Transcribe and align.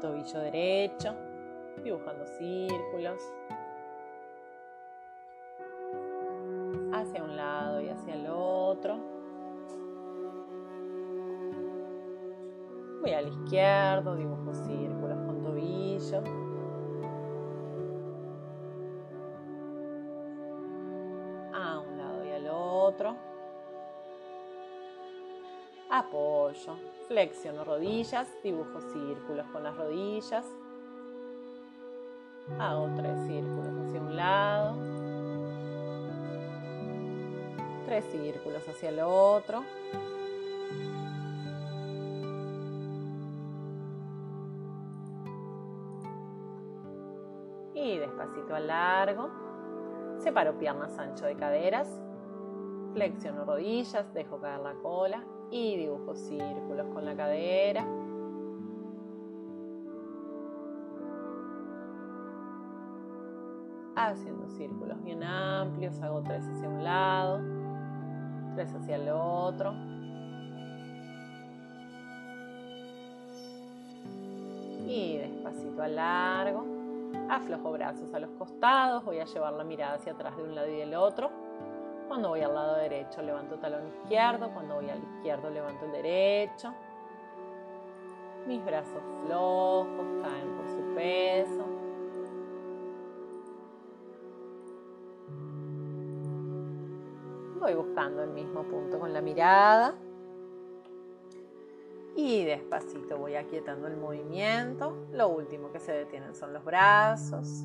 tobillo 0.00 0.40
derecho, 0.40 1.14
dibujando 1.84 2.26
círculos 2.26 3.20
hacia 6.92 7.22
un 7.22 7.36
lado 7.36 7.80
y 7.80 7.88
hacia 7.88 8.14
el 8.14 8.26
otro. 8.26 8.98
Voy 13.00 13.12
al 13.12 13.28
izquierdo, 13.28 14.16
dibujo 14.16 14.52
círculos 14.54 15.18
con 15.26 15.42
tobillo. 15.42 16.49
Apoyo, 26.00 26.78
flexiono 27.08 27.62
rodillas, 27.62 28.26
dibujo 28.42 28.80
círculos 28.80 29.46
con 29.52 29.62
las 29.62 29.76
rodillas. 29.76 30.46
Hago 32.58 32.88
tres 32.96 33.26
círculos 33.26 33.86
hacia 33.86 34.00
un 34.00 34.16
lado. 34.16 34.76
Tres 37.84 38.06
círculos 38.06 38.66
hacia 38.66 38.88
el 38.88 39.00
otro. 39.00 39.62
Y 47.74 47.98
despacito 47.98 48.54
al 48.54 48.68
largo. 48.68 49.28
Separo 50.16 50.58
piernas 50.58 50.98
ancho 50.98 51.26
de 51.26 51.36
caderas. 51.36 52.00
Flexiono 52.94 53.44
rodillas, 53.44 54.14
dejo 54.14 54.40
caer 54.40 54.60
la 54.60 54.72
cola 54.76 55.22
y 55.50 55.76
dibujo 55.76 56.14
círculos 56.14 56.86
con 56.92 57.04
la 57.04 57.16
cadera. 57.16 57.86
Haciendo 63.96 64.48
círculos 64.48 65.02
bien 65.02 65.22
amplios, 65.22 66.00
hago 66.00 66.22
tres 66.22 66.46
hacia 66.46 66.68
un 66.68 66.84
lado, 66.84 67.40
tres 68.54 68.72
hacia 68.74 68.96
el 68.96 69.08
otro. 69.10 69.74
Y 74.86 75.18
despacito 75.18 75.82
al 75.82 75.96
largo. 75.96 76.64
Aflojo 77.28 77.72
brazos 77.72 78.12
a 78.14 78.20
los 78.20 78.30
costados, 78.30 79.04
voy 79.04 79.18
a 79.18 79.24
llevar 79.24 79.52
la 79.52 79.64
mirada 79.64 79.94
hacia 79.94 80.12
atrás 80.12 80.36
de 80.36 80.44
un 80.44 80.54
lado 80.54 80.68
y 80.68 80.76
del 80.76 80.94
otro. 80.94 81.30
Cuando 82.10 82.30
voy 82.30 82.40
al 82.40 82.52
lado 82.52 82.74
derecho 82.74 83.22
levanto 83.22 83.56
talón 83.60 83.86
izquierdo, 83.86 84.52
cuando 84.52 84.74
voy 84.74 84.90
al 84.90 85.00
izquierdo 85.00 85.48
levanto 85.48 85.84
el 85.84 85.92
derecho. 85.92 86.74
Mis 88.48 88.64
brazos 88.64 89.00
flojos 89.24 90.06
caen 90.20 90.56
por 90.56 90.66
su 90.66 90.94
peso. 90.96 91.64
Voy 97.60 97.74
buscando 97.74 98.24
el 98.24 98.30
mismo 98.30 98.64
punto 98.64 98.98
con 98.98 99.12
la 99.12 99.20
mirada. 99.20 99.94
Y 102.16 102.44
despacito 102.44 103.18
voy 103.18 103.36
aquietando 103.36 103.86
el 103.86 103.96
movimiento. 103.96 105.06
Lo 105.12 105.28
último 105.28 105.70
que 105.70 105.78
se 105.78 105.92
detienen 105.92 106.34
son 106.34 106.54
los 106.54 106.64
brazos. 106.64 107.64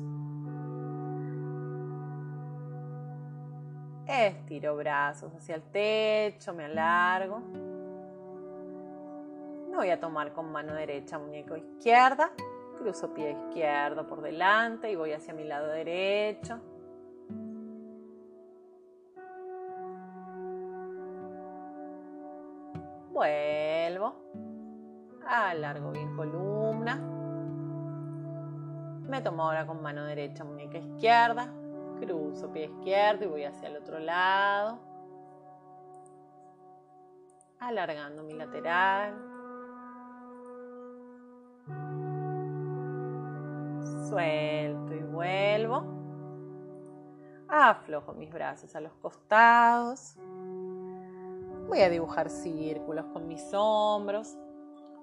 Estiro 4.06 4.76
brazos 4.76 5.34
hacia 5.34 5.56
el 5.56 5.62
techo, 5.62 6.54
me 6.54 6.66
alargo. 6.66 7.40
Me 9.68 9.76
voy 9.76 9.90
a 9.90 9.98
tomar 9.98 10.32
con 10.32 10.52
mano 10.52 10.74
derecha, 10.74 11.18
muñeco 11.18 11.56
izquierda. 11.56 12.30
Cruzo 12.78 13.12
pie 13.12 13.32
izquierdo 13.32 14.06
por 14.06 14.22
delante 14.22 14.92
y 14.92 14.94
voy 14.94 15.12
hacia 15.12 15.34
mi 15.34 15.42
lado 15.42 15.66
derecho. 15.68 16.60
Vuelvo. 23.12 24.14
Alargo 25.26 25.90
bien 25.90 26.14
columna. 26.14 26.96
Me 29.08 29.20
tomo 29.20 29.42
ahora 29.42 29.66
con 29.66 29.82
mano 29.82 30.04
derecha, 30.04 30.44
muñeca 30.44 30.78
izquierda. 30.78 31.52
Cruzo 32.00 32.52
pie 32.52 32.64
izquierdo 32.64 33.24
y 33.24 33.28
voy 33.28 33.44
hacia 33.44 33.68
el 33.68 33.76
otro 33.76 33.98
lado. 33.98 34.78
Alargando 37.58 38.22
mi 38.22 38.34
lateral. 38.34 39.14
Suelto 44.08 44.94
y 44.94 45.02
vuelvo. 45.02 45.96
Aflojo 47.48 48.12
mis 48.12 48.32
brazos 48.32 48.74
a 48.76 48.80
los 48.80 48.92
costados. 48.94 50.16
Voy 51.68 51.80
a 51.80 51.88
dibujar 51.88 52.30
círculos 52.30 53.06
con 53.06 53.26
mis 53.26 53.52
hombros. 53.52 54.36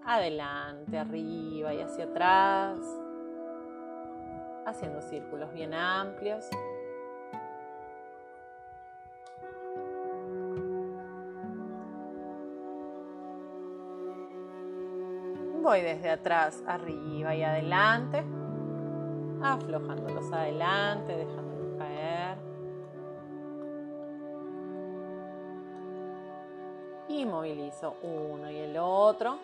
Adelante, 0.05 0.97
arriba 0.97 1.73
y 1.73 1.81
hacia 1.81 2.05
atrás. 2.05 2.79
Haciendo 4.65 5.01
círculos 5.01 5.51
bien 5.53 5.73
amplios. 5.73 6.49
Voy 15.63 15.79
desde 15.79 16.09
atrás, 16.09 16.61
arriba 16.67 17.33
y 17.33 17.41
adelante, 17.41 18.21
aflojándolos 19.41 20.29
adelante, 20.33 21.15
dejándolos 21.15 21.77
caer. 21.77 22.37
Y 27.07 27.25
movilizo 27.25 27.95
uno 28.01 28.51
y 28.51 28.57
el 28.57 28.75
otro. 28.77 29.39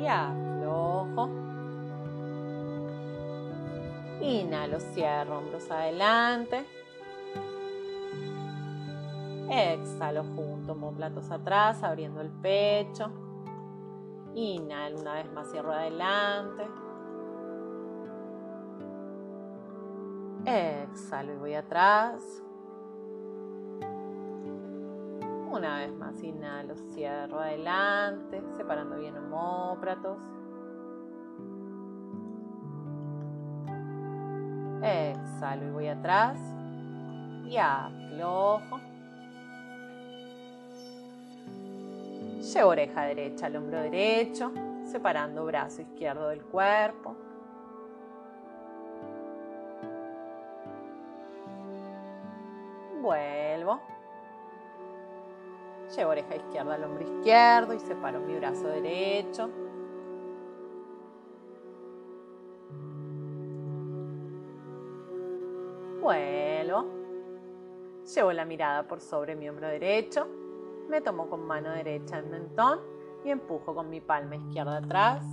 Y 0.00 0.06
aflojo. 0.08 1.28
Inhalo, 4.20 4.80
cierro 4.80 5.38
hombros 5.38 5.70
adelante. 5.70 6.66
Exhalo 9.54 10.24
junto, 10.24 10.74
platos 10.96 11.30
atrás, 11.30 11.82
abriendo 11.82 12.22
el 12.22 12.30
pecho. 12.30 13.10
Inhalo 14.34 14.98
una 14.98 15.12
vez 15.12 15.30
más, 15.30 15.50
cierro 15.50 15.72
adelante. 15.72 16.66
Exhalo 20.46 21.34
y 21.34 21.36
voy 21.36 21.54
atrás. 21.54 22.42
Una 25.50 25.80
vez 25.80 25.92
más, 25.96 26.22
inhalo, 26.22 26.74
cierro 26.94 27.40
adelante, 27.40 28.42
separando 28.56 28.96
bien 28.96 29.18
homóplatos. 29.18 30.18
Exhalo 34.82 35.66
y 35.66 35.70
voy 35.72 35.88
atrás. 35.88 36.40
Y 37.44 37.58
aflojo. 37.58 38.91
Llevo 42.42 42.70
oreja 42.70 43.02
derecha 43.02 43.46
al 43.46 43.54
hombro 43.54 43.80
derecho, 43.80 44.50
separando 44.82 45.44
brazo 45.44 45.82
izquierdo 45.82 46.28
del 46.28 46.42
cuerpo. 46.42 47.14
Vuelvo. 53.00 53.80
Llevo 55.96 56.10
oreja 56.10 56.34
izquierda 56.34 56.74
al 56.74 56.82
hombro 56.82 57.04
izquierdo 57.04 57.74
y 57.74 57.78
separo 57.78 58.18
mi 58.18 58.34
brazo 58.34 58.66
derecho. 58.66 59.48
Vuelvo. 66.00 66.86
Llevo 68.12 68.32
la 68.32 68.44
mirada 68.44 68.88
por 68.88 69.00
sobre 69.00 69.36
mi 69.36 69.48
hombro 69.48 69.68
derecho 69.68 70.41
me 70.88 71.00
tomo 71.00 71.28
con 71.28 71.46
mano 71.46 71.70
derecha 71.70 72.18
el 72.18 72.26
mentón 72.26 72.80
y 73.24 73.30
empujo 73.30 73.74
con 73.74 73.88
mi 73.88 74.00
palma 74.00 74.36
izquierda 74.36 74.78
atrás. 74.78 75.24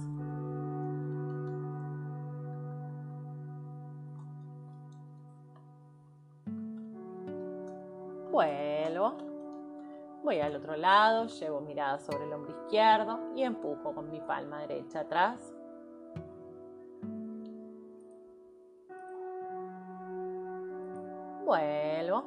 Vuelvo. 8.32 9.18
Voy 10.24 10.40
al 10.40 10.56
otro 10.56 10.76
lado, 10.76 11.28
llevo 11.28 11.62
mirada 11.62 12.00
sobre 12.00 12.26
el 12.26 12.34
hombro 12.34 12.52
izquierdo 12.52 13.20
y 13.36 13.44
empujo 13.44 13.94
con 13.94 14.12
mi 14.12 14.20
palma 14.22 14.60
derecha 14.62 15.02
atrás. 15.02 15.54
Vuelvo. 21.46 22.24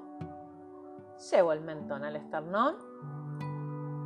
Llevo 1.30 1.52
el 1.52 1.60
mentón 1.60 2.02
al 2.04 2.16
esternón 2.16 2.76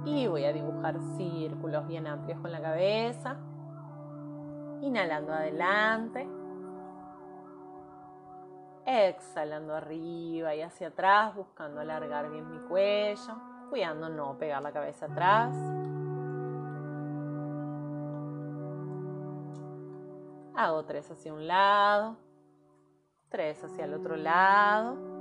Y 0.04 0.26
voy 0.26 0.44
a 0.44 0.52
dibujar 0.52 0.98
círculos 1.16 1.86
bien 1.86 2.06
amplios 2.06 2.38
con 2.40 2.52
la 2.52 2.60
cabeza. 2.60 3.36
Inhalando 4.82 5.32
adelante. 5.32 6.28
Exhalando 8.84 9.74
arriba 9.74 10.54
y 10.54 10.62
hacia 10.62 10.88
atrás, 10.88 11.34
buscando 11.34 11.80
alargar 11.80 12.30
bien 12.30 12.48
mi 12.48 12.58
cuello, 12.68 13.34
cuidando 13.68 14.08
no 14.08 14.38
pegar 14.38 14.62
la 14.62 14.70
cabeza 14.70 15.06
atrás. 15.06 15.56
Hago 20.54 20.84
tres 20.84 21.10
hacia 21.10 21.34
un 21.34 21.48
lado, 21.48 22.16
tres 23.28 23.64
hacia 23.64 23.86
el 23.86 23.94
otro 23.94 24.14
lado. 24.14 25.15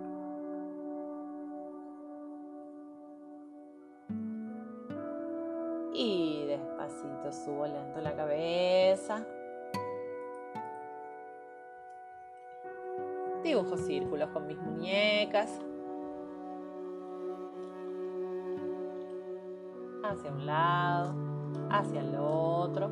Subo 7.31 7.65
lento 7.65 8.01
la 8.01 8.15
cabeza. 8.15 9.23
Dibujo 13.43 13.77
círculos 13.77 14.29
con 14.29 14.47
mis 14.47 14.57
muñecas. 14.57 15.59
Hacia 20.03 20.31
un 20.31 20.45
lado, 20.45 21.13
hacia 21.69 22.01
el 22.01 22.15
otro. 22.15 22.89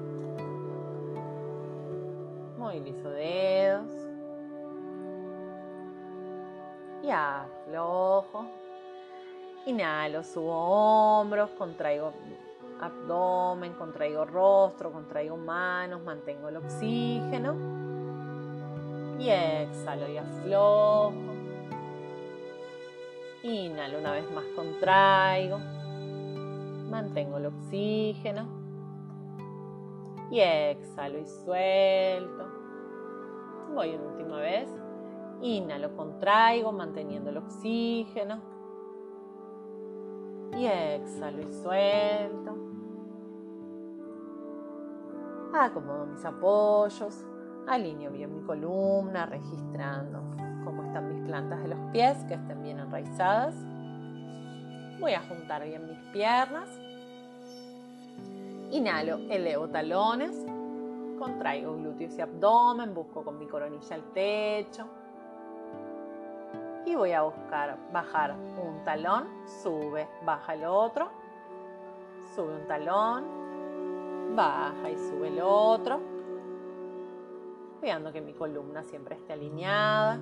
Movilizo 2.58 3.10
dedos. 3.10 3.92
Y 7.02 7.10
aflojo. 7.10 8.46
Inhalo, 9.66 10.24
subo 10.24 11.20
hombros, 11.20 11.50
contraigo 11.52 12.12
abdomen, 12.86 13.74
contraigo 13.74 14.26
rostro, 14.26 14.92
contraigo 14.92 15.38
manos, 15.38 16.04
mantengo 16.04 16.50
el 16.50 16.58
oxígeno 16.58 17.84
y 19.20 19.30
exhalo 19.30 20.10
y 20.10 20.18
aflojo. 20.18 21.14
Inhalo 23.44 24.00
una 24.00 24.12
vez 24.12 24.30
más, 24.32 24.46
contraigo. 24.56 25.60
Mantengo 26.90 27.38
el 27.38 27.48
oxígeno. 27.48 28.48
Y 30.32 30.40
exhalo 30.40 31.20
y 31.20 31.26
suelto. 31.26 32.46
Voy 33.74 33.96
una 33.96 34.04
última 34.04 34.38
vez. 34.40 34.70
Inhalo, 35.42 35.96
contraigo, 35.96 36.72
manteniendo 36.72 37.30
el 37.30 37.38
oxígeno. 37.38 38.42
Y 40.58 40.66
exhalo 40.66 41.42
y 41.42 41.54
suelto. 41.54 42.63
Acomodo 45.56 46.08
mis 46.08 46.26
apoyos. 46.26 47.26
Alineo 47.68 48.12
bien 48.12 48.34
mi 48.34 48.42
columna, 48.42 49.28
registrando 49.28 50.20
cómo 50.66 50.84
están 50.84 51.08
mis 51.08 51.28
plantas 51.28 51.62
de 51.62 51.68
los 51.70 51.80
pies, 51.92 52.18
que 52.26 52.34
estén 52.34 52.64
bien 52.64 52.80
enraizadas. 52.80 53.54
Voy 55.00 55.14
a 55.14 55.22
juntar 55.22 55.64
bien 55.64 55.86
mis 55.86 56.00
piernas. 56.12 56.68
Inhalo, 58.72 59.18
elevo 59.30 59.68
talones. 59.70 60.44
Contraigo 61.20 61.76
glúteos 61.78 62.18
y 62.18 62.22
abdomen, 62.22 62.96
busco 62.96 63.24
con 63.24 63.38
mi 63.38 63.48
coronilla 63.48 63.96
el 63.96 64.04
techo. 64.12 64.88
Y 66.88 66.96
voy 66.96 67.12
a 67.12 67.22
buscar 67.22 67.78
bajar 67.94 68.36
un 68.36 68.84
talón, 68.84 69.28
sube, 69.62 70.10
baja 70.26 70.56
el 70.56 70.66
otro. 70.66 71.10
Sube 72.36 72.56
un 72.56 72.68
talón, 72.68 73.44
baja 74.36 74.90
y 74.90 74.98
sube 74.98 75.28
el 75.28 75.42
otro 75.42 76.14
cuidando 77.84 78.14
que 78.14 78.22
mi 78.22 78.32
columna 78.32 78.82
siempre 78.82 79.16
esté 79.16 79.34
alineada, 79.34 80.18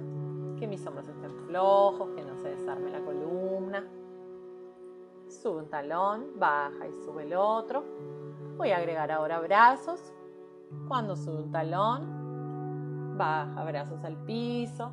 que 0.57 0.65
mis 0.65 0.83
hombros 0.87 1.07
estén 1.07 1.31
flojos, 1.45 2.09
que 2.15 2.23
no 2.23 2.35
se 2.37 2.49
desarme 2.49 2.89
la 2.89 3.01
columna. 3.01 3.87
Sube 5.27 5.59
un 5.59 5.69
talón, 5.69 6.39
baja 6.39 6.87
y 6.87 6.91
sube 7.05 7.21
el 7.21 7.35
otro. 7.35 7.83
Voy 8.57 8.71
a 8.71 8.77
agregar 8.77 9.11
ahora 9.11 9.39
brazos. 9.41 10.01
Cuando 10.87 11.15
sube 11.15 11.35
un 11.35 11.51
talón, 11.51 13.15
baja 13.15 13.63
brazos 13.63 14.03
al 14.05 14.17
piso. 14.25 14.91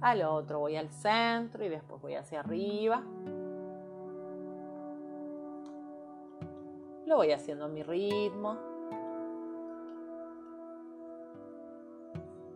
Al 0.00 0.22
otro 0.22 0.58
voy 0.58 0.74
al 0.74 0.90
centro 0.90 1.64
y 1.64 1.68
después 1.68 2.02
voy 2.02 2.16
hacia 2.16 2.40
arriba. 2.40 3.04
Lo 7.08 7.16
voy 7.16 7.32
haciendo 7.32 7.64
a 7.64 7.68
mi 7.68 7.82
ritmo. 7.82 8.58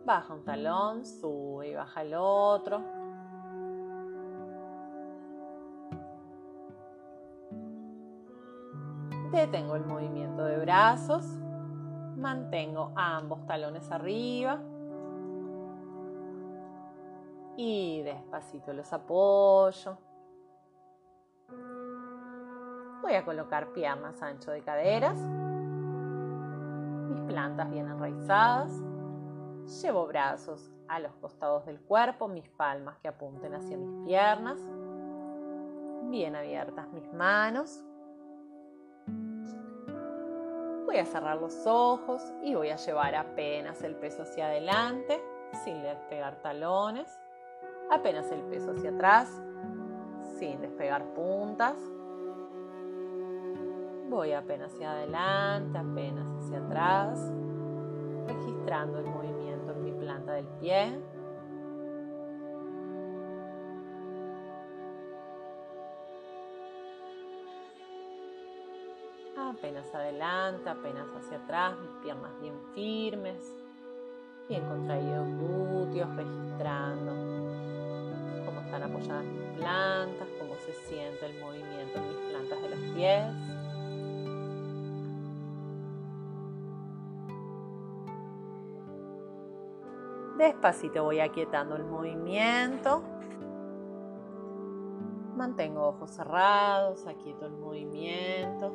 Baja 0.05 0.31
un 0.31 0.43
talón, 0.43 1.03
sube 1.07 1.69
y 1.69 1.73
baja 1.73 2.03
el 2.03 2.13
otro. 2.13 2.83
Detengo 9.31 9.75
el 9.75 9.85
movimiento 9.85 10.45
de 10.45 10.59
brazos. 10.59 11.25
Mantengo 12.15 12.91
ambos 12.95 13.43
talones 13.47 13.89
arriba. 13.89 14.59
Y 17.57 18.03
despacito 18.03 18.71
los 18.71 18.93
apoyo. 18.93 19.97
Voy 23.03 23.15
a 23.15 23.25
colocar 23.25 23.73
piernas 23.73 24.21
ancho 24.21 24.51
de 24.51 24.61
caderas. 24.61 25.19
Mis 27.09 27.19
plantas 27.23 27.69
bien 27.69 27.89
enraizadas. 27.89 28.71
Llevo 29.81 30.07
brazos 30.07 30.71
a 30.87 30.99
los 30.99 31.13
costados 31.15 31.65
del 31.65 31.81
cuerpo, 31.81 32.29
mis 32.29 32.47
palmas 32.47 32.97
que 32.99 33.09
apunten 33.09 33.55
hacia 33.55 33.75
mis 33.75 34.05
piernas. 34.05 34.57
Bien 36.03 36.33
abiertas 36.33 36.87
mis 36.93 37.11
manos. 37.11 37.83
Voy 40.85 40.97
a 40.97 41.05
cerrar 41.05 41.41
los 41.41 41.67
ojos 41.67 42.23
y 42.41 42.55
voy 42.55 42.69
a 42.69 42.77
llevar 42.77 43.15
apenas 43.15 43.83
el 43.83 43.97
peso 43.97 44.21
hacia 44.21 44.45
adelante, 44.45 45.21
sin 45.65 45.83
despegar 45.83 46.41
talones. 46.41 47.19
Apenas 47.91 48.31
el 48.31 48.43
peso 48.43 48.71
hacia 48.71 48.91
atrás, 48.91 49.41
sin 50.39 50.61
despegar 50.61 51.03
puntas. 51.13 51.75
Voy 54.13 54.31
apenas 54.31 54.71
hacia 54.71 54.91
adelante, 54.91 55.75
apenas 55.75 56.27
hacia 56.37 56.59
atrás, 56.59 57.33
registrando 58.27 58.99
el 58.99 59.05
movimiento 59.05 59.43
planta 60.03 60.33
del 60.33 60.45
pie. 60.59 60.99
Apenas 69.35 69.95
adelante, 69.95 70.69
apenas 70.69 71.07
hacia 71.15 71.37
atrás, 71.37 71.79
mis 71.79 71.89
piernas 72.03 72.39
bien 72.39 72.59
firmes, 72.75 73.55
bien 74.47 74.63
contraídos 74.67 75.27
glúteos, 75.27 76.15
registrando 76.15 77.11
cómo 78.45 78.61
están 78.61 78.83
apoyadas 78.83 79.25
mis 79.25 79.57
plantas, 79.57 80.27
cómo 80.39 80.55
se 80.57 80.73
siente 80.87 81.25
el 81.25 81.39
movimiento 81.41 81.97
en 81.97 82.09
mis 82.09 82.29
plantas 82.29 82.61
de 82.61 82.69
los 82.69 82.79
pies. 82.95 83.52
Despacito 90.43 91.05
voy 91.05 91.21
aquietando 91.21 91.77
el 91.77 91.85
movimiento. 91.85 93.01
Mantengo 95.37 95.87
ojos 95.87 96.09
cerrados, 96.11 97.07
aquieto 97.07 97.45
el 97.45 97.53
movimiento. 97.53 98.73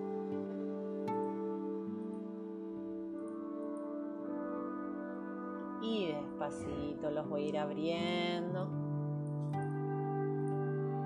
Y 5.83 6.07
despacito 6.07 7.11
los 7.11 7.29
voy 7.29 7.45
a 7.45 7.49
ir 7.49 7.59
abriendo. 7.59 8.71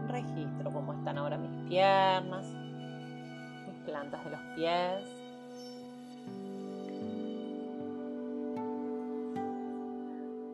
Registro 0.07 0.71
cómo 0.73 0.93
están 0.93 1.19
ahora 1.19 1.39
mis 1.39 1.69
piernas, 1.69 2.47
mis 3.67 3.85
plantas 3.85 4.25
de 4.25 4.31
los 4.31 4.41
pies. 4.55 5.12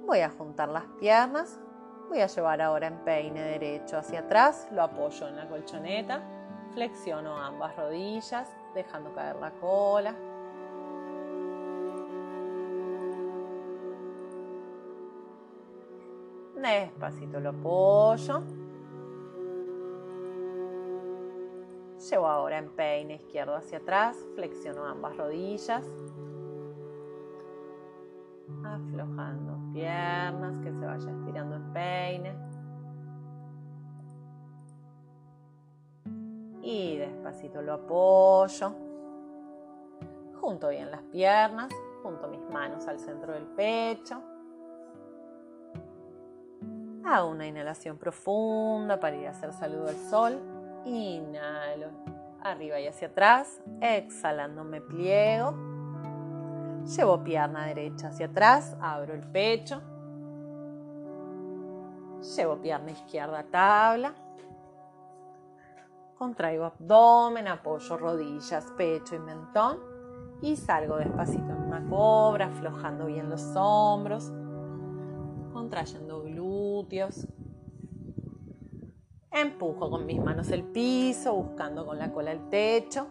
Voy 0.09 0.21
a 0.21 0.31
juntar 0.31 0.71
las 0.71 0.87
piernas. 0.99 1.61
Voy 2.09 2.21
a 2.21 2.27
llevar 2.27 2.63
ahora 2.63 2.87
en 2.87 2.97
peine 3.05 3.43
derecho 3.43 3.99
hacia 3.99 4.21
atrás. 4.21 4.67
Lo 4.73 4.83
apoyo 4.83 5.29
en 5.29 5.37
la 5.37 5.47
colchoneta. 5.47 6.23
Flexiono 6.73 7.37
ambas 7.37 7.77
rodillas, 7.77 8.49
dejando 8.75 9.13
caer 9.13 9.37
la 9.37 9.51
cola. 9.51 10.15
Despacito 16.57 17.39
lo 17.39 17.51
apoyo. 17.51 18.43
Llevo 22.11 22.29
ahora 22.29 22.57
en 22.57 22.71
peine 22.71 23.17
izquierdo 23.17 23.55
hacia 23.55 23.77
atrás, 23.77 24.17
flexiono 24.35 24.87
ambas 24.87 25.15
rodillas. 25.19 25.85
Aflojando 28.65 29.58
piernas, 29.79 30.59
que 30.59 30.73
se 30.73 30.85
vaya 30.85 31.11
estirando 31.11 31.57
en 31.57 31.73
peine. 31.73 32.35
Y 36.63 36.97
despacito 36.97 37.63
lo 37.63 37.75
apoyo. 37.75 38.75
Junto 40.41 40.69
bien 40.69 40.91
las 40.91 41.03
piernas, 41.03 41.69
junto 42.03 42.29
mis 42.29 42.41
manos 42.51 42.87
al 42.89 42.99
centro 42.99 43.33
del 43.33 43.45
pecho. 43.45 44.21
Hago 47.05 47.31
una 47.31 47.47
inhalación 47.47 47.97
profunda 47.97 49.01
para 49.01 49.17
ir 49.17 49.29
a 49.29 49.31
hacer 49.31 49.53
saludo 49.53 49.89
al 49.89 49.97
sol. 49.97 50.39
Inhalo 50.85 51.89
arriba 52.43 52.81
y 52.81 52.87
hacia 52.87 53.09
atrás. 53.09 53.61
Exhalando 53.81 54.65
me 54.65 54.81
pliego. 54.81 55.55
Llevo 56.97 57.23
pierna 57.23 57.67
derecha 57.67 58.09
hacia 58.09 58.27
atrás. 58.27 58.75
Abro 58.81 59.15
el 59.15 59.23
pecho. 59.23 59.83
Llevo 62.37 62.57
pierna 62.61 62.93
izquierda 62.93 63.41
a 63.41 63.45
tabla. 63.45 64.15
Contraigo 66.17 66.65
abdomen, 66.65 67.47
apoyo 67.47 67.97
rodillas, 67.97 68.73
pecho 68.77 69.15
y 69.15 69.19
mentón. 69.19 69.79
Y 70.41 70.57
salgo 70.57 70.97
despacito 70.97 71.53
en 71.53 71.63
una 71.63 71.87
cobra, 71.89 72.47
aflojando 72.47 73.07
bien 73.07 73.29
los 73.29 73.55
hombros, 73.55 74.33
contrayendo 75.53 76.23
glúteos. 76.23 77.27
Empujo 79.31 79.91
con 79.91 80.07
mis 80.07 80.21
manos 80.21 80.51
el 80.51 80.65
piso, 80.65 81.35
buscando 81.35 81.85
con 81.85 81.99
la 81.99 82.13
cola 82.13 82.33
el 82.33 82.49
techo. 82.49 83.07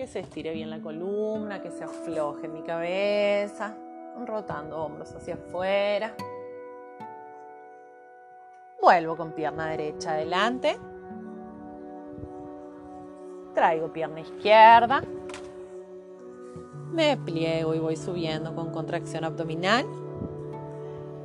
Que 0.00 0.06
se 0.06 0.20
estire 0.20 0.54
bien 0.54 0.70
la 0.70 0.80
columna, 0.80 1.60
que 1.60 1.70
se 1.70 1.84
afloje 1.84 2.48
mi 2.48 2.62
cabeza, 2.62 3.76
rotando 4.24 4.82
hombros 4.82 5.14
hacia 5.14 5.34
afuera. 5.34 6.14
Vuelvo 8.80 9.14
con 9.14 9.32
pierna 9.32 9.66
derecha 9.66 10.12
adelante. 10.12 10.78
Traigo 13.54 13.92
pierna 13.92 14.20
izquierda. 14.20 15.02
Me 16.92 17.18
pliego 17.18 17.74
y 17.74 17.78
voy 17.78 17.98
subiendo 17.98 18.54
con 18.54 18.70
contracción 18.70 19.24
abdominal. 19.24 19.84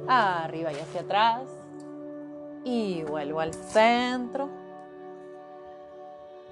Arriba 0.06 0.74
y 0.74 0.76
hacia 0.76 1.00
atrás. 1.00 1.44
Y 2.66 3.04
vuelvo 3.04 3.40
al 3.40 3.54
centro. 3.54 4.50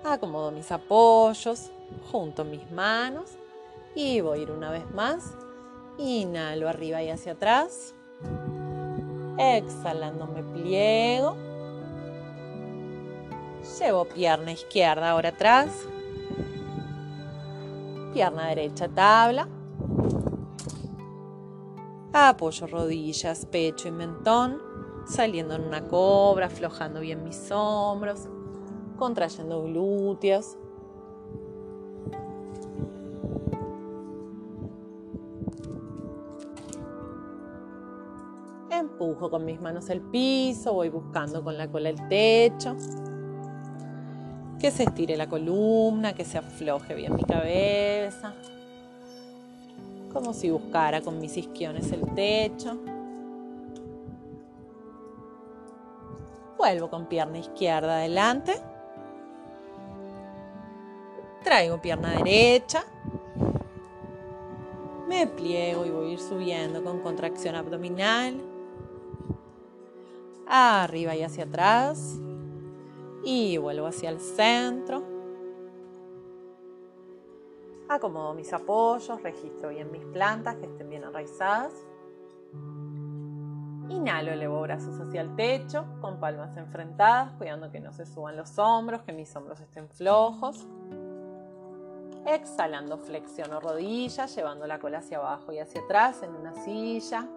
Acomodo 0.05 0.51
mis 0.51 0.71
apoyos 0.71 1.72
junto 2.11 2.43
mis 2.43 2.69
manos. 2.71 3.37
Y 3.95 4.21
voy 4.21 4.39
a 4.39 4.41
ir 4.41 4.51
una 4.51 4.71
vez 4.71 4.89
más. 4.91 5.35
Inhalo 5.97 6.67
arriba 6.67 7.03
y 7.03 7.09
hacia 7.09 7.33
atrás. 7.33 7.93
Exhalando 9.37 10.27
me 10.27 10.43
pliego. 10.43 11.35
Llevo 13.79 14.05
pierna 14.05 14.51
izquierda 14.51 15.11
ahora 15.11 15.29
atrás. 15.29 15.69
Pierna 18.13 18.47
derecha 18.47 18.87
tabla. 18.87 19.47
Apoyo 22.11 22.67
rodillas, 22.67 23.45
pecho 23.45 23.87
y 23.87 23.91
mentón. 23.91 24.61
Saliendo 25.07 25.55
en 25.55 25.63
una 25.63 25.87
cobra, 25.87 26.45
aflojando 26.45 26.99
bien 26.99 27.23
mis 27.23 27.51
hombros. 27.51 28.27
Contrayendo 28.97 29.63
glúteos. 29.63 30.57
Empujo 38.83 39.29
con 39.29 39.45
mis 39.45 39.61
manos 39.61 39.89
el 39.89 40.01
piso, 40.01 40.73
voy 40.73 40.89
buscando 40.89 41.43
con 41.43 41.57
la 41.57 41.69
cola 41.69 41.89
el 41.89 42.07
techo 42.09 42.75
que 44.63 44.71
se 44.71 44.83
estire 44.83 45.17
la 45.17 45.27
columna, 45.27 46.13
que 46.13 46.23
se 46.23 46.37
afloje 46.37 46.95
bien 46.95 47.13
mi 47.17 47.23
cabeza, 47.23 48.33
como 50.13 50.33
si 50.33 50.49
buscara 50.49 51.01
con 51.01 51.19
mis 51.19 51.35
isquiones 51.35 51.91
el 51.91 52.13
techo. 52.15 52.77
Vuelvo 56.57 56.89
con 56.89 57.07
pierna 57.07 57.39
izquierda 57.39 57.97
adelante. 57.97 58.53
Traigo 61.43 61.81
pierna 61.81 62.11
derecha. 62.11 62.85
Me 65.09 65.27
pliego 65.27 65.85
y 65.85 65.89
voy 65.89 66.09
a 66.09 66.13
ir 66.13 66.19
subiendo 66.19 66.81
con 66.85 67.01
contracción 67.01 67.55
abdominal. 67.55 68.52
Arriba 70.47 71.15
y 71.15 71.23
hacia 71.23 71.45
atrás. 71.45 72.19
Y 73.23 73.57
vuelvo 73.57 73.87
hacia 73.87 74.09
el 74.09 74.19
centro. 74.19 75.03
Acomodo 77.89 78.33
mis 78.33 78.51
apoyos, 78.51 79.21
registro 79.21 79.69
bien 79.69 79.91
mis 79.91 80.05
plantas 80.05 80.55
que 80.55 80.65
estén 80.65 80.89
bien 80.89 81.03
enraizadas. 81.03 81.73
Inhalo, 83.89 84.31
elevo 84.31 84.61
brazos 84.61 84.99
hacia 84.99 85.21
el 85.21 85.35
techo, 85.35 85.85
con 86.01 86.19
palmas 86.19 86.55
enfrentadas, 86.57 87.33
cuidando 87.33 87.71
que 87.71 87.79
no 87.79 87.91
se 87.91 88.05
suban 88.05 88.37
los 88.37 88.57
hombros, 88.57 89.01
que 89.03 89.13
mis 89.13 89.35
hombros 89.35 89.59
estén 89.59 89.89
flojos. 89.89 90.65
Exhalando, 92.25 92.97
flexiono 92.97 93.59
rodillas, 93.59 94.33
llevando 94.35 94.65
la 94.65 94.79
cola 94.79 94.99
hacia 94.99 95.17
abajo 95.17 95.51
y 95.51 95.59
hacia 95.59 95.81
atrás 95.81 96.23
en 96.23 96.33
una 96.33 96.53
silla. 96.53 97.27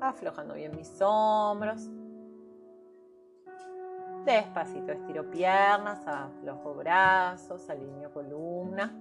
Aflojando 0.00 0.54
bien 0.54 0.74
mis 0.76 1.00
hombros. 1.00 1.88
Despacito 4.24 4.92
estiro 4.92 5.30
piernas, 5.30 6.06
aflojo 6.06 6.74
brazos, 6.74 7.70
alineo 7.70 8.12
columna. 8.12 8.92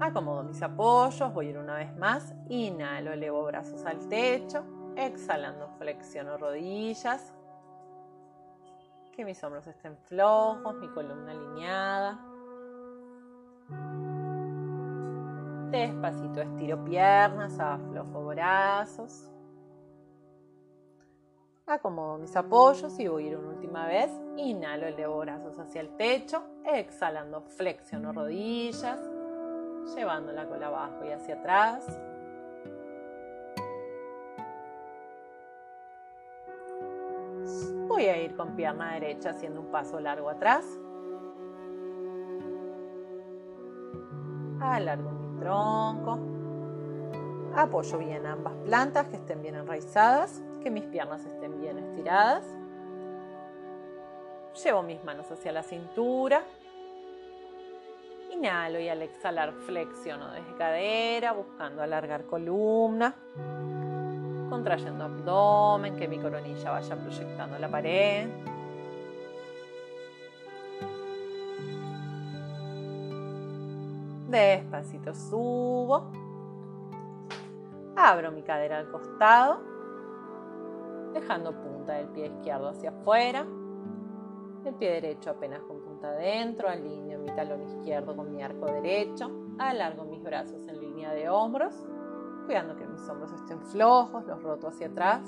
Acomodo 0.00 0.44
mis 0.44 0.62
apoyos, 0.62 1.34
voy 1.34 1.48
a 1.48 1.50
ir 1.50 1.58
una 1.58 1.74
vez 1.74 1.96
más. 1.96 2.32
Inhalo, 2.48 3.12
elevo 3.12 3.42
brazos 3.44 3.84
al 3.84 4.08
techo. 4.08 4.64
Exhalando, 4.94 5.70
flexiono 5.78 6.38
rodillas. 6.38 7.34
Que 9.12 9.24
mis 9.24 9.42
hombros 9.42 9.66
estén 9.66 9.96
flojos, 9.96 10.76
mi 10.76 10.88
columna 10.88 11.32
alineada. 11.32 12.18
Despacito 15.70 16.40
estiro 16.40 16.82
piernas, 16.82 17.60
aflojo 17.60 18.24
brazos. 18.26 19.30
Acomodo 21.66 22.16
mis 22.16 22.34
apoyos 22.34 22.98
y 22.98 23.06
voy 23.06 23.24
a 23.24 23.26
ir 23.28 23.36
una 23.36 23.48
última 23.50 23.86
vez. 23.86 24.10
Inhalo, 24.38 24.86
elevo 24.86 25.18
brazos 25.18 25.58
hacia 25.58 25.82
el 25.82 25.94
techo. 25.96 26.42
Exhalando, 26.64 27.42
flexiono 27.42 28.14
rodillas. 28.14 28.98
Llevando 29.94 30.32
la 30.32 30.48
cola 30.48 30.68
abajo 30.68 31.04
y 31.04 31.10
hacia 31.10 31.34
atrás. 31.34 32.00
Voy 37.86 38.06
a 38.06 38.22
ir 38.22 38.34
con 38.34 38.56
pierna 38.56 38.94
derecha 38.94 39.30
haciendo 39.30 39.60
un 39.60 39.70
paso 39.70 40.00
largo 40.00 40.30
atrás. 40.30 40.64
Alargo 44.60 45.17
tronco. 45.38 46.18
Apoyo 47.54 47.98
bien 47.98 48.26
ambas 48.26 48.54
plantas 48.64 49.08
que 49.08 49.16
estén 49.16 49.42
bien 49.42 49.56
enraizadas 49.56 50.42
que 50.62 50.70
mis 50.70 50.84
piernas 50.84 51.24
estén 51.24 51.60
bien 51.60 51.78
estiradas. 51.78 52.44
Llevo 54.62 54.82
mis 54.82 55.02
manos 55.04 55.30
hacia 55.30 55.52
la 55.52 55.62
cintura. 55.62 56.42
Inhalo 58.32 58.78
y 58.78 58.88
al 58.88 59.02
exhalar 59.02 59.52
flexiono 59.52 60.30
desde 60.30 60.54
cadera, 60.56 61.32
buscando 61.32 61.82
alargar 61.82 62.24
columna. 62.24 63.14
Contrayendo 64.50 65.04
abdomen, 65.04 65.96
que 65.96 66.08
mi 66.08 66.18
coronilla 66.18 66.70
vaya 66.70 66.96
proyectando 66.96 67.58
la 67.58 67.68
pared. 67.68 68.28
Despacito 74.28 75.14
subo. 75.14 76.10
Abro 77.96 78.30
mi 78.30 78.42
cadera 78.42 78.78
al 78.78 78.90
costado 78.90 79.78
dejando 81.12 81.52
punta 81.52 81.94
del 81.94 82.08
pie 82.08 82.26
izquierdo 82.26 82.68
hacia 82.68 82.90
afuera, 82.90 83.46
el 84.64 84.74
pie 84.74 84.92
derecho 84.92 85.30
apenas 85.30 85.60
con 85.62 85.80
punta 85.80 86.08
adentro, 86.08 86.68
alineo 86.68 87.18
mi 87.18 87.30
talón 87.34 87.62
izquierdo 87.62 88.14
con 88.14 88.30
mi 88.30 88.42
arco 88.42 88.66
derecho, 88.66 89.30
alargo 89.58 90.04
mis 90.04 90.22
brazos 90.22 90.66
en 90.68 90.80
línea 90.80 91.12
de 91.12 91.28
hombros, 91.28 91.74
cuidando 92.46 92.76
que 92.76 92.86
mis 92.86 93.06
hombros 93.08 93.32
estén 93.32 93.60
flojos, 93.62 94.24
los 94.26 94.42
roto 94.42 94.68
hacia 94.68 94.88
atrás. 94.88 95.22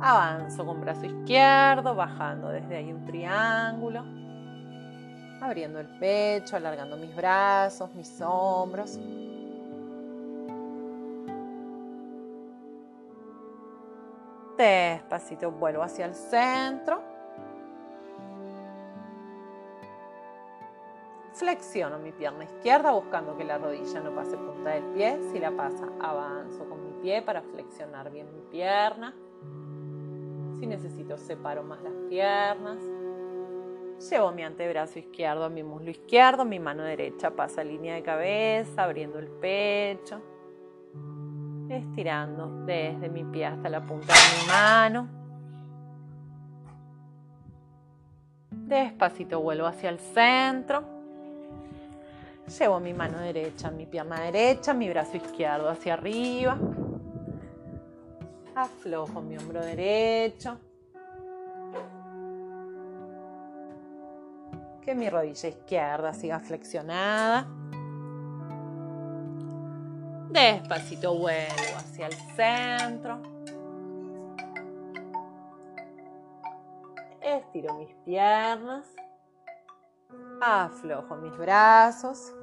Avanzo 0.00 0.66
con 0.66 0.80
brazo 0.80 1.06
izquierdo, 1.06 1.94
bajando 1.94 2.48
desde 2.48 2.76
ahí 2.76 2.92
un 2.92 3.04
triángulo. 3.04 4.02
Abriendo 5.44 5.78
el 5.78 5.88
pecho, 5.98 6.56
alargando 6.56 6.96
mis 6.96 7.14
brazos, 7.14 7.94
mis 7.94 8.18
hombros. 8.22 8.98
Despacito 14.56 15.50
vuelvo 15.50 15.82
hacia 15.82 16.06
el 16.06 16.14
centro. 16.14 17.02
Flexiono 21.34 21.98
mi 21.98 22.12
pierna 22.12 22.44
izquierda 22.44 22.92
buscando 22.92 23.36
que 23.36 23.44
la 23.44 23.58
rodilla 23.58 24.00
no 24.00 24.14
pase 24.14 24.38
punta 24.38 24.70
del 24.70 24.84
pie. 24.94 25.18
Si 25.30 25.38
la 25.38 25.50
pasa, 25.50 25.86
avanzo 26.00 26.66
con 26.70 26.82
mi 26.86 27.02
pie 27.02 27.20
para 27.20 27.42
flexionar 27.42 28.10
bien 28.10 28.32
mi 28.34 28.40
pierna. 28.50 29.14
Si 30.58 30.66
necesito, 30.66 31.18
separo 31.18 31.62
más 31.62 31.82
las 31.82 31.92
piernas. 32.08 32.78
Llevo 33.98 34.32
mi 34.32 34.42
antebrazo 34.42 34.98
izquierdo 34.98 35.44
a 35.44 35.48
mi 35.48 35.62
muslo 35.62 35.90
izquierdo, 35.90 36.44
mi 36.44 36.58
mano 36.58 36.82
derecha 36.82 37.30
pasa 37.30 37.64
línea 37.64 37.94
de 37.94 38.02
cabeza, 38.02 38.84
abriendo 38.84 39.18
el 39.18 39.28
pecho 39.28 40.22
estirando 41.68 42.64
desde 42.64 43.08
mi 43.08 43.24
pie 43.24 43.46
hasta 43.46 43.68
la 43.68 43.80
punta 43.80 44.12
de 44.12 44.42
mi 44.42 44.48
mano. 44.48 45.08
Despacito 48.50 49.40
vuelvo 49.40 49.66
hacia 49.66 49.90
el 49.90 49.98
centro. 49.98 50.82
Llevo 52.58 52.78
mi 52.80 52.92
mano 52.92 53.18
derecha, 53.20 53.70
mi 53.70 53.86
pierna 53.86 54.20
derecha, 54.20 54.74
mi 54.74 54.88
brazo 54.88 55.16
izquierdo 55.16 55.68
hacia 55.68 55.94
arriba. 55.94 56.58
Aflojo 58.54 59.22
mi 59.22 59.36
hombro 59.36 59.60
derecho. 59.60 60.58
Que 64.84 64.94
mi 64.94 65.08
rodilla 65.08 65.48
izquierda 65.48 66.12
siga 66.12 66.40
flexionada. 66.40 67.46
Despacito 70.28 71.16
vuelvo 71.16 71.76
hacia 71.76 72.08
el 72.08 72.12
centro. 72.36 73.22
Estiro 77.22 77.74
mis 77.78 77.94
piernas. 78.04 78.84
Aflojo 80.42 81.16
mis 81.16 81.36
brazos. 81.38 82.34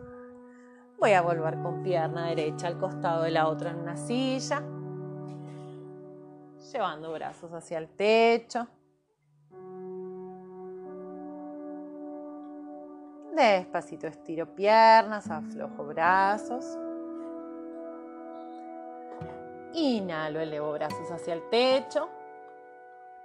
Voy 0.97 1.11
a 1.11 1.21
volver 1.21 1.61
con 1.61 1.83
pierna 1.83 2.27
derecha 2.27 2.67
al 2.67 2.79
costado 2.79 3.23
de 3.23 3.31
la 3.31 3.47
otra 3.47 3.69
en 3.69 3.77
una 3.77 3.97
silla. 3.97 4.63
Llevando 6.71 7.11
brazos 7.11 7.51
hacia 7.53 7.77
el 7.77 7.89
techo. 7.89 8.67
Despacito 13.35 14.07
estiro 14.07 14.45
piernas, 14.45 15.29
aflojo 15.31 15.85
brazos. 15.85 16.77
Inhalo, 19.73 20.41
elevo 20.41 20.73
brazos 20.73 21.09
hacia 21.09 21.33
el 21.35 21.49
techo. 21.49 22.09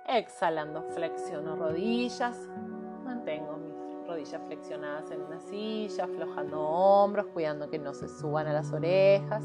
Exhalando, 0.07 0.83
flexiono 0.95 1.57
rodillas. 1.57 2.39
Mantengo 3.05 3.57
mis 3.57 3.75
rodillas 4.07 4.41
flexionadas 4.47 5.11
en 5.11 5.23
una 5.23 5.41
silla, 5.41 6.05
aflojando 6.05 6.61
hombros, 6.61 7.27
cuidando 7.27 7.69
que 7.69 7.81
no 7.81 7.93
se 7.93 8.09
suban 8.09 8.47
a 8.47 8.53
las 8.53 8.73
orejas. 8.73 9.43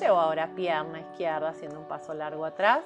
Llevo 0.00 0.20
ahora 0.20 0.54
pierna 0.54 1.00
izquierda 1.00 1.48
haciendo 1.48 1.80
un 1.80 1.88
paso 1.88 2.14
largo 2.14 2.44
atrás. 2.44 2.84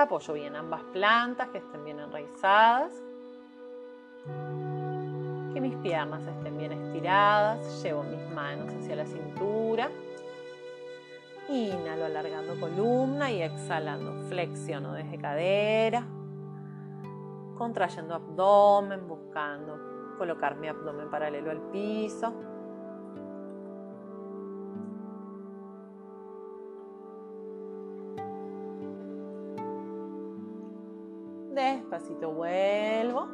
Apoyo 0.00 0.34
bien 0.34 0.54
ambas 0.54 0.80
plantas 0.92 1.48
que 1.48 1.58
estén 1.58 1.84
bien 1.84 1.98
enraizadas. 1.98 2.92
Que 5.52 5.60
mis 5.60 5.74
piernas 5.78 6.22
estén 6.24 6.56
bien 6.56 6.70
estiradas. 6.70 7.82
Llevo 7.82 8.04
mis 8.04 8.30
manos 8.32 8.72
hacia 8.74 8.94
la 8.94 9.06
cintura. 9.06 9.90
Inhalo 11.48 12.04
alargando 12.04 12.60
columna 12.60 13.32
y 13.32 13.42
exhalando. 13.42 14.28
Flexiono 14.28 14.92
desde 14.92 15.18
cadera. 15.18 16.06
Contrayendo 17.56 18.14
abdomen, 18.14 19.08
buscando 19.08 20.14
colocar 20.16 20.54
mi 20.54 20.68
abdomen 20.68 21.10
paralelo 21.10 21.50
al 21.50 21.60
piso. 21.72 22.32
Vuelvo. 32.38 33.26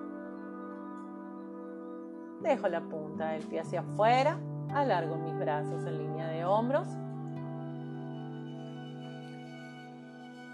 Dejo 2.40 2.68
la 2.68 2.80
punta 2.80 3.28
del 3.28 3.42
pie 3.46 3.60
hacia 3.60 3.80
afuera, 3.80 4.38
alargo 4.74 5.16
mis 5.16 5.38
brazos 5.38 5.84
en 5.84 5.98
línea 5.98 6.28
de 6.28 6.44
hombros. 6.44 6.86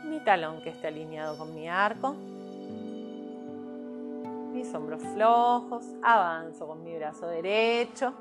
Mi 0.05 0.21
talón 0.25 0.61
que 0.63 0.71
esté 0.71 0.89
alineado 0.89 1.39
con 1.39 1.55
mi 1.55 1.69
arco. 1.69 2.15
Mis 4.53 4.75
hombros 4.75 5.03
flojos, 5.15 5.85
avanzo 6.03 6.67
con 6.67 6.83
mi 6.83 6.97
brazo 6.97 7.27
derecho, 7.29 8.13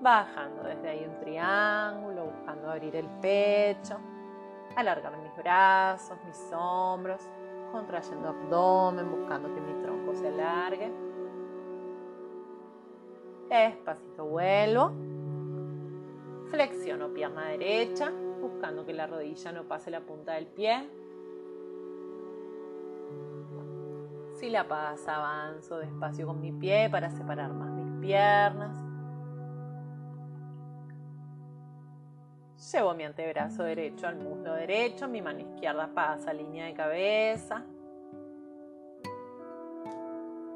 bajando 0.00 0.64
desde 0.64 0.88
ahí 0.88 1.04
un 1.04 1.20
triángulo, 1.20 2.24
buscando 2.24 2.70
abrir 2.70 2.96
el 2.96 3.06
pecho, 3.20 3.96
alargar 4.76 5.16
mis 5.18 5.36
brazos, 5.36 6.18
mis 6.26 6.52
hombros, 6.52 7.20
contrayendo 7.72 8.28
abdomen, 8.28 9.10
buscando 9.10 9.52
que 9.52 9.60
mi 9.60 9.72
tronco 9.82 10.14
se 10.14 10.28
alargue. 10.28 10.92
Despacito 13.48 14.26
vuelvo. 14.26 14.92
Flexiono 16.50 17.08
pierna 17.08 17.46
derecha, 17.46 18.12
buscando 18.40 18.84
que 18.84 18.92
la 18.92 19.06
rodilla 19.06 19.52
no 19.52 19.64
pase 19.64 19.90
la 19.90 20.00
punta 20.00 20.34
del 20.34 20.46
pie. 20.46 20.88
Si 24.34 24.50
la 24.50 24.66
pasa, 24.66 25.16
avanzo 25.16 25.78
despacio 25.78 26.26
con 26.26 26.40
mi 26.40 26.52
pie 26.52 26.88
para 26.90 27.10
separar 27.10 27.52
más 27.52 27.70
mis 27.70 28.00
piernas. 28.00 28.81
Llevo 32.70 32.94
mi 32.94 33.04
antebrazo 33.04 33.64
derecho 33.64 34.06
al 34.06 34.16
muslo 34.16 34.54
derecho, 34.54 35.08
mi 35.08 35.20
mano 35.20 35.40
izquierda 35.40 35.88
pasa 35.92 36.32
línea 36.32 36.66
de 36.66 36.74
cabeza. 36.74 37.64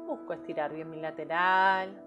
Busco 0.07 0.31
estirar 0.31 0.71
bien 0.73 0.89
mi 0.89 1.01
lateral 1.01 2.01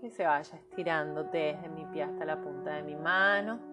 que 0.00 0.10
se 0.10 0.24
vaya 0.24 0.58
estirando 0.58 1.24
desde 1.24 1.68
mi 1.68 1.84
pie 1.84 2.04
hasta 2.04 2.24
la 2.24 2.40
punta 2.40 2.72
de 2.72 2.82
mi 2.82 2.96
mano. 2.96 3.71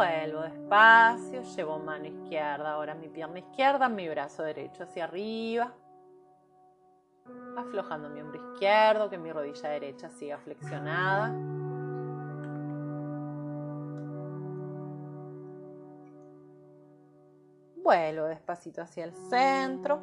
Vuelvo 0.00 0.40
despacio, 0.40 1.42
llevo 1.42 1.78
mano 1.78 2.06
izquierda, 2.06 2.72
ahora 2.72 2.94
mi 2.94 3.10
pierna 3.10 3.40
izquierda, 3.40 3.86
mi 3.90 4.08
brazo 4.08 4.42
derecho 4.42 4.84
hacia 4.84 5.04
arriba. 5.04 5.74
Aflojando 7.58 8.08
mi 8.08 8.22
hombro 8.22 8.52
izquierdo, 8.54 9.10
que 9.10 9.18
mi 9.18 9.30
rodilla 9.30 9.68
derecha 9.68 10.08
siga 10.08 10.38
flexionada. 10.38 11.28
Vuelvo 17.84 18.24
despacito 18.24 18.80
hacia 18.80 19.04
el 19.04 19.12
centro. 19.12 20.00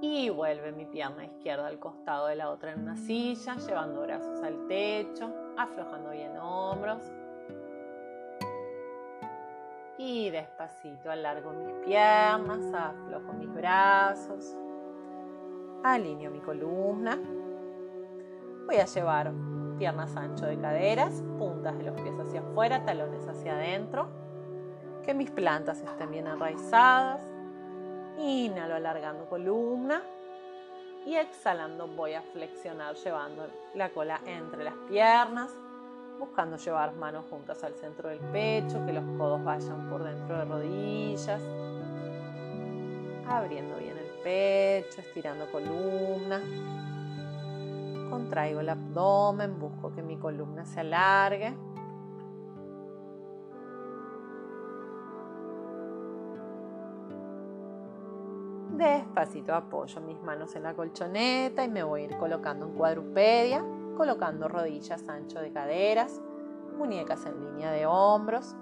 Y 0.00 0.30
vuelve 0.30 0.72
mi 0.72 0.86
pierna 0.86 1.26
izquierda 1.26 1.66
al 1.66 1.78
costado 1.78 2.28
de 2.28 2.36
la 2.36 2.48
otra 2.48 2.72
en 2.72 2.80
una 2.80 2.96
silla, 2.96 3.56
llevando 3.56 4.00
brazos 4.00 4.42
al 4.42 4.66
techo, 4.66 5.30
aflojando 5.58 6.08
bien 6.12 6.38
hombros. 6.38 7.02
Y 9.98 10.30
despacito 10.30 11.10
alargo 11.10 11.52
mis 11.52 11.72
piernas, 11.84 12.60
aflojo 12.74 13.32
mis 13.34 13.52
brazos, 13.52 14.56
alineo 15.84 16.30
mi 16.30 16.40
columna. 16.40 17.18
Voy 18.66 18.76
a 18.76 18.86
llevar 18.86 19.32
piernas 19.78 20.16
ancho 20.16 20.46
de 20.46 20.58
caderas, 20.58 21.22
puntas 21.38 21.76
de 21.76 21.84
los 21.84 22.00
pies 22.00 22.18
hacia 22.18 22.40
afuera, 22.40 22.84
talones 22.84 23.26
hacia 23.28 23.54
adentro 23.54 24.22
que 25.04 25.14
mis 25.14 25.30
plantas 25.30 25.80
estén 25.80 26.10
bien 26.10 26.26
enraizadas. 26.26 27.20
Inhalo 28.18 28.74
alargando 28.74 29.26
columna 29.26 30.02
y 31.04 31.16
exhalando 31.16 31.88
voy 31.88 32.14
a 32.14 32.22
flexionar 32.22 32.94
llevando 32.94 33.46
la 33.74 33.88
cola 33.90 34.20
entre 34.26 34.62
las 34.64 34.74
piernas, 34.88 35.50
buscando 36.22 36.56
llevar 36.56 36.94
manos 36.94 37.24
juntas 37.28 37.64
al 37.64 37.74
centro 37.74 38.08
del 38.08 38.20
pecho, 38.20 38.86
que 38.86 38.92
los 38.92 39.04
codos 39.18 39.42
vayan 39.42 39.90
por 39.90 40.04
dentro 40.04 40.38
de 40.38 40.44
rodillas, 40.44 41.42
abriendo 43.26 43.76
bien 43.76 43.98
el 43.98 44.22
pecho, 44.22 45.00
estirando 45.00 45.50
columna. 45.50 46.40
Contraigo 48.08 48.60
el 48.60 48.68
abdomen, 48.68 49.58
busco 49.58 49.92
que 49.92 50.00
mi 50.00 50.16
columna 50.16 50.64
se 50.64 50.78
alargue. 50.78 51.56
Despacito 58.70 59.54
apoyo 59.56 60.00
mis 60.00 60.22
manos 60.22 60.54
en 60.54 60.62
la 60.62 60.74
colchoneta 60.74 61.64
y 61.64 61.68
me 61.68 61.82
voy 61.82 62.02
a 62.02 62.04
ir 62.04 62.16
colocando 62.16 62.66
en 62.66 62.74
cuadrupedia, 62.74 63.64
colocando 63.96 64.48
rodillas 64.48 65.06
ancho 65.08 65.40
de 65.40 65.52
caderas, 65.52 66.20
muñecas 66.76 67.24
en 67.26 67.38
línea 67.40 67.70
de 67.70 67.86
hombros. 67.86 68.54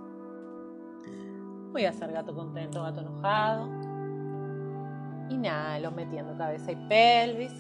Voy 1.72 1.84
a 1.84 1.90
hacer 1.90 2.12
gato 2.12 2.34
contento, 2.34 2.82
gato 2.82 3.00
enojado. 3.00 3.68
Inhalo 5.30 5.92
metiendo 5.92 6.36
cabeza 6.36 6.72
y 6.72 6.76
pelvis, 6.88 7.52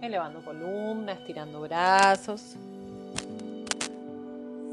elevando 0.00 0.44
columna, 0.44 1.12
estirando 1.12 1.60
brazos. 1.62 2.56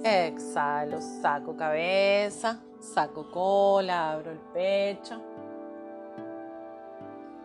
Exhalo, 0.04 1.02
saco 1.02 1.58
cabeza, 1.58 2.60
saco 2.80 3.32
cola, 3.32 4.12
abro 4.12 4.32
el 4.32 4.38
pecho. 4.54 5.20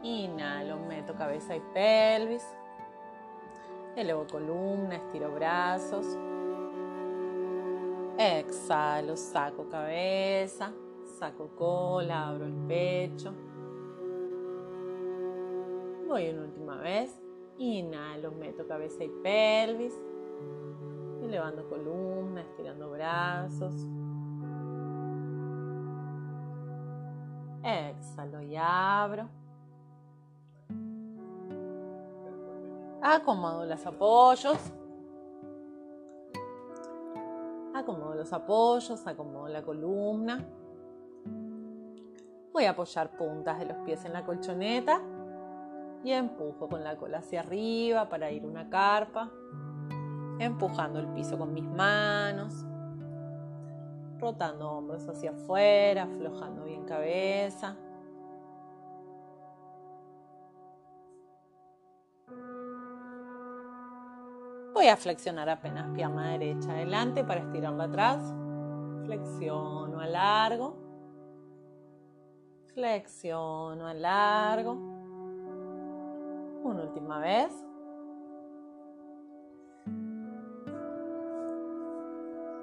Inhalo, 0.02 0.76
meto 0.80 1.14
cabeza 1.14 1.56
y 1.56 1.60
pelvis. 1.72 2.44
Elevo 3.94 4.26
columna, 4.26 4.96
estiro 4.96 5.30
brazos. 5.32 6.16
Exhalo, 8.16 9.18
saco 9.18 9.68
cabeza, 9.68 10.72
saco 11.18 11.50
cola, 11.56 12.28
abro 12.28 12.46
el 12.46 12.54
pecho. 12.66 13.34
Voy 16.08 16.30
una 16.30 16.42
última 16.42 16.76
vez. 16.76 17.20
Inhalo, 17.58 18.32
meto 18.32 18.66
cabeza 18.66 19.04
y 19.04 19.10
pelvis. 19.22 19.94
Elevando 21.22 21.68
columna, 21.68 22.40
estirando 22.40 22.90
brazos. 22.90 23.74
Exhalo 27.62 28.40
y 28.40 28.56
abro. 28.56 29.41
Acomodo 33.04 33.66
los 33.66 33.84
apoyos. 33.84 34.58
Acomodo 37.74 38.14
los 38.14 38.32
apoyos, 38.32 39.04
acomodo 39.08 39.48
la 39.48 39.60
columna. 39.62 40.38
Voy 42.52 42.64
a 42.64 42.70
apoyar 42.70 43.16
puntas 43.16 43.58
de 43.58 43.66
los 43.66 43.78
pies 43.78 44.04
en 44.04 44.12
la 44.12 44.24
colchoneta 44.24 45.00
y 46.04 46.12
empujo 46.12 46.68
con 46.68 46.84
la 46.84 46.96
cola 46.96 47.18
hacia 47.18 47.40
arriba 47.40 48.08
para 48.08 48.30
ir 48.30 48.46
una 48.46 48.70
carpa, 48.70 49.32
empujando 50.38 51.00
el 51.00 51.08
piso 51.08 51.36
con 51.36 51.52
mis 51.52 51.64
manos, 51.64 52.64
rotando 54.20 54.70
hombros 54.70 55.08
hacia 55.08 55.32
afuera, 55.32 56.04
aflojando 56.04 56.64
bien 56.64 56.84
cabeza. 56.84 57.76
Voy 64.82 64.88
a 64.88 64.96
flexionar 64.96 65.48
apenas 65.48 65.94
pierna 65.94 66.32
derecha 66.32 66.72
adelante 66.72 67.22
para 67.22 67.42
estirarla 67.42 67.84
atrás. 67.84 68.34
Flexiono 69.04 70.00
a 70.00 70.06
largo. 70.08 70.76
Flexiono 72.74 73.86
a 73.86 73.94
largo. 73.94 74.72
Una 76.64 76.82
última 76.82 77.20
vez. 77.20 77.52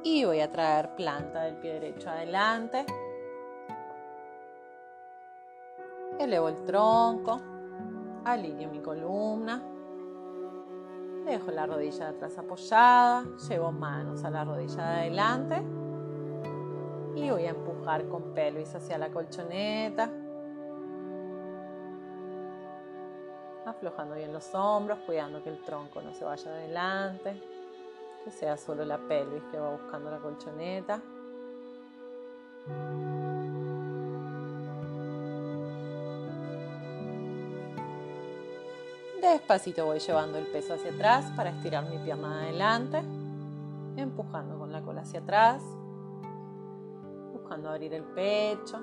Y 0.04 0.26
voy 0.26 0.42
a 0.42 0.52
traer 0.52 0.96
planta 0.96 1.44
del 1.44 1.56
pie 1.56 1.76
derecho 1.76 2.10
adelante. 2.10 2.86
Elevo 6.20 6.50
el 6.50 6.66
tronco. 6.66 7.40
Alineo 8.26 8.70
mi 8.70 8.82
columna. 8.82 9.79
Dejo 11.30 11.52
la 11.52 11.68
rodilla 11.68 12.06
de 12.06 12.16
atrás 12.16 12.40
apoyada, 12.40 13.24
llevo 13.48 13.72
manos 13.72 14.24
a 14.24 14.32
la 14.32 14.44
rodilla 14.44 14.84
de 14.84 15.00
adelante 15.02 15.62
y 17.14 17.30
voy 17.30 17.46
a 17.46 17.52
empujar 17.52 18.08
con 18.08 18.34
pelvis 18.34 18.74
hacia 18.74 18.98
la 18.98 19.12
colchoneta. 19.12 20.10
Aflojando 23.64 24.16
bien 24.16 24.34
los 24.34 24.56
hombros, 24.56 24.98
cuidando 25.06 25.44
que 25.44 25.50
el 25.50 25.64
tronco 25.64 26.02
no 26.02 26.16
se 26.16 26.26
vaya 26.26 26.50
adelante, 26.50 27.40
que 28.26 28.32
sea 28.32 28.58
solo 28.58 28.84
la 28.84 28.98
pelvis 28.98 29.44
que 29.52 29.60
va 29.60 29.70
buscando 29.70 30.10
la 30.10 30.18
colchoneta. 30.18 31.00
Despacito 39.22 39.86
voy 39.86 40.00
llevando 40.00 40.38
el 40.38 40.46
peso 40.48 40.76
hacia 40.76 40.92
atrás 40.92 41.30
para 41.36 41.50
estirar 41.50 41.90
mi 41.90 41.98
pierna 41.98 42.44
adelante, 42.44 43.02
empujando 43.98 44.58
con 44.58 44.72
la 44.72 44.82
cola 44.82 45.02
hacia 45.02 45.20
atrás, 45.20 45.62
buscando 47.34 47.70
abrir 47.70 47.94
el 47.94 48.04
pecho. 48.04 48.80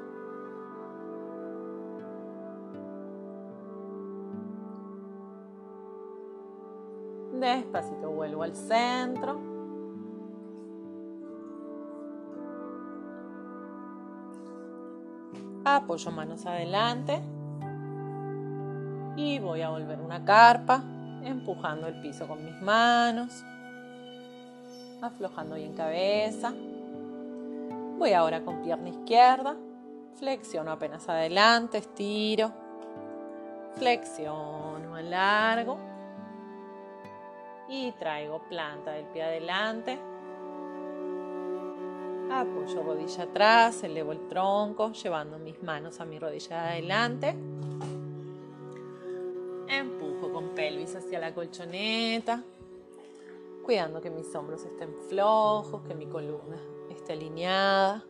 Despacito 7.33 8.11
vuelvo 8.11 8.43
al 8.43 8.55
centro. 8.55 9.41
Apoyo 15.65 16.11
manos 16.11 16.45
adelante 16.45 17.23
y 19.17 19.39
voy 19.39 19.63
a 19.63 19.71
volver 19.71 19.99
una 20.01 20.25
carpa, 20.25 20.83
empujando 21.25 21.87
el 21.87 22.01
piso 22.01 22.29
con 22.29 22.45
mis 22.45 22.61
manos, 22.61 23.45
aflojando 25.01 25.57
bien 25.57 25.73
cabeza. 25.73 26.53
Voy 27.99 28.13
ahora 28.13 28.43
con 28.43 28.63
pierna 28.63 28.91
izquierda, 28.91 29.57
flexiono 30.19 30.71
apenas 30.71 31.09
adelante, 31.09 31.79
estiro, 31.79 32.53
flexiono, 33.77 35.01
largo 35.01 35.79
y 37.69 37.93
traigo 37.93 38.41
planta 38.49 38.93
del 38.93 39.07
pie 39.07 39.23
adelante. 39.23 39.99
Apoyo 42.31 42.83
rodilla 42.83 43.23
atrás, 43.23 43.83
elevo 43.83 44.13
el 44.13 44.27
tronco, 44.29 44.93
llevando 44.93 45.39
mis 45.39 45.63
manos 45.63 46.01
a 46.01 46.05
mi 46.05 46.19
rodilla 46.19 46.63
de 46.63 46.69
adelante 46.69 47.37
hacia 50.95 51.19
la 51.19 51.35
colchoneta, 51.35 52.43
cuidando 53.65 54.01
que 54.01 54.11
mis 54.11 54.33
hombros 54.35 54.65
estén 54.65 54.95
flojos, 55.09 55.83
que 55.83 55.95
mi 55.95 56.07
columna 56.07 56.59
esté 56.91 57.15
alineada, 57.15 58.05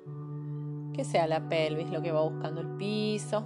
que 0.93 1.05
sea 1.05 1.27
la 1.27 1.49
pelvis 1.49 1.91
lo 1.91 2.03
que 2.03 2.13
va 2.13 2.23
buscando 2.23 2.61
el 2.61 2.69
piso. 2.77 3.45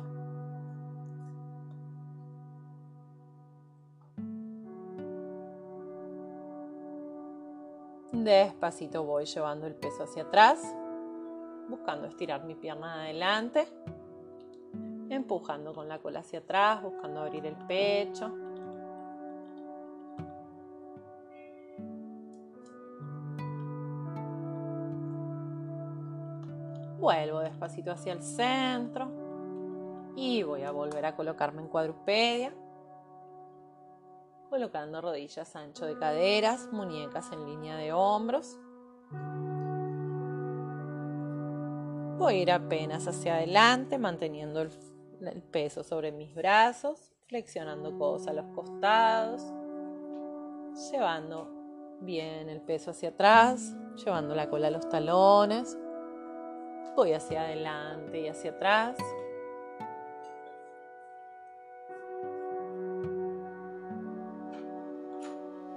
Despacito 8.13 9.05
voy 9.05 9.25
llevando 9.25 9.67
el 9.67 9.75
peso 9.75 10.03
hacia 10.03 10.25
atrás, 10.25 10.61
buscando 11.69 12.07
estirar 12.09 12.45
mi 12.45 12.55
pierna 12.55 13.03
adelante, 13.03 13.69
empujando 15.09 15.73
con 15.73 15.89
la 15.89 16.01
cola 16.01 16.21
hacia 16.21 16.41
atrás, 16.41 16.83
buscando 16.83 17.21
abrir 17.21 17.47
el 17.47 17.57
pecho. 17.67 18.50
Vuelvo 27.01 27.41
despacito 27.41 27.91
hacia 27.91 28.13
el 28.13 28.23
centro 28.23 29.11
y 30.17 30.43
voy 30.43 30.65
a 30.65 30.71
volver 30.71 31.07
a 31.07 31.17
colocarme 31.17 31.63
en 31.63 31.69
cuadrupedia, 31.69 32.53
colocando 34.51 35.01
rodillas 35.01 35.57
ancho 35.57 35.87
de 35.87 35.99
caderas, 35.99 36.69
muñecas 36.73 37.33
en 37.33 37.47
línea 37.47 37.79
de 37.79 37.95
hombros. 37.95 38.59
Voy 42.19 42.35
a 42.35 42.39
ir 42.39 42.53
apenas 42.53 43.09
hacia 43.09 43.37
adelante, 43.37 43.97
manteniendo 43.97 44.61
el, 44.61 44.71
el 45.23 45.43
peso 45.43 45.83
sobre 45.83 46.13
mis 46.13 46.35
brazos, 46.35 47.13
flexionando 47.29 47.97
codos 47.97 48.27
a 48.27 48.35
los 48.35 48.45
costados, 48.49 49.43
llevando 50.93 51.49
bien 52.03 52.51
el 52.51 52.61
peso 52.61 52.91
hacia 52.91 53.11
atrás, 53.11 53.75
llevando 54.05 54.35
la 54.35 54.51
cola 54.51 54.69
a 54.69 54.71
los 54.71 54.87
talones. 54.91 55.79
Voy 57.01 57.15
hacia 57.15 57.41
adelante 57.41 58.21
y 58.21 58.29
hacia 58.29 58.51
atrás. 58.51 58.95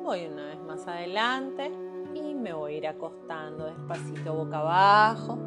Voy 0.03 0.25
una 0.25 0.47
vez 0.47 0.59
más 0.59 0.85
adelante 0.85 1.71
y 2.13 2.35
me 2.35 2.51
voy 2.51 2.73
a 2.73 2.77
ir 2.77 2.87
acostando 2.89 3.67
despacito 3.67 4.33
boca 4.33 4.59
abajo. 4.59 5.37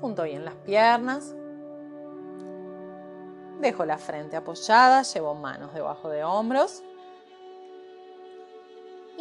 Junto 0.00 0.22
bien 0.22 0.46
las 0.46 0.54
piernas. 0.54 1.36
Dejo 3.60 3.84
la 3.84 3.98
frente 3.98 4.38
apoyada, 4.38 5.02
llevo 5.02 5.34
manos 5.34 5.74
debajo 5.74 6.08
de 6.08 6.24
hombros. 6.24 6.82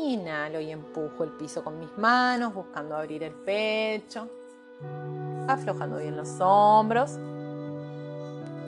Inhalo 0.04 0.60
y 0.60 0.70
empujo 0.70 1.24
el 1.24 1.32
piso 1.32 1.64
con 1.64 1.80
mis 1.80 1.98
manos, 1.98 2.54
buscando 2.54 2.98
abrir 2.98 3.24
el 3.24 3.34
pecho. 3.34 4.28
Aflojando 5.48 5.98
bien 5.98 6.18
los 6.18 6.42
hombros. 6.42 7.18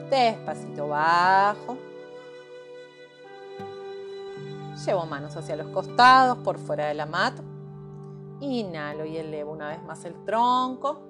Despacito 0.08 0.88
bajo. 0.88 1.76
Llevo 4.86 5.04
manos 5.04 5.36
hacia 5.36 5.56
los 5.56 5.68
costados, 5.68 6.38
por 6.38 6.58
fuera 6.58 6.86
de 6.86 6.94
la 6.94 7.04
mat. 7.04 7.38
Inhalo 8.40 9.04
y 9.04 9.18
elevo 9.18 9.52
una 9.52 9.68
vez 9.68 9.82
más 9.82 10.04
el 10.06 10.14
tronco. 10.24 11.02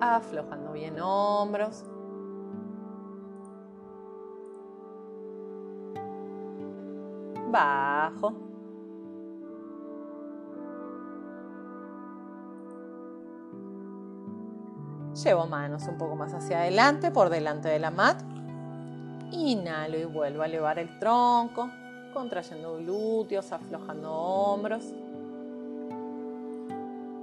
Aflojando 0.00 0.72
bien 0.72 1.00
hombros. 1.00 1.82
Bajo. 7.50 8.32
Llevo 15.24 15.46
manos 15.46 15.86
un 15.88 15.96
poco 15.96 16.14
más 16.14 16.34
hacia 16.34 16.58
adelante, 16.58 17.10
por 17.10 17.30
delante 17.30 17.68
de 17.68 17.78
la 17.78 17.90
mat. 17.90 18.20
Inhalo 19.32 19.96
y 19.96 20.04
vuelvo 20.04 20.42
a 20.42 20.46
elevar 20.46 20.78
el 20.78 20.98
tronco, 20.98 21.70
contrayendo 22.12 22.76
glúteos, 22.76 23.50
aflojando 23.50 24.12
hombros. 24.12 24.84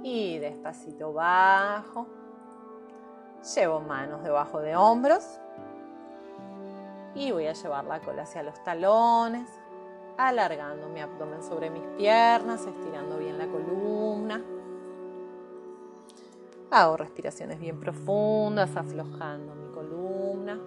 Y 0.02 0.38
despacito 0.38 1.12
bajo. 1.12 2.06
Llevo 3.54 3.80
manos 3.80 4.22
debajo 4.22 4.60
de 4.60 4.74
hombros. 4.74 5.38
Y 7.14 7.30
voy 7.30 7.46
a 7.46 7.52
llevar 7.52 7.84
la 7.84 8.00
cola 8.00 8.22
hacia 8.24 8.42
los 8.42 8.62
talones, 8.64 9.48
alargando 10.16 10.88
mi 10.88 11.00
abdomen 11.00 11.42
sobre 11.42 11.70
mis 11.70 11.82
piernas, 11.96 12.66
estirando 12.66 13.18
bien 13.18 13.38
la 13.38 13.46
columna. 13.48 14.42
Hago 16.70 16.96
respiraciones 16.96 17.60
bien 17.60 17.78
profundas, 17.78 18.76
aflojando 18.76 19.54
mi 19.54 19.72
columna. 19.72 20.58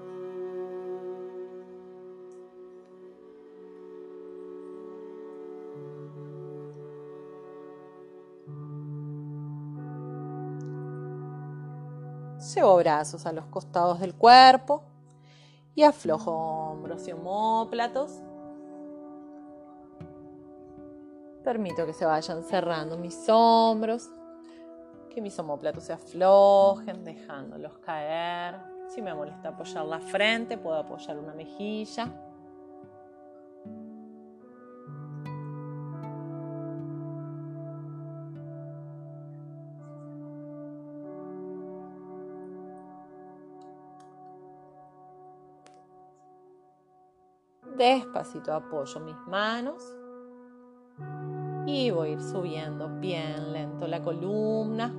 Llevo 12.55 12.77
brazos 12.77 13.25
a 13.25 13.33
los 13.33 13.45
costados 13.47 13.99
del 13.99 14.15
cuerpo 14.15 14.83
y 15.75 15.83
aflojo 15.83 16.31
hombros 16.31 17.07
y 17.07 17.11
homóplatos. 17.11 18.21
Permito 21.47 21.85
que 21.85 21.93
se 21.93 22.05
vayan 22.05 22.43
cerrando 22.43 22.97
mis 22.97 23.29
hombros, 23.29 24.09
que 25.09 25.21
mis 25.21 25.39
homóplatos 25.39 25.85
se 25.85 25.93
aflojen, 25.93 27.05
dejándolos 27.05 27.77
caer. 27.77 28.59
Si 28.89 29.01
me 29.01 29.13
molesta 29.13 29.47
apoyar 29.47 29.85
la 29.85 30.01
frente, 30.01 30.57
puedo 30.57 30.75
apoyar 30.75 31.17
una 31.17 31.33
mejilla. 31.33 32.09
Despacito 47.77 48.53
apoyo 48.53 48.99
mis 48.99 49.15
manos 49.27 49.81
y 51.67 51.91
voy 51.91 52.09
a 52.09 52.11
ir 52.13 52.21
subiendo 52.21 52.87
bien 53.01 53.51
lento 53.51 53.87
la 53.87 54.01
columna, 54.01 54.95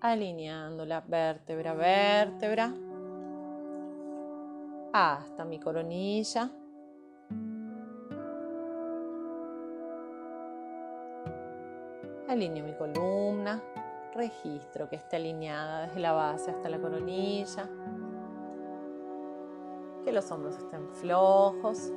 alineando 0.00 0.86
la 0.86 1.02
vértebra 1.02 1.72
a 1.72 1.74
vértebra 1.74 2.74
hasta 4.94 5.44
mi 5.44 5.60
coronilla. 5.60 6.50
Alineo 12.28 12.64
mi 12.64 12.72
columna, 12.72 13.62
registro 14.14 14.88
que 14.88 14.96
esté 14.96 15.16
alineada 15.16 15.82
desde 15.82 16.00
la 16.00 16.12
base 16.12 16.50
hasta 16.50 16.70
la 16.70 16.80
coronilla 16.80 17.68
que 20.02 20.12
los 20.12 20.30
hombros 20.30 20.56
estén 20.56 20.88
flojos. 20.94 21.92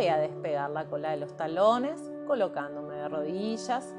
Voy 0.00 0.08
a 0.08 0.16
despegar 0.16 0.70
la 0.70 0.86
cola 0.86 1.10
de 1.10 1.18
los 1.18 1.36
talones 1.36 2.10
colocándome 2.26 2.94
de 2.94 3.06
rodillas. 3.06 3.94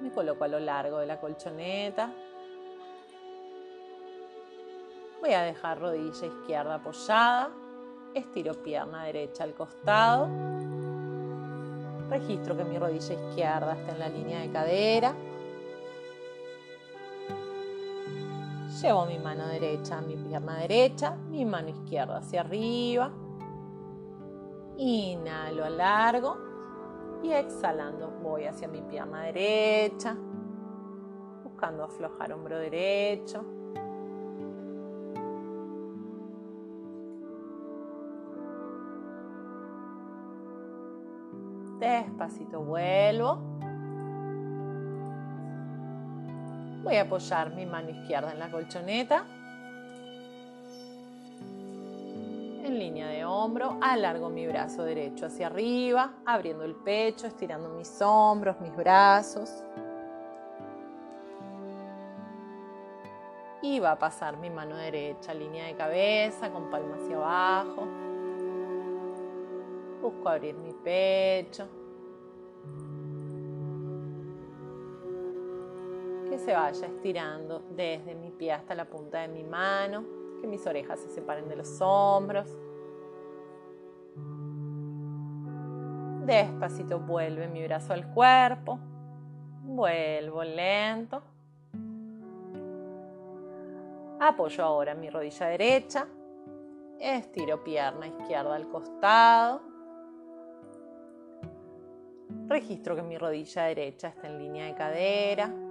Me 0.00 0.10
coloco 0.10 0.42
a 0.42 0.48
lo 0.48 0.58
largo 0.58 0.98
de 0.98 1.06
la 1.06 1.20
colchoneta. 1.20 2.12
Voy 5.20 5.32
a 5.32 5.42
dejar 5.42 5.78
rodilla 5.78 6.26
izquierda 6.26 6.74
apoyada. 6.74 7.50
Estiro 8.14 8.60
pierna 8.64 9.04
derecha 9.04 9.44
al 9.44 9.54
costado. 9.54 10.28
Registro 12.10 12.56
que 12.56 12.64
mi 12.64 12.76
rodilla 12.76 13.14
izquierda 13.14 13.76
está 13.78 13.92
en 13.92 13.98
la 14.00 14.08
línea 14.08 14.40
de 14.40 14.50
cadera. 14.50 15.14
Llevo 18.82 19.06
mi 19.06 19.20
mano 19.20 19.46
derecha 19.46 19.98
a 19.98 20.00
mi 20.00 20.16
pierna 20.16 20.56
derecha, 20.58 21.14
mi 21.30 21.44
mano 21.44 21.68
izquierda 21.68 22.16
hacia 22.16 22.40
arriba. 22.40 23.12
Inhalo 24.78 25.64
a 25.64 25.70
largo 25.70 26.36
y 27.22 27.32
exhalando 27.32 28.10
voy 28.22 28.44
hacia 28.44 28.68
mi 28.68 28.82
pierna 28.82 29.22
derecha, 29.22 30.14
buscando 31.42 31.84
aflojar 31.84 32.32
hombro 32.32 32.58
derecho. 32.58 33.44
Despacito 41.78 42.60
vuelvo. 42.60 43.38
Voy 46.82 46.96
a 46.96 47.02
apoyar 47.02 47.54
mi 47.54 47.66
mano 47.66 47.90
izquierda 47.90 48.32
en 48.32 48.38
la 48.38 48.50
colchoneta. 48.50 49.24
Línea 52.76 53.08
de 53.08 53.24
hombro, 53.24 53.78
alargo 53.80 54.28
mi 54.28 54.46
brazo 54.46 54.82
derecho 54.84 55.26
hacia 55.26 55.46
arriba, 55.46 56.12
abriendo 56.26 56.64
el 56.64 56.74
pecho, 56.74 57.26
estirando 57.26 57.70
mis 57.70 58.00
hombros, 58.02 58.60
mis 58.60 58.74
brazos. 58.76 59.64
Y 63.62 63.80
va 63.80 63.92
a 63.92 63.98
pasar 63.98 64.36
mi 64.36 64.50
mano 64.50 64.76
derecha, 64.76 65.32
línea 65.32 65.66
de 65.66 65.74
cabeza, 65.74 66.50
con 66.50 66.70
palma 66.70 66.96
hacia 66.96 67.16
abajo. 67.16 67.86
Busco 70.02 70.28
abrir 70.28 70.54
mi 70.54 70.72
pecho. 70.72 71.66
se 76.38 76.52
vaya 76.52 76.86
estirando 76.86 77.62
desde 77.70 78.14
mi 78.14 78.30
pie 78.30 78.52
hasta 78.52 78.74
la 78.74 78.84
punta 78.84 79.20
de 79.20 79.28
mi 79.28 79.42
mano, 79.42 80.04
que 80.40 80.46
mis 80.46 80.66
orejas 80.66 81.00
se 81.00 81.08
separen 81.08 81.48
de 81.48 81.56
los 81.56 81.80
hombros. 81.80 82.46
Despacito 86.26 86.98
vuelve 86.98 87.46
mi 87.46 87.62
brazo 87.62 87.92
al 87.92 88.12
cuerpo, 88.12 88.78
vuelvo 89.62 90.42
lento. 90.42 91.22
Apoyo 94.18 94.64
ahora 94.64 94.94
mi 94.94 95.08
rodilla 95.08 95.46
derecha, 95.46 96.08
estiro 96.98 97.62
pierna 97.62 98.08
izquierda 98.08 98.56
al 98.56 98.68
costado. 98.68 99.60
Registro 102.48 102.96
que 102.96 103.02
mi 103.02 103.16
rodilla 103.16 103.62
derecha 103.62 104.08
está 104.08 104.26
en 104.26 104.38
línea 104.38 104.66
de 104.66 104.74
cadera 104.74 105.66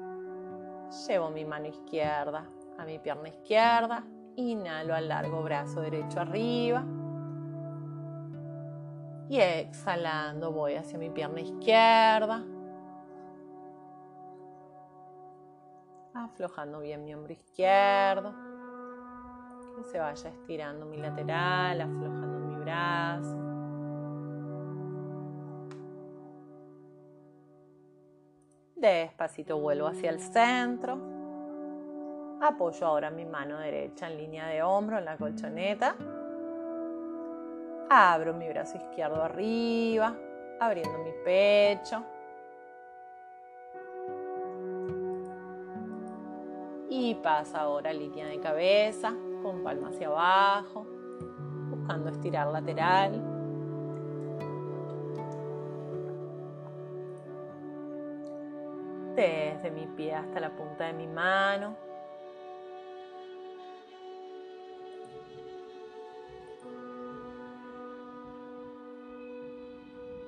Llevo 1.08 1.30
mi 1.30 1.44
mano 1.44 1.68
izquierda 1.68 2.46
a 2.78 2.86
mi 2.86 3.00
pierna 3.00 3.28
izquierda. 3.28 4.04
Inhalo 4.38 4.96
al 4.96 5.08
largo 5.10 5.44
brazo 5.44 5.82
derecho 5.82 6.20
arriba. 6.22 6.86
Y 9.28 9.40
exhalando 9.40 10.52
voy 10.52 10.76
hacia 10.76 11.00
mi 11.00 11.10
pierna 11.10 11.42
izquierda. 11.42 12.44
Aflojando 16.14 16.80
bien 16.80 17.04
mi 17.04 17.14
hombro 17.14 17.34
izquierdo. 17.34 18.34
Que 19.76 19.84
se 19.84 20.00
vaya 20.00 20.30
estirando 20.30 20.86
mi 20.86 20.98
lateral, 20.98 21.82
aflojando 21.82 22.40
mi 22.48 22.56
brazo. 22.56 23.38
Despacito 28.76 29.58
vuelvo 29.60 29.88
hacia 29.88 30.12
el 30.12 30.20
centro. 30.20 30.98
Apoyo 32.42 32.86
ahora 32.86 33.10
mi 33.10 33.26
mano 33.26 33.58
derecha 33.58 34.08
en 34.08 34.18
línea 34.18 34.48
de 34.48 34.62
hombro 34.62 35.00
en 35.00 35.06
la 35.06 35.18
colchoneta. 35.18 35.96
Abro 37.90 38.34
mi 38.34 38.48
brazo 38.50 38.78
izquierdo 38.78 39.24
arriba, 39.24 40.16
abriendo 40.60 40.98
mi 41.00 41.12
pecho. 41.24 42.04
Y 46.90 47.16
pasa 47.16 47.62
ahora 47.62 47.94
línea 47.94 48.28
de 48.28 48.40
cabeza, 48.40 49.14
con 49.44 49.64
palma 49.64 49.90
hacia 49.90 50.08
abajo, 50.08 50.88
buscando 51.70 52.10
estirar 52.10 52.48
lateral. 52.48 53.36
desde 59.16 59.72
mi 59.72 59.88
pie 59.88 60.14
hasta 60.14 60.40
la 60.40 60.56
punta 60.56 60.86
de 60.86 60.94
mi 60.94 61.08
mano. 61.08 61.85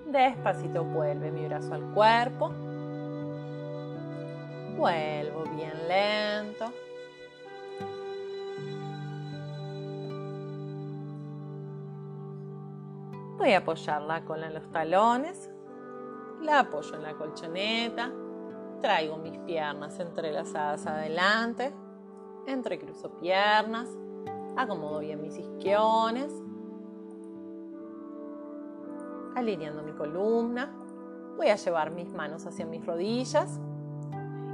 Despacito 0.07 0.85
vuelve 0.85 1.31
mi 1.31 1.45
brazo 1.47 1.73
al 1.73 1.83
cuerpo. 1.93 2.49
Vuelvo 4.77 5.43
bien 5.55 5.73
lento. 5.87 6.65
Voy 13.37 13.51
a 13.51 13.57
apoyar 13.57 14.01
la 14.01 14.23
cola 14.23 14.47
en 14.47 14.53
los 14.53 14.71
talones. 14.71 15.49
La 16.41 16.59
apoyo 16.59 16.95
en 16.95 17.03
la 17.03 17.13
colchoneta. 17.13 18.11
Traigo 18.81 19.17
mis 19.17 19.37
piernas 19.39 19.99
entrelazadas 19.99 20.85
adelante, 20.85 21.73
entrecruzo 22.45 23.17
piernas, 23.17 23.89
acomodo 24.55 24.99
bien 24.99 25.19
mis 25.19 25.35
isquiones, 25.35 26.31
alineando 29.37 29.83
mi 29.83 29.91
columna. 29.93 30.69
Voy 31.37 31.47
a 31.47 31.55
llevar 31.55 31.91
mis 31.91 32.11
manos 32.13 32.45
hacia 32.45 32.65
mis 32.65 32.85
rodillas 32.85 33.59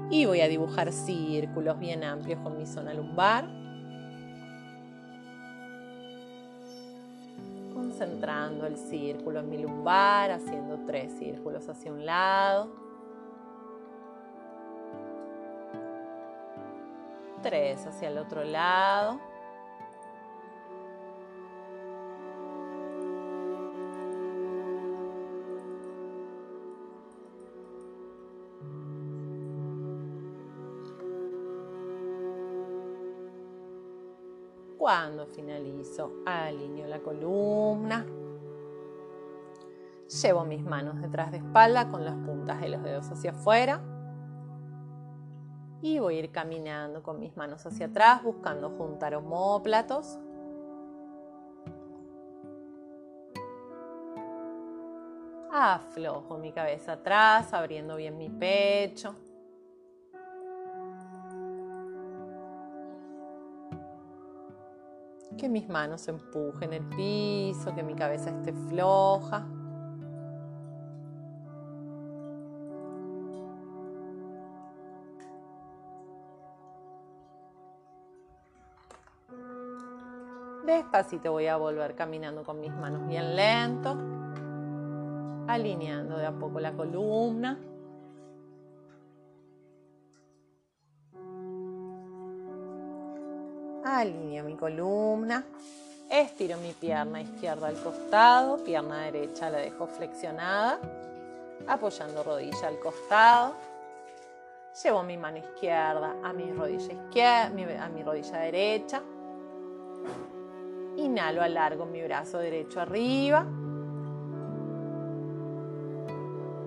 y 0.09 0.25
voy 0.25 0.41
a 0.41 0.47
dibujar 0.47 0.91
círculos 0.91 1.79
bien 1.79 2.03
amplios 2.03 2.39
con 2.41 2.57
mi 2.57 2.65
zona 2.65 2.93
lumbar. 2.93 3.47
Concentrando 7.73 8.65
el 8.67 8.77
círculo 8.77 9.39
en 9.39 9.49
mi 9.49 9.57
lumbar, 9.57 10.31
haciendo 10.31 10.79
tres 10.85 11.13
círculos 11.17 11.67
hacia 11.69 11.91
un 11.91 12.05
lado 12.05 12.83
tres 17.43 17.85
hacia 17.85 18.07
el 18.07 18.17
otro 18.17 18.43
lado. 18.43 19.19
Cuando 34.83 35.27
finalizo, 35.27 36.11
alineo 36.25 36.89
la 36.89 36.99
columna. 36.99 38.05
Llevo 40.21 40.43
mis 40.43 40.61
manos 40.61 40.99
detrás 40.99 41.31
de 41.31 41.37
espalda 41.37 41.89
con 41.89 42.03
las 42.03 42.15
puntas 42.15 42.59
de 42.59 42.67
los 42.67 42.83
dedos 42.83 43.09
hacia 43.09 43.31
afuera 43.31 43.79
y 45.81 45.99
voy 45.99 46.17
a 46.17 46.19
ir 46.19 46.31
caminando 46.33 47.01
con 47.01 47.17
mis 47.17 47.33
manos 47.37 47.65
hacia 47.65 47.85
atrás 47.85 48.23
buscando 48.23 48.71
juntar 48.71 49.15
homóplatos. 49.15 50.19
Aflojo 55.49 56.37
mi 56.39 56.51
cabeza 56.51 56.91
atrás, 56.91 57.53
abriendo 57.53 57.95
bien 57.95 58.17
mi 58.17 58.29
pecho. 58.29 59.15
Que 65.43 65.49
mis 65.49 65.67
manos 65.67 66.08
empujen 66.08 66.71
el 66.71 66.86
piso, 66.86 67.75
que 67.75 67.84
mi 67.84 67.95
cabeza 67.95 68.29
esté 68.29 68.53
floja. 68.53 69.45
Despacito 80.65 81.34
voy 81.34 81.47
a 81.47 81.58
volver 81.58 81.93
caminando 81.95 82.45
con 82.45 82.62
mis 82.62 82.71
manos 82.71 83.06
bien 83.06 83.36
lento, 83.36 83.97
alineando 85.49 86.15
de 86.15 86.25
a 86.25 86.32
poco 86.32 86.62
la 86.62 86.71
columna. 86.71 87.60
Alineo 94.03 94.43
mi 94.43 94.57
columna, 94.57 95.41
estiro 96.09 96.57
mi 96.57 96.73
pierna 96.73 97.21
izquierda 97.21 97.67
al 97.67 97.81
costado, 97.81 98.57
pierna 98.61 99.05
derecha 99.05 99.49
la 99.49 99.59
dejo 99.59 99.87
flexionada, 99.87 100.77
apoyando 101.67 102.21
rodilla 102.21 102.67
al 102.67 102.79
costado. 102.79 103.53
Llevo 104.83 105.03
mi 105.03 105.15
mano 105.15 105.37
izquierda 105.37 106.15
a 106.21 106.33
mi 106.33 106.51
rodilla 106.51 106.91
izquierda, 106.91 107.85
a 107.85 107.87
mi 107.87 108.03
rodilla 108.03 108.39
derecha 108.39 109.01
Inhalo, 110.97 111.41
alargo 111.41 111.85
mi 111.85 112.03
brazo 112.03 112.39
derecho 112.39 112.81
arriba. 112.81 113.45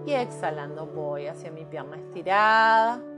Y 0.07 0.13
exhalando 0.13 0.87
voy 0.87 1.27
hacia 1.27 1.51
mi 1.51 1.65
pierna 1.65 1.97
estirada. 1.97 3.16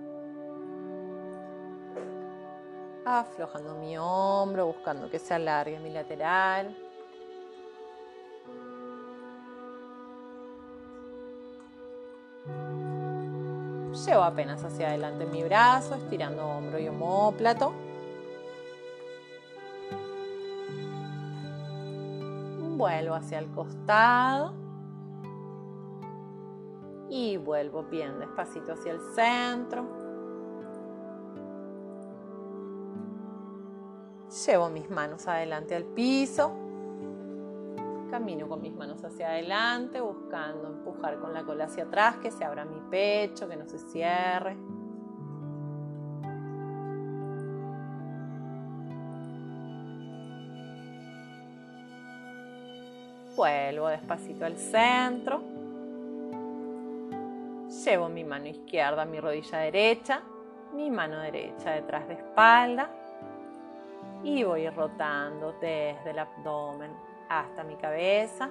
Aflojando 3.10 3.74
mi 3.76 3.96
hombro, 3.96 4.66
buscando 4.66 5.08
que 5.08 5.18
se 5.18 5.32
alargue 5.32 5.78
mi 5.78 5.90
lateral. 5.90 6.76
Llevo 14.04 14.22
apenas 14.22 14.62
hacia 14.62 14.88
adelante 14.88 15.24
mi 15.24 15.42
brazo, 15.42 15.94
estirando 15.94 16.46
hombro 16.46 16.78
y 16.78 16.88
homóplato. 16.88 17.72
vuelvo 22.78 23.16
hacia 23.16 23.40
el 23.40 23.50
costado 23.50 24.54
y 27.10 27.36
vuelvo 27.36 27.82
bien 27.82 28.20
despacito 28.20 28.72
hacia 28.72 28.92
el 28.92 29.00
centro. 29.14 29.97
Llevo 34.46 34.68
mis 34.68 34.88
manos 34.88 35.26
adelante 35.26 35.74
al 35.74 35.84
piso. 35.84 36.52
Camino 38.10 38.48
con 38.48 38.62
mis 38.62 38.72
manos 38.72 39.02
hacia 39.02 39.30
adelante, 39.30 40.00
buscando 40.00 40.68
empujar 40.68 41.18
con 41.18 41.34
la 41.34 41.42
cola 41.42 41.64
hacia 41.64 41.84
atrás, 41.84 42.16
que 42.16 42.30
se 42.30 42.44
abra 42.44 42.64
mi 42.64 42.80
pecho, 42.88 43.48
que 43.48 43.56
no 43.56 43.66
se 43.66 43.78
cierre. 43.78 44.56
Vuelvo 53.36 53.88
despacito 53.88 54.44
al 54.44 54.56
centro. 54.56 55.42
Llevo 57.84 58.08
mi 58.08 58.24
mano 58.24 58.46
izquierda 58.46 59.02
a 59.02 59.04
mi 59.04 59.20
rodilla 59.20 59.58
derecha, 59.58 60.22
mi 60.74 60.90
mano 60.90 61.18
derecha 61.20 61.72
detrás 61.72 62.06
de 62.06 62.14
espalda 62.14 62.97
y 64.24 64.44
voy 64.44 64.68
rotando 64.70 65.52
desde 65.60 66.10
el 66.10 66.18
abdomen 66.18 66.92
hasta 67.28 67.62
mi 67.64 67.76
cabeza, 67.76 68.48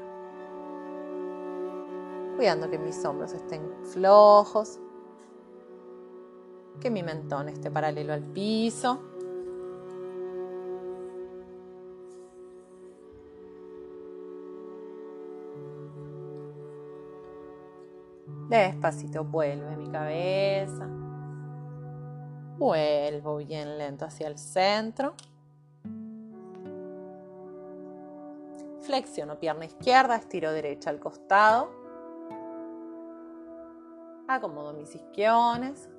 cuidando 2.36 2.70
que 2.70 2.78
mis 2.78 3.03
hombros 3.05 3.34
estén 3.34 3.74
flojos. 3.84 4.80
que 6.80 6.91
mi 6.91 7.01
mentón 7.01 7.49
esté 7.49 7.72
paralelo 7.72 8.13
al 8.13 8.24
piso. 8.24 9.01
Despacito 18.47 19.26
vuelve 19.26 19.76
mi 19.76 19.89
cabeza. 19.89 20.88
Vuelvo 22.57 23.38
bien 23.38 23.78
lento 23.78 24.05
hacia 24.05 24.28
el 24.28 24.38
centro. 24.38 25.15
Flexiono 28.88 29.38
pierna 29.38 29.65
izquierda, 29.65 30.15
estiro 30.15 30.49
derecha 30.53 30.89
al 30.89 30.97
costado. 31.01 31.69
Acomodo 34.29 34.71
mis 34.71 34.95
isquiones. 34.95 35.89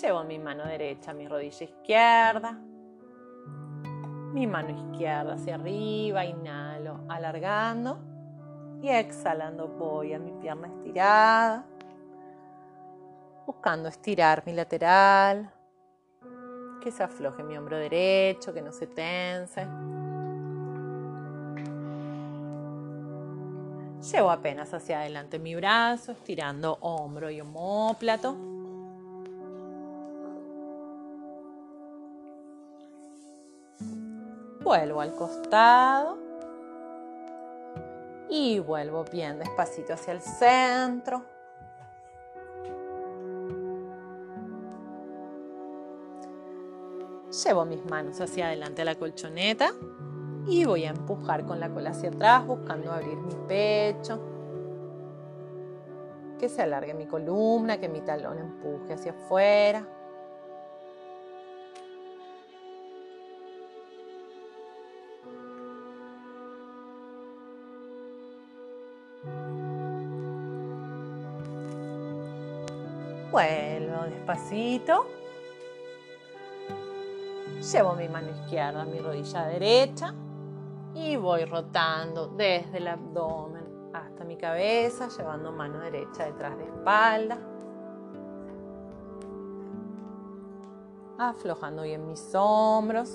Llevo 0.00 0.22
mi 0.22 0.38
mano 0.38 0.64
derecha 0.64 1.10
a 1.10 1.14
mi 1.14 1.26
rodilla 1.26 1.64
izquierda. 1.64 2.52
Mi 4.32 4.46
mano 4.46 4.70
izquierda 4.70 5.32
hacia 5.32 5.56
arriba, 5.56 6.24
inhalo, 6.24 7.00
alargando. 7.08 7.98
Y 8.80 8.90
exhalando 8.90 9.66
voy 9.66 10.12
a 10.12 10.20
mi 10.20 10.30
pierna 10.40 10.68
estirada. 10.68 11.66
Buscando 13.44 13.88
estirar 13.88 14.44
mi 14.46 14.52
lateral. 14.52 15.55
Que 16.80 16.90
se 16.92 17.02
afloje 17.02 17.42
mi 17.42 17.56
hombro 17.56 17.76
derecho, 17.76 18.54
que 18.54 18.62
no 18.62 18.72
se 18.72 18.86
tense. 18.86 19.66
Llevo 24.12 24.30
apenas 24.30 24.72
hacia 24.72 25.00
adelante 25.00 25.40
mi 25.40 25.56
brazo, 25.56 26.12
estirando 26.12 26.78
hombro 26.80 27.28
y 27.28 27.40
homóplato. 27.40 28.36
Vuelvo 34.60 35.00
al 35.00 35.14
costado. 35.14 36.18
Y 38.28 38.58
vuelvo 38.60 39.04
bien 39.04 39.38
despacito 39.38 39.94
hacia 39.94 40.12
el 40.12 40.20
centro. 40.20 41.35
Llevo 47.44 47.66
mis 47.66 47.84
manos 47.84 48.18
hacia 48.22 48.46
adelante 48.46 48.80
a 48.80 48.86
la 48.86 48.94
colchoneta 48.94 49.72
y 50.46 50.64
voy 50.64 50.84
a 50.84 50.90
empujar 50.90 51.44
con 51.44 51.60
la 51.60 51.68
cola 51.68 51.90
hacia 51.90 52.08
atrás 52.08 52.46
buscando 52.46 52.90
abrir 52.90 53.18
mi 53.18 53.34
pecho. 53.46 54.18
Que 56.38 56.48
se 56.48 56.62
alargue 56.62 56.94
mi 56.94 57.04
columna, 57.04 57.78
que 57.78 57.90
mi 57.90 58.00
talón 58.00 58.38
empuje 58.38 58.94
hacia 58.94 59.12
afuera. 59.12 59.86
Vuelvo 73.30 74.04
despacito. 74.06 75.25
Llevo 77.72 77.94
mi 77.94 78.08
mano 78.08 78.30
izquierda 78.30 78.82
a 78.82 78.84
mi 78.84 79.00
rodilla 79.00 79.44
derecha 79.46 80.14
y 80.94 81.16
voy 81.16 81.44
rotando 81.46 82.28
desde 82.28 82.78
el 82.78 82.86
abdomen 82.86 83.90
hasta 83.92 84.24
mi 84.24 84.36
cabeza, 84.36 85.08
llevando 85.08 85.50
mano 85.50 85.80
derecha 85.80 86.26
detrás 86.26 86.56
de 86.58 86.64
espalda. 86.64 87.38
Aflojando 91.18 91.82
bien 91.82 92.06
mis 92.06 92.32
hombros. 92.36 93.14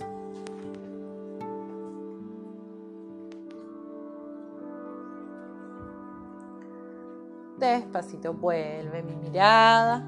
Despacito 7.57 8.33
vuelve 8.33 9.01
mi 9.01 9.15
mirada. 9.15 10.03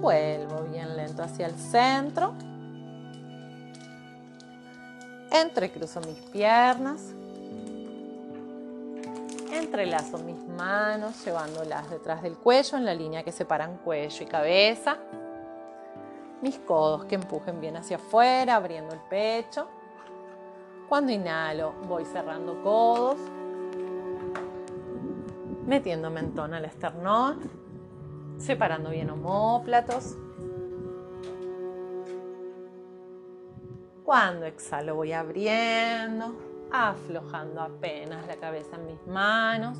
Vuelvo 0.00 0.64
bien 0.64 0.96
lento 0.96 1.22
hacia 1.22 1.46
el 1.46 1.54
centro. 1.54 2.34
Entrecruzo 5.32 6.00
mis 6.02 6.18
piernas. 6.30 7.14
Entrelazo 9.50 10.18
mis 10.18 10.42
manos 10.46 11.24
llevándolas 11.24 11.90
detrás 11.90 12.22
del 12.22 12.36
cuello 12.36 12.76
en 12.76 12.84
la 12.84 12.94
línea 12.94 13.22
que 13.22 13.32
separan 13.32 13.78
cuello 13.78 14.22
y 14.22 14.26
cabeza. 14.26 14.98
Mis 16.42 16.58
codos 16.58 17.06
que 17.06 17.14
empujen 17.14 17.60
bien 17.60 17.76
hacia 17.76 17.96
afuera, 17.96 18.56
abriendo 18.56 18.92
el 18.92 19.00
pecho. 19.00 19.68
Cuando 20.88 21.12
inhalo 21.12 21.72
voy 21.88 22.04
cerrando 22.04 22.62
codos 22.62 23.16
metiendo 25.66 26.10
mentón 26.10 26.54
al 26.54 26.64
esternón, 26.64 27.40
separando 28.38 28.90
bien 28.90 29.10
homóplatos. 29.10 30.16
Cuando 34.04 34.46
exhalo 34.46 34.96
voy 34.96 35.12
abriendo, 35.12 36.68
aflojando 36.72 37.60
apenas 37.60 38.26
la 38.26 38.36
cabeza 38.36 38.76
en 38.76 38.86
mis 38.86 39.06
manos. 39.06 39.78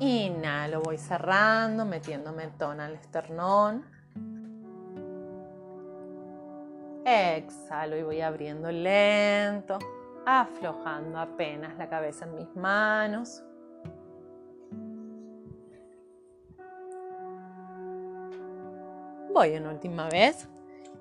Inhalo, 0.00 0.82
voy 0.82 0.98
cerrando, 0.98 1.84
metiendo 1.84 2.32
mentón 2.32 2.80
al 2.80 2.94
esternón. 2.94 3.84
Exhalo 7.04 7.96
y 7.96 8.02
voy 8.02 8.20
abriendo 8.20 8.70
lento 8.70 9.78
aflojando 10.30 11.18
apenas 11.18 11.74
la 11.78 11.88
cabeza 11.88 12.26
en 12.26 12.34
mis 12.34 12.54
manos. 12.54 13.42
Voy 19.32 19.56
una 19.56 19.70
última 19.70 20.10
vez. 20.10 20.46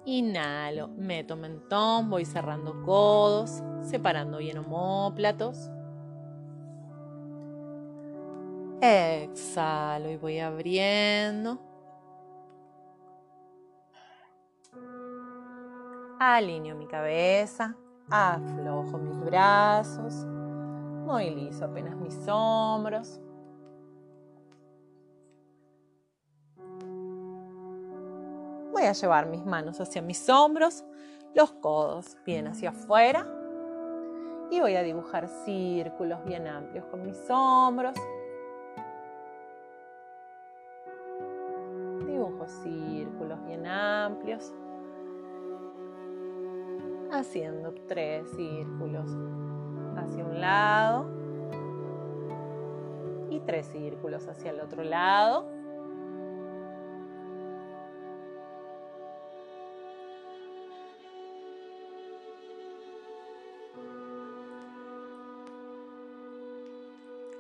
Inhalo, 0.10 0.88
meto 0.88 1.36
mentón, 1.36 2.10
voy 2.10 2.24
cerrando 2.24 2.82
codos, 2.84 3.62
separando 3.82 4.38
bien 4.38 4.58
homóplatos. 4.58 5.70
Exhalo 8.80 10.10
y 10.10 10.16
voy 10.16 10.40
abriendo. 10.40 11.60
Alineo 16.22 16.78
mi 16.78 16.88
cabeza. 16.88 17.76
Aflojo 18.10 18.98
mis 19.00 19.20
brazos, 19.20 20.26
movilizo 21.06 21.66
apenas 21.66 21.98
mis 21.98 22.18
hombros. 22.30 23.20
Voy 28.78 28.86
a 28.86 28.94
llevar 28.94 29.26
mis 29.26 29.44
manos 29.44 29.82
hacia 29.82 30.04
mis 30.04 30.30
hombros, 30.30 30.86
los 31.34 31.52
codos 31.52 32.16
bien 32.28 32.46
hacia 32.46 32.70
afuera 32.70 33.26
y 34.52 34.60
voy 34.60 34.76
a 34.76 34.84
dibujar 34.84 35.28
círculos 35.28 36.24
bien 36.26 36.48
amplios 36.48 36.86
con 36.86 37.04
mis 37.04 37.18
hombros. 37.28 37.96
Dibujo 42.06 42.48
círculos 42.48 43.44
bien 43.48 43.66
amplios 43.66 44.54
haciendo 47.12 47.74
tres 47.88 48.30
círculos 48.36 49.10
hacia 49.96 50.24
un 50.24 50.40
lado 50.40 51.10
y 53.32 53.40
tres 53.40 53.66
círculos 53.70 54.28
hacia 54.28 54.52
el 54.52 54.60
otro 54.60 54.84
lado. 54.84 55.57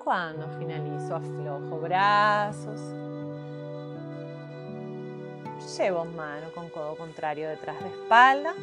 Cuando 0.07 0.47
finalizo 0.57 1.17
aflojo 1.17 1.81
brazos. 1.81 2.79
Llevo 5.77 6.05
mano 6.05 6.47
con 6.55 6.69
codo 6.69 6.95
contrario 6.95 7.49
detrás 7.49 7.77
de 7.81 7.89
espalda 7.89 8.53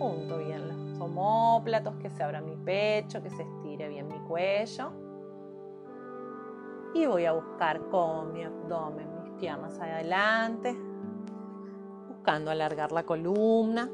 junto 0.00 0.38
bien 0.38 0.66
los 0.66 1.00
homóplatos, 1.00 1.94
que 2.02 2.10
se 2.10 2.24
abra 2.24 2.40
mi 2.40 2.56
pecho, 2.56 3.22
que 3.22 3.30
se 3.30 3.44
estire 3.44 3.88
bien 3.88 4.08
mi 4.08 4.18
cuello. 4.26 4.90
Y 6.92 7.06
voy 7.06 7.24
a 7.24 7.30
buscar 7.30 7.80
con 7.88 8.32
mi 8.32 8.42
abdomen 8.42 9.06
mis 9.22 9.30
piernas 9.38 9.78
adelante, 9.78 10.76
buscando 12.08 12.50
alargar 12.50 12.90
la 12.90 13.04
columna. 13.04 13.88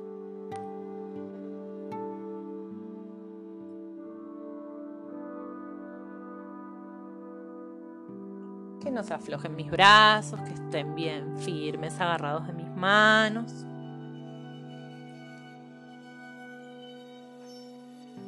No 8.93 9.03
se 9.03 9.15
aflojen 9.15 9.57
mis 9.57 9.71
brazos, 9.71 10.41
que 10.43 10.53
estén 10.53 10.95
bien 10.95 11.37
firmes, 11.39 12.01
agarrados 12.01 12.47
de 12.47 12.53
mis 12.53 12.69
manos. 12.77 13.53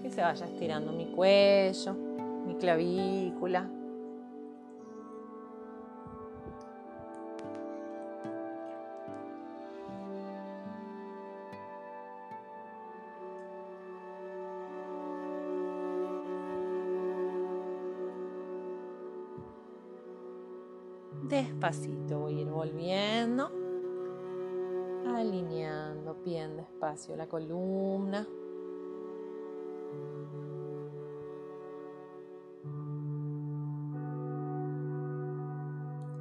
Que 0.03 0.11
se 0.11 0.23
vaya 0.23 0.47
estirando 0.47 0.93
mi 0.93 1.07
cuello, 1.07 1.95
mi 2.47 2.55
clavícula. 2.57 3.69
Despacito 21.35 22.21
voy 22.21 22.39
a 22.39 22.43
ir 22.43 22.49
volviendo, 22.49 23.51
alineando 25.05 26.15
bien 26.25 26.57
despacio 26.57 27.17
la 27.17 27.27
columna. 27.27 28.25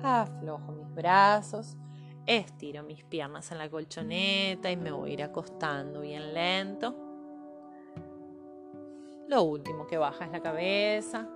Aflojo 0.01 0.71
mis 0.71 0.95
brazos, 0.95 1.77
estiro 2.25 2.81
mis 2.81 3.03
piernas 3.03 3.51
en 3.51 3.59
la 3.59 3.69
colchoneta 3.69 4.71
y 4.71 4.77
me 4.77 4.91
voy 4.91 5.11
a 5.11 5.13
ir 5.13 5.21
acostando 5.21 6.01
bien 6.01 6.33
lento. 6.33 6.95
Lo 9.27 9.43
último 9.43 9.85
que 9.85 9.99
baja 9.99 10.25
es 10.25 10.31
la 10.31 10.41
cabeza. 10.41 11.29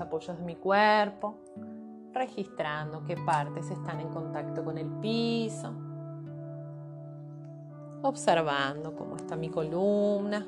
Apoyos 0.00 0.38
de 0.38 0.44
mi 0.44 0.56
cuerpo, 0.56 1.38
registrando 2.12 3.04
qué 3.04 3.16
partes 3.16 3.70
están 3.70 4.00
en 4.00 4.08
contacto 4.08 4.64
con 4.64 4.78
el 4.78 4.88
piso 5.00 5.74
observando 8.02 8.94
cómo 8.94 9.16
está 9.16 9.36
mi 9.36 9.48
columna. 9.48 10.46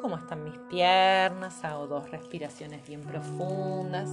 Cómo 0.00 0.16
están 0.16 0.44
mis 0.44 0.58
piernas. 0.58 1.64
Hago 1.64 1.86
dos 1.86 2.10
respiraciones 2.10 2.86
bien 2.86 3.02
profundas. 3.02 4.10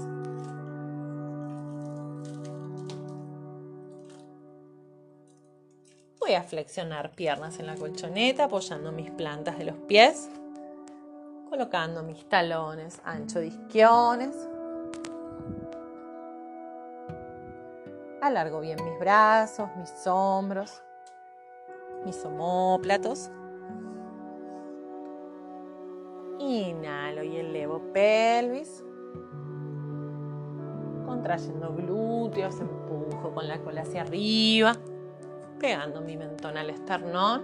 Voy 6.29 6.35
a 6.35 6.43
flexionar 6.43 7.09
piernas 7.09 7.57
en 7.57 7.65
la 7.65 7.73
colchoneta 7.73 8.43
apoyando 8.43 8.91
mis 8.91 9.09
plantas 9.09 9.57
de 9.57 9.65
los 9.65 9.75
pies, 9.87 10.29
colocando 11.49 12.03
mis 12.03 12.23
talones 12.29 13.01
ancho 13.03 13.39
de 13.39 13.47
isquiones 13.47 14.35
Alargo 18.21 18.59
bien 18.59 18.77
mis 18.83 18.99
brazos, 18.99 19.69
mis 19.75 20.05
hombros, 20.05 20.83
mis 22.05 22.23
omóplatos. 22.23 23.31
Inhalo 26.37 27.23
y 27.23 27.37
elevo 27.37 27.81
pelvis. 27.91 28.83
Contrayendo 31.07 31.73
glúteos, 31.73 32.59
empujo 32.59 33.33
con 33.33 33.47
la 33.47 33.57
cola 33.63 33.81
hacia 33.81 34.03
arriba, 34.03 34.73
pegando 35.59 36.01
mi 36.01 36.15
mentón 36.17 36.57
al 36.57 36.69
esternón. 36.69 37.43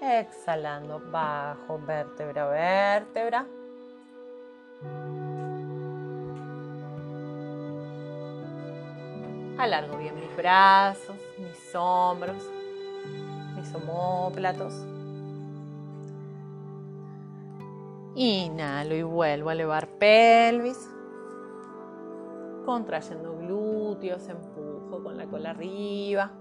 Exhalando 0.00 1.00
bajo 1.10 1.78
vértebra 1.78 2.46
vértebra. 2.46 3.46
Alargo 9.56 9.96
bien 9.96 10.14
mis 10.16 10.36
brazos, 10.36 11.16
mis 11.38 11.74
hombros, 11.74 12.50
mis 13.56 13.74
homóplatos. 13.74 14.74
Inhalo 18.16 18.94
y 18.94 19.02
vuelvo 19.02 19.48
a 19.48 19.52
elevar 19.54 19.88
pelvis. 19.88 20.93
Contrayendo 22.64 23.36
glúteos, 23.36 24.28
empujo 24.28 25.02
con 25.02 25.16
la 25.16 25.26
cola 25.26 25.50
arriba. 25.50 26.32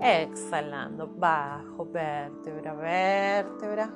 Exhalando, 0.00 1.06
bajo 1.06 1.86
vértebra, 1.86 2.74
vértebra. 2.74 3.90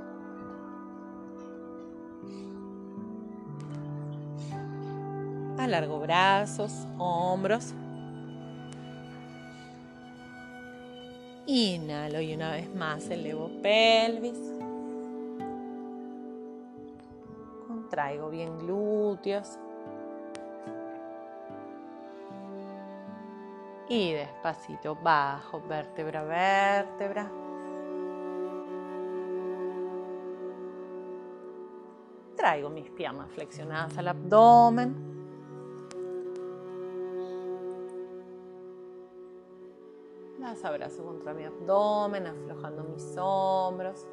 Alargo 5.59 5.99
brazos, 6.01 6.87
hombros. 6.99 7.75
Inhalo 11.47 12.21
y 12.21 12.35
una 12.35 12.53
vez 12.53 12.75
más 12.75 13.09
elevo 13.11 13.51
pelvis. 13.63 14.56
Contraigo 17.97 18.29
bien 18.29 18.59
glúteos. 18.59 19.59
Y 23.89 24.13
despacito 24.13 24.95
bajo, 24.97 25.63
vértebra 25.67 26.23
vértebra. 26.23 27.33
Traigo 32.37 32.69
mis 32.69 32.91
piernas 32.91 33.31
flexionadas 33.31 33.97
al 33.97 34.09
abdomen. 34.09 34.95
Las 40.39 40.63
abrazo 40.67 41.03
contra 41.03 41.33
mi 41.33 41.45
abdomen, 41.45 42.27
aflojando 42.27 42.85
mis 42.85 43.17
hombros. 43.17 44.07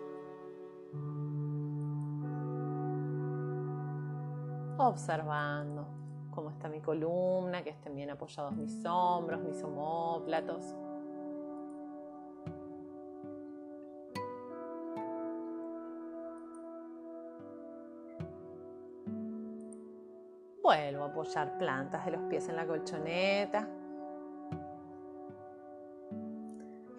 Observando 4.85 5.85
cómo 6.29 6.49
está 6.49 6.67
mi 6.67 6.81
columna, 6.81 7.63
que 7.63 7.69
estén 7.69 7.95
bien 7.95 8.09
apoyados 8.09 8.53
mis 8.53 8.85
hombros, 8.85 9.41
mis 9.41 9.63
homóplatos. 9.63 10.75
Vuelvo 20.61 21.03
a 21.03 21.07
apoyar 21.07 21.57
plantas 21.57 22.03
de 22.03 22.11
los 22.11 22.21
pies 22.23 22.49
en 22.49 22.57
la 22.57 22.67
colchoneta. 22.67 23.69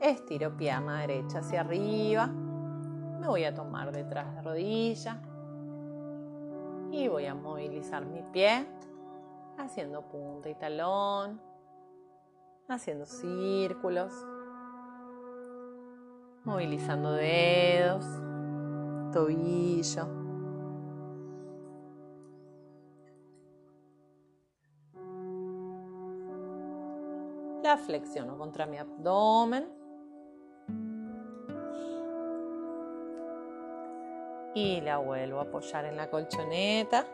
Estiro 0.01 0.57
pierna 0.57 1.01
derecha 1.01 1.41
hacia 1.41 1.61
arriba. 1.61 2.29
Me 2.29 3.29
voy 3.29 3.45
a 3.45 3.55
tomar 3.55 3.93
detrás 3.93 4.35
de 4.35 4.41
rodilla. 4.41 5.21
Y 6.97 7.09
voy 7.09 7.27
a 7.27 7.35
movilizar 7.35 8.07
mi 8.07 8.23
pie 8.23 8.65
haciendo 9.59 10.03
punta 10.03 10.49
y 10.49 10.55
talón, 10.55 11.41
haciendo 12.69 13.05
círculos, 13.05 14.13
movilizando 16.45 17.11
dedos, 17.11 18.07
tobillo. 19.13 20.07
La 27.65 27.77
flexiono 27.77 28.39
contra 28.39 28.67
mi 28.67 28.79
abdomen. 28.79 29.84
Y 34.55 34.81
la 34.81 34.99
vuelvo 34.99 35.41
a 35.41 35.43
apoyar 35.43 35.85
en 35.85 35.97
la 35.97 36.09
colchoneta. 36.09 37.05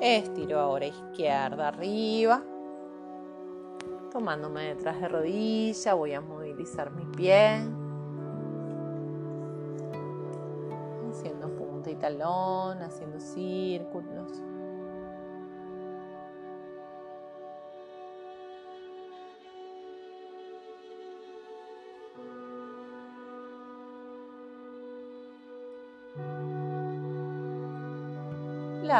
Estiro 0.00 0.58
ahora 0.60 0.86
izquierda 0.86 1.68
arriba. 1.68 2.42
Tomándome 4.12 4.74
detrás 4.74 5.00
de 5.00 5.08
rodilla, 5.08 5.94
voy 5.94 6.14
a 6.14 6.20
movilizar 6.20 6.90
mi 6.90 7.04
pie. 7.04 7.60
Haciendo 11.10 11.48
punta 11.56 11.90
y 11.90 11.96
talón, 11.96 12.82
haciendo 12.82 13.20
círculos. 13.20 14.42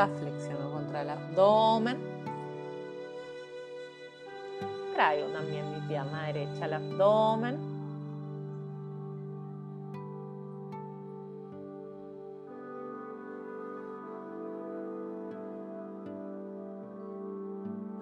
Flexiono 0.06 0.70
contra 0.70 1.02
el 1.02 1.10
abdomen. 1.10 1.98
Traigo 4.94 5.28
también 5.28 5.70
mi 5.70 5.80
pierna 5.88 6.26
derecha 6.26 6.64
al 6.66 6.74
abdomen. 6.74 7.78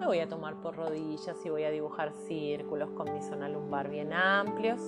voy 0.07 0.19
a 0.19 0.29
tomar 0.29 0.55
por 0.61 0.75
rodillas 0.77 1.37
y 1.45 1.49
voy 1.49 1.63
a 1.65 1.69
dibujar 1.69 2.13
círculos 2.13 2.89
con 2.91 3.13
mi 3.13 3.21
zona 3.21 3.49
lumbar 3.49 3.89
bien 3.89 4.13
amplios. 4.13 4.79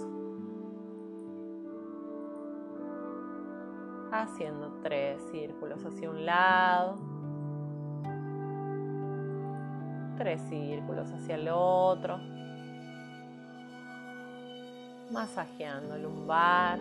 Haciendo 4.31 4.79
tres 4.83 5.21
círculos 5.31 5.83
hacia 5.83 6.09
un 6.09 6.25
lado. 6.25 6.97
Tres 10.17 10.41
círculos 10.49 11.11
hacia 11.11 11.35
el 11.35 11.49
otro. 11.51 12.19
Masajeando 15.11 15.95
el 15.95 16.03
lumbar. 16.03 16.79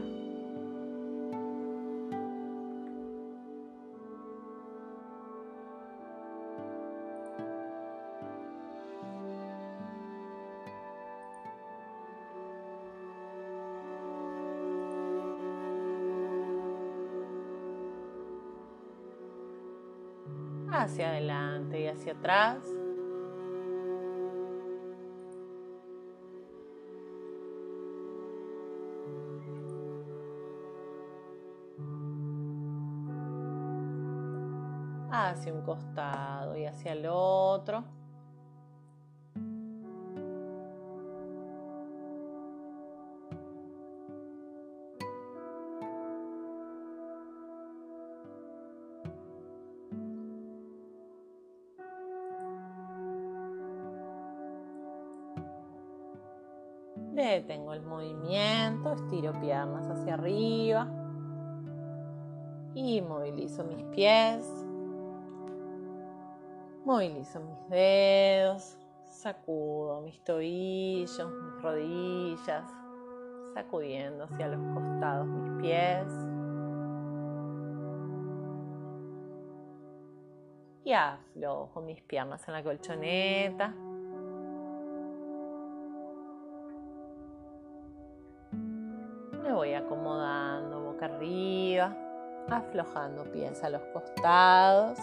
Hacia 21.99 22.12
atrás. 22.12 22.59
Hacia 35.11 35.53
un 35.53 35.62
costado 35.62 36.57
y 36.57 36.64
hacia 36.64 36.92
el 36.92 37.07
otro. 37.11 37.84
Movimiento, 57.99 58.92
estiro 58.92 59.32
piernas 59.40 59.88
hacia 59.88 60.14
arriba 60.14 60.86
y 62.74 63.03
movilizo 63.03 63.64
mis 63.64 63.82
pies, 63.86 64.46
movilizo 66.84 67.40
mis 67.40 67.68
dedos, 67.70 68.78
sacudo 69.09 70.01
mis 70.03 70.22
tobillos, 70.22 71.28
mis 71.28 71.62
rodillas, 71.62 72.70
sacudiendo 73.55 74.24
hacia 74.24 74.46
los 74.46 74.61
costados 74.74 75.26
mis 75.26 75.62
pies. 75.62 76.07
Y 80.84 80.92
aflojo 80.92 81.82
mis 81.82 82.01
piernas 82.03 82.46
en 82.46 82.55
la 82.55 82.62
colchoneta. 82.62 83.74
Aflojando 92.51 93.24
pies 93.32 93.62
a 93.62 93.70
los 93.70 93.82
costados, 93.92 94.99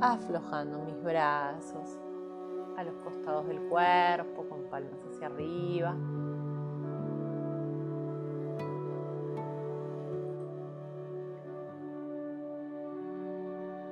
aflojando 0.00 0.78
mis 0.80 1.02
brazos 1.02 1.98
a 2.76 2.84
los 2.84 2.94
costados 2.96 3.46
del 3.46 3.60
cuerpo 3.68 4.48
con 4.48 4.64
palmas 4.64 4.98
hacia 5.10 5.26
arriba. 5.26 5.94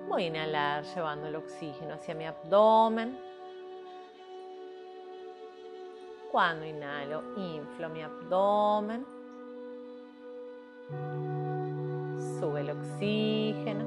Voy 0.08 0.24
a 0.24 0.26
inhalar 0.26 0.84
llevando 0.84 1.28
el 1.28 1.36
oxígeno 1.36 1.94
hacia 1.94 2.14
mi 2.14 2.26
abdomen. 2.26 3.18
Cuando 6.30 6.66
inhalo, 6.66 7.22
inflo 7.36 7.88
mi 7.88 8.02
abdomen. 8.02 9.21
Sube 12.38 12.60
el 12.60 12.70
oxígeno. 12.70 13.84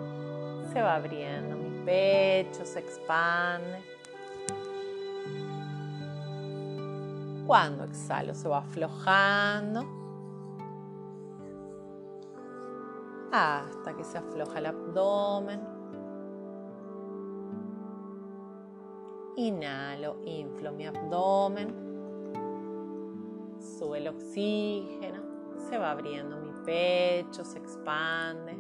Se 0.72 0.82
va 0.82 0.96
abriendo 0.96 1.56
mi 1.56 1.86
pecho, 1.86 2.66
se 2.66 2.80
expande. 2.80 3.84
Cuando 7.48 7.84
exhalo, 7.84 8.34
se 8.34 8.50
va 8.50 8.60
aflojando. 8.60 9.86
Hasta 13.32 13.96
que 13.96 14.04
se 14.04 14.18
afloja 14.18 14.60
el 14.60 14.66
abdomen. 14.66 15.62
Inhalo, 19.38 20.18
inflo 20.24 20.72
mi 20.72 20.88
abdomen 20.88 21.86
sube 23.78 23.98
el 23.98 24.08
oxígeno, 24.08 25.22
se 25.70 25.78
va 25.78 25.92
abriendo 25.92 26.38
pecho, 26.66 27.44
se 27.46 27.60
expande. 27.60 28.58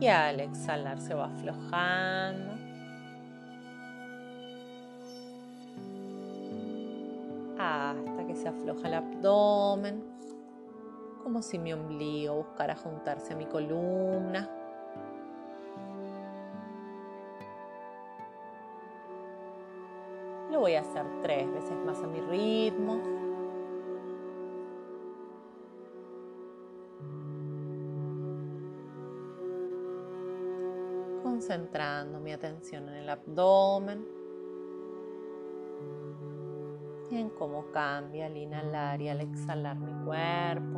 Y 0.00 0.08
al 0.08 0.40
exhalar 0.40 1.00
se 1.00 1.14
va 1.14 1.26
aflojando. 1.26 2.52
Hasta 7.58 8.26
que 8.26 8.34
se 8.34 8.48
afloja 8.48 8.88
el 8.88 8.94
abdomen, 8.94 10.02
como 11.22 11.40
si 11.40 11.58
mi 11.58 11.72
ombligo 11.72 12.34
buscara 12.34 12.74
juntarse 12.74 13.34
a 13.34 13.36
mi 13.36 13.46
columna. 13.46 14.48
Lo 20.50 20.58
voy 20.58 20.74
a 20.74 20.80
hacer 20.80 21.06
tres 21.22 21.48
veces 21.52 21.76
más 21.86 22.02
a 22.02 22.06
mi 22.08 22.20
ritmo. 22.20 23.21
Concentrando 31.52 32.18
mi 32.18 32.32
atención 32.32 32.88
en 32.88 32.94
el 32.94 33.10
abdomen 33.10 34.06
y 37.10 37.16
en 37.18 37.28
cómo 37.28 37.70
cambia 37.72 38.24
al 38.24 38.38
inhalar 38.38 39.02
y 39.02 39.10
al 39.10 39.20
exhalar 39.20 39.76
mi 39.76 39.92
cuerpo. 40.06 40.71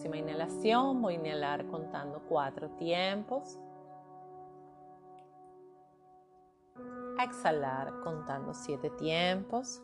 Próxima 0.00 0.16
inhalación 0.16 1.02
voy 1.02 1.16
a 1.16 1.16
inhalar 1.18 1.66
contando 1.66 2.22
cuatro 2.26 2.70
tiempos. 2.70 3.58
Exhalar 7.22 8.00
contando 8.02 8.54
siete 8.54 8.88
tiempos. 8.96 9.82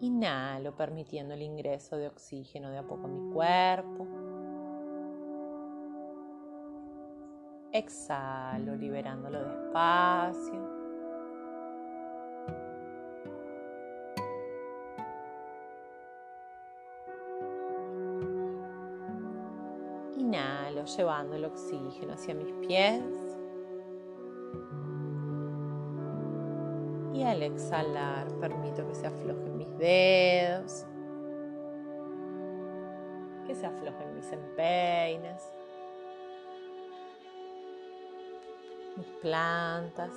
Inhalo 0.00 0.74
permitiendo 0.74 1.34
el 1.34 1.42
ingreso 1.42 1.96
de 1.96 2.08
oxígeno 2.08 2.70
de 2.70 2.78
a 2.78 2.82
poco 2.82 3.04
a 3.04 3.08
mi 3.08 3.32
cuerpo. 3.32 4.04
Exhalo 7.70 8.74
liberándolo 8.74 9.44
despacio. 9.44 10.77
Llevando 20.98 21.36
el 21.36 21.44
oxígeno 21.44 22.14
hacia 22.14 22.34
mis 22.34 22.52
pies. 22.66 23.04
Y 27.14 27.22
al 27.22 27.42
exhalar 27.42 28.26
permito 28.40 28.86
que 28.86 28.94
se 28.96 29.06
aflojen 29.06 29.56
mis 29.56 29.78
dedos, 29.78 30.86
que 33.46 33.54
se 33.54 33.66
aflojen 33.66 34.14
mis 34.16 34.32
empeines, 34.32 35.42
mis 38.96 39.06
plantas, 39.22 40.12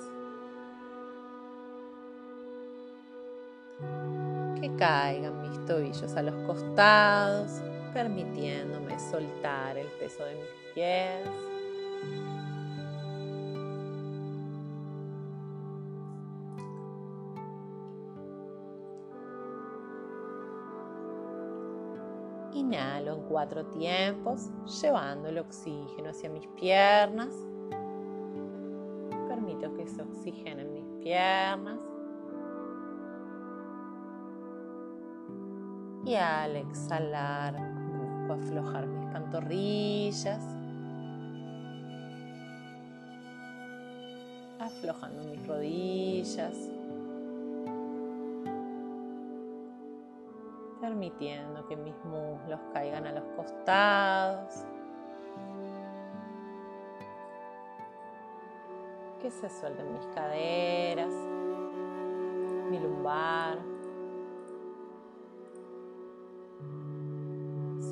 que 4.60 4.74
caigan 4.76 5.42
mis 5.42 5.64
tobillos 5.64 6.12
a 6.16 6.22
los 6.22 6.34
costados 6.46 7.62
permitiéndome 7.92 8.98
soltar 8.98 9.76
el 9.76 9.86
peso 9.98 10.24
de 10.24 10.34
mis 10.34 10.74
pies. 10.74 11.28
Inhalo 22.54 23.14
en 23.14 23.22
cuatro 23.22 23.64
tiempos, 23.66 24.50
llevando 24.82 25.28
el 25.28 25.38
oxígeno 25.38 26.10
hacia 26.10 26.28
mis 26.30 26.46
piernas. 26.48 27.34
Permito 29.28 29.72
que 29.74 29.86
se 29.86 30.02
oxigenen 30.02 30.72
mis 30.72 30.86
piernas. 31.02 31.80
Y 36.04 36.14
al 36.14 36.56
exhalar, 36.56 37.81
aflojar 38.32 38.86
mis 38.86 39.06
pantorrillas, 39.12 40.42
aflojando 44.58 45.22
mis 45.24 45.46
rodillas, 45.46 46.56
permitiendo 50.80 51.66
que 51.68 51.76
mis 51.76 51.94
muslos 52.04 52.60
caigan 52.72 53.06
a 53.06 53.12
los 53.12 53.24
costados, 53.36 54.64
que 59.20 59.30
se 59.30 59.48
suelten 59.48 59.92
mis 59.92 60.06
caderas, 60.14 61.14
mi 62.70 62.78
lumbar. 62.80 63.71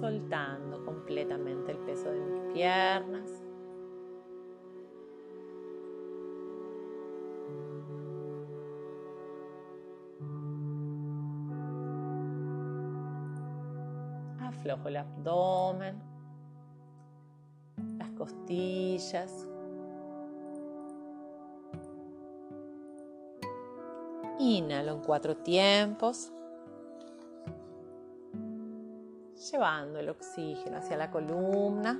Soltando 0.01 0.85
completamente 0.85 1.73
el 1.73 1.79
peso 1.79 2.11
de 2.11 2.21
mis 2.21 2.53
piernas. 2.55 3.31
Aflojo 14.41 14.89
el 14.89 14.97
abdomen, 14.97 16.03
las 17.99 18.11
costillas. 18.13 19.47
Inhalo 24.39 24.93
en 24.93 25.01
cuatro 25.01 25.37
tiempos 25.37 26.33
llevando 29.51 29.99
el 29.99 30.09
oxígeno 30.09 30.79
hacia 30.79 30.97
la 30.97 31.11
columna. 31.11 31.99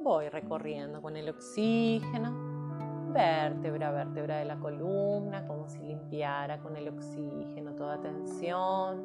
Voy 0.00 0.28
recorriendo 0.28 1.00
con 1.00 1.16
el 1.16 1.28
oxígeno, 1.30 3.12
vértebra 3.12 3.88
a 3.88 3.92
vértebra 3.92 4.36
de 4.38 4.44
la 4.44 4.56
columna, 4.56 5.46
como 5.46 5.68
si 5.68 5.78
limpiara 5.80 6.58
con 6.60 6.76
el 6.76 6.88
oxígeno 6.88 7.74
toda 7.74 8.00
tensión, 8.00 9.02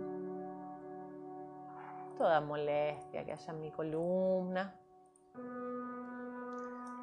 toda 2.17 2.41
molestia 2.41 3.23
que 3.23 3.31
haya 3.31 3.53
en 3.53 3.61
mi 3.61 3.71
columna, 3.71 4.75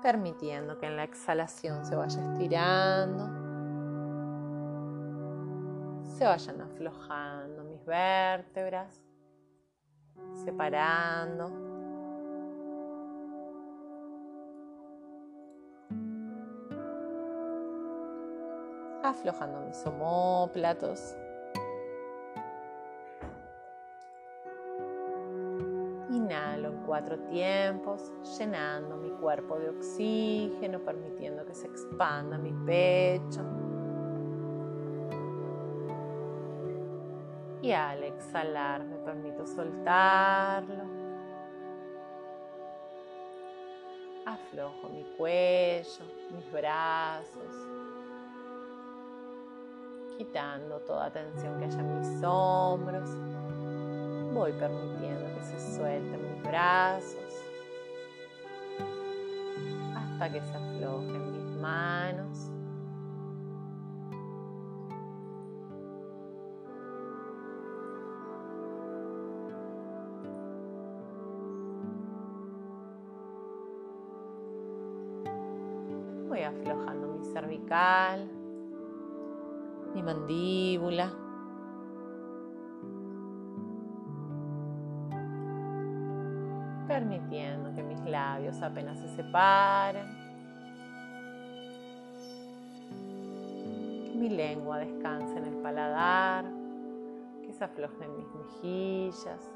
permitiendo 0.03 0.78
que 0.78 0.86
en 0.86 0.97
la 0.97 1.05
exhalación 1.05 1.84
se 1.86 1.97
vaya 1.97 2.32
estirando 2.32 3.47
se 6.16 6.24
vayan 6.24 6.62
aflojando 6.62 7.66
vértebras, 7.87 9.03
separando. 10.45 11.51
Aflojando 19.03 19.61
mis 19.61 19.87
homóplatos. 19.87 21.16
Inhalo 26.11 26.68
en 26.68 26.82
cuatro 26.87 27.18
tiempos, 27.20 28.12
llenando 28.37 28.97
mi 28.97 29.11
cuerpo 29.11 29.59
de 29.59 29.68
oxígeno, 29.68 30.80
permitiendo 30.80 31.47
que 31.47 31.55
se 31.55 31.66
expanda 31.68 32.37
mi 32.37 32.53
pecho. 32.66 33.66
Y 37.67 37.73
al 37.73 38.01
exhalar 38.05 38.85
me 38.85 38.95
permito 38.99 39.45
soltarlo. 39.45 40.85
Aflojo 44.25 44.89
mi 44.91 45.03
cuello, 45.17 46.05
mis 46.31 46.53
brazos, 46.53 47.57
quitando 50.17 50.79
toda 50.83 51.11
tensión 51.11 51.59
que 51.59 51.64
haya 51.64 51.81
en 51.81 51.99
mis 51.99 52.23
hombros. 52.23 53.11
Voy 54.33 54.53
permitiendo 54.53 55.35
que 55.35 55.43
se 55.43 55.77
suelten 55.77 56.23
mis 56.23 56.43
brazos 56.45 57.35
hasta 59.97 60.33
que 60.33 60.41
se 60.41 60.55
aflojen 60.55 61.33
mis 61.33 61.61
manos. 61.61 62.56
Mandíbula. 80.07 81.13
Permitiendo 86.87 87.75
que 87.75 87.83
mis 87.83 88.01
labios 88.07 88.63
apenas 88.63 88.99
se 89.01 89.09
separen. 89.17 90.07
Mi 94.15 94.31
lengua 94.31 94.79
descanse 94.79 95.37
en 95.39 95.47
el 95.47 95.57
paladar. 95.57 96.45
Que 97.43 97.53
se 97.53 97.65
aflojen 97.65 98.17
mis 98.17 98.29
mejillas. 98.35 99.51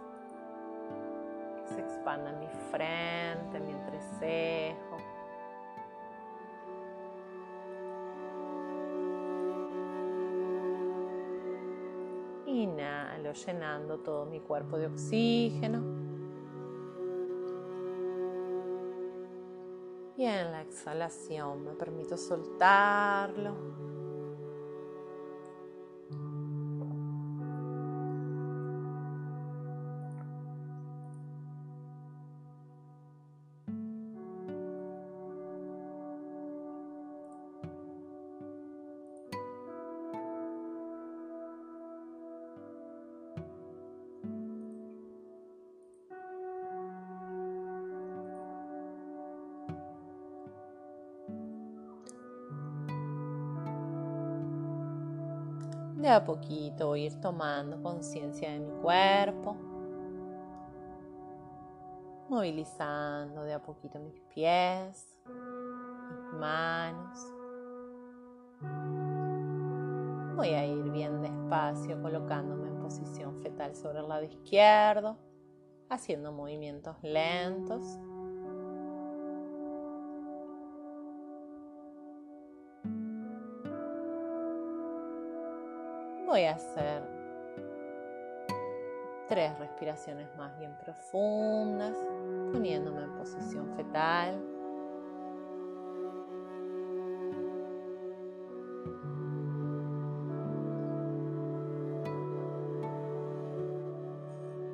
Que 1.60 1.74
se 1.74 1.80
expanda 1.80 2.32
mi 2.32 2.48
frente, 2.70 3.60
mi 3.60 3.70
entrecejo 3.70 5.09
Llenando 13.32 13.98
todo 13.98 14.26
mi 14.26 14.40
cuerpo 14.40 14.76
de 14.76 14.86
oxígeno. 14.86 15.82
Y 20.16 20.24
en 20.24 20.52
la 20.52 20.62
exhalación 20.62 21.64
me 21.64 21.72
permito 21.72 22.16
soltarlo. 22.16 23.89
De 56.10 56.16
a 56.16 56.24
poquito 56.24 56.88
voy 56.88 57.02
ir 57.02 57.20
tomando 57.20 57.80
conciencia 57.80 58.50
de 58.50 58.58
mi 58.58 58.72
cuerpo. 58.82 59.56
movilizando 62.28 63.44
de 63.44 63.54
a 63.54 63.62
poquito 63.62 64.00
mis 64.00 64.18
pies, 64.34 65.16
mis 65.28 66.40
manos. 66.40 67.18
Voy 70.34 70.48
a 70.48 70.66
ir 70.66 70.90
bien 70.90 71.22
despacio 71.22 72.02
colocándome 72.02 72.70
en 72.70 72.80
posición 72.80 73.40
fetal 73.40 73.76
sobre 73.76 74.00
el 74.00 74.08
lado 74.08 74.24
izquierdo, 74.24 75.16
haciendo 75.88 76.32
movimientos 76.32 76.96
lentos. 77.04 78.00
Voy 86.40 86.46
a 86.46 86.54
hacer 86.54 87.02
tres 89.28 89.58
respiraciones 89.58 90.26
más 90.38 90.58
bien 90.58 90.74
profundas, 90.82 91.94
poniéndome 92.50 93.02
en 93.02 93.12
posición 93.18 93.76
fetal. 93.76 94.42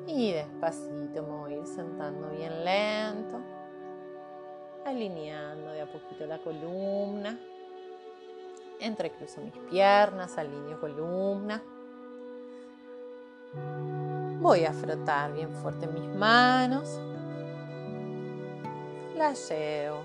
Y 0.06 0.34
despacito 0.34 1.24
me 1.24 1.36
voy 1.36 1.54
a 1.54 1.56
ir 1.56 1.66
sentando 1.66 2.30
bien 2.30 2.64
lento, 2.64 3.40
alineando 4.84 5.72
de 5.72 5.80
a 5.80 5.86
poquito 5.90 6.26
la 6.26 6.38
columna. 6.38 7.36
Entrecruzo 8.80 9.40
mis 9.40 9.56
piernas, 9.70 10.36
alineo 10.36 10.80
columna. 10.80 11.62
Voy 14.40 14.64
a 14.64 14.72
frotar 14.72 15.32
bien 15.32 15.50
fuerte 15.50 15.86
mis 15.86 16.14
manos. 16.14 17.00
Las 19.16 19.48
llevo 19.48 20.00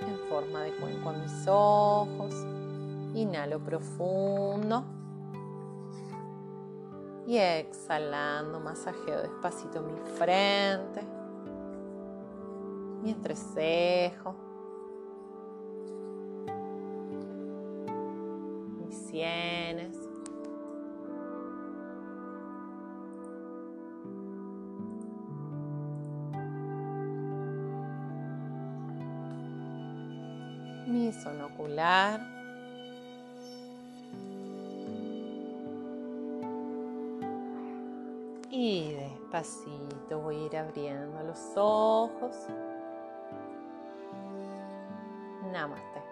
en 0.00 0.18
forma 0.28 0.62
de 0.62 0.72
cuenco 0.72 1.10
a 1.10 1.12
mis 1.12 1.46
ojos. 1.46 2.34
Inhalo 3.14 3.60
profundo. 3.60 4.84
Y 7.28 7.36
exhalando, 7.36 8.58
masajeo 8.58 9.20
despacito 9.20 9.82
mi 9.82 9.94
frente, 10.16 11.02
mi 13.02 13.10
entrecejo, 13.10 14.34
Zona 31.12 31.46
ocular. 31.46 32.20
Y 38.50 38.92
despacito 38.92 40.20
voy 40.20 40.36
a 40.36 40.46
ir 40.46 40.56
abriendo 40.56 41.22
los 41.22 41.38
ojos. 41.56 42.34
Namaste. 45.52 46.02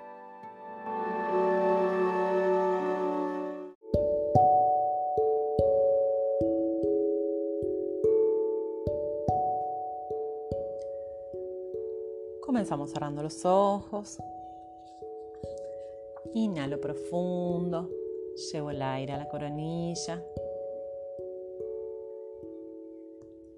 Comenzamos 12.41 12.91
cerrando 12.93 13.23
los 13.23 13.45
ojos. 13.45 14.19
Inhalo 16.37 16.79
profundo. 16.79 17.89
Llevo 18.53 18.71
el 18.71 18.83
aire 18.83 19.15
a 19.15 19.17
la 19.17 19.27
coronilla. 19.27 20.23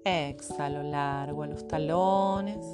Exhalo 0.05 0.81
largo 0.83 1.43
a 1.43 1.47
los 1.47 1.67
talones. 1.67 2.65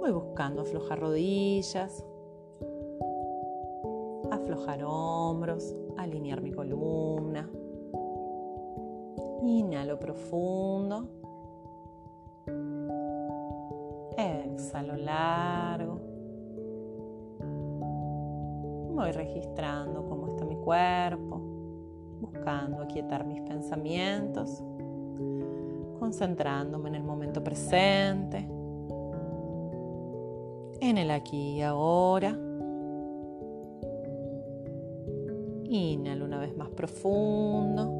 Voy 0.00 0.12
buscando 0.12 0.62
aflojar 0.62 1.00
rodillas, 1.00 2.02
aflojar 4.30 4.82
hombros, 4.82 5.74
alinear 5.98 6.40
mi 6.40 6.52
columna. 6.52 7.50
Inhalo 9.42 9.98
profundo. 10.00 11.23
Registrando 19.14 20.06
cómo 20.06 20.28
está 20.28 20.44
mi 20.44 20.56
cuerpo 20.56 21.54
buscando 22.20 22.82
aquietar 22.82 23.24
mis 23.26 23.40
pensamientos, 23.42 24.62
concentrándome 25.98 26.88
en 26.90 26.94
el 26.96 27.04
momento 27.04 27.42
presente, 27.42 28.38
en 30.80 30.98
el 30.98 31.10
aquí 31.10 31.56
y 31.56 31.62
ahora. 31.62 32.38
Inhalo 35.66 36.24
una 36.24 36.38
vez 36.38 36.56
más 36.56 36.70
profundo. 36.70 37.92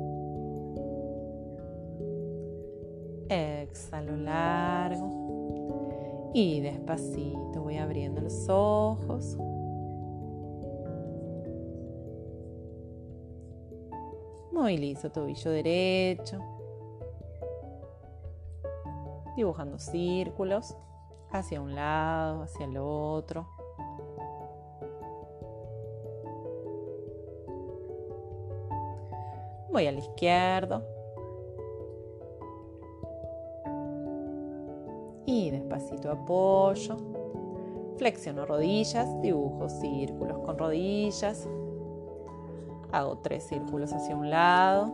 Exhalo 3.29 4.17
largo. 4.17 5.23
Y 6.35 6.61
despacito 6.61 7.63
voy 7.63 7.79
abriendo 7.79 8.21
los 8.21 8.49
ojos. 8.49 9.37
Movilizo 14.65 15.11
tobillo 15.11 15.51
derecho. 15.51 16.39
Dibujando 19.37 19.79
círculos 19.79 20.75
hacia 21.31 21.61
un 21.61 21.75
lado, 21.75 22.45
hacia 22.45 22.65
el 22.65 22.79
otro. 22.79 23.47
Voy 29.71 29.87
al 29.87 29.99
izquierdo. 29.99 30.83
Y 35.27 35.51
despacito 35.51 36.11
apoyo. 36.11 36.97
Flexiono 37.99 38.47
rodillas, 38.47 39.21
dibujo 39.21 39.69
círculos 39.69 40.39
con 40.39 40.57
rodillas. 40.57 41.47
Hago 42.95 43.19
tres 43.19 43.43
círculos 43.43 43.93
hacia 43.93 44.15
un 44.15 44.31
lado. 44.31 44.93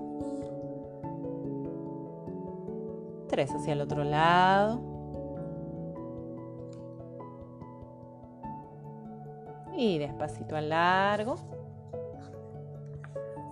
Tres 3.28 3.55
hacia 3.55 3.74
el 3.74 3.82
otro 3.82 4.05
lado. 4.05 4.80
Y 9.76 9.98
despacito 9.98 10.57
al 10.57 10.70
largo. 10.70 11.36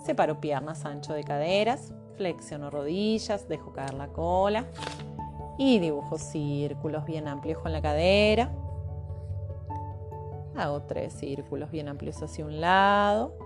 Separo 0.03 0.41
piernas 0.41 0.87
ancho 0.87 1.13
de 1.13 1.25
caderas. 1.25 1.93
Flexiono 2.17 2.71
rodillas. 2.71 3.49
Dejo 3.49 3.75
caer 3.75 3.93
la 3.93 4.09
cola. 4.09 4.65
Y 5.59 5.79
dibujo 5.79 6.17
círculos 6.17 7.05
bien 7.05 7.29
amplios 7.29 7.59
con 7.59 7.71
la 7.71 7.83
cadera. 7.83 8.51
Hago 10.57 10.85
tres 10.85 11.13
círculos 11.13 11.71
bien 11.71 11.89
amplios 11.89 12.23
hacia 12.23 12.47
un 12.47 12.63
lado 12.63 13.38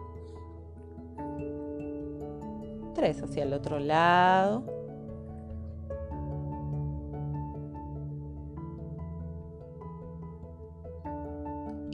tres 3.02 3.20
hacia 3.20 3.42
el 3.42 3.52
otro 3.52 3.80
lado. 3.80 4.62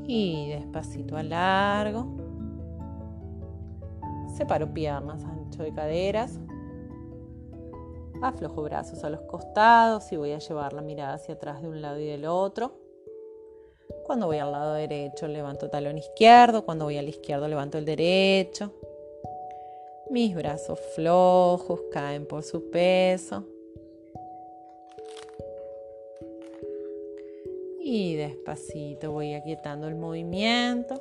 Y 0.06 0.50
despacito 0.50 1.16
a 1.16 1.22
largo. 1.22 2.06
Separo 4.36 4.74
piernas, 4.74 5.24
ancho 5.24 5.62
de 5.62 5.72
caderas. 5.72 6.38
Aflojo 8.20 8.62
brazos 8.64 9.02
a 9.02 9.08
los 9.08 9.20
costados 9.22 10.12
y 10.12 10.16
voy 10.16 10.32
a 10.32 10.38
llevar 10.38 10.74
la 10.74 10.82
mirada 10.82 11.14
hacia 11.14 11.36
atrás 11.36 11.62
de 11.62 11.68
un 11.68 11.80
lado 11.80 11.98
y 12.00 12.06
del 12.06 12.26
otro. 12.26 12.72
Cuando 14.04 14.26
voy 14.26 14.38
al 14.38 14.52
lado 14.52 14.74
derecho 14.74 15.26
levanto 15.26 15.70
talón 15.70 15.96
izquierdo, 15.96 16.66
cuando 16.66 16.84
voy 16.84 16.98
al 16.98 17.08
izquierdo 17.08 17.48
levanto 17.48 17.78
el 17.78 17.86
derecho. 17.86 18.74
Mis 20.20 20.34
brazos 20.34 20.80
flojos 20.96 21.80
caen 21.92 22.26
por 22.26 22.42
su 22.42 22.70
peso. 22.70 23.44
Y 27.80 28.16
despacito 28.16 29.12
voy 29.12 29.34
aquietando 29.34 29.86
el 29.86 29.94
movimiento. 29.94 31.00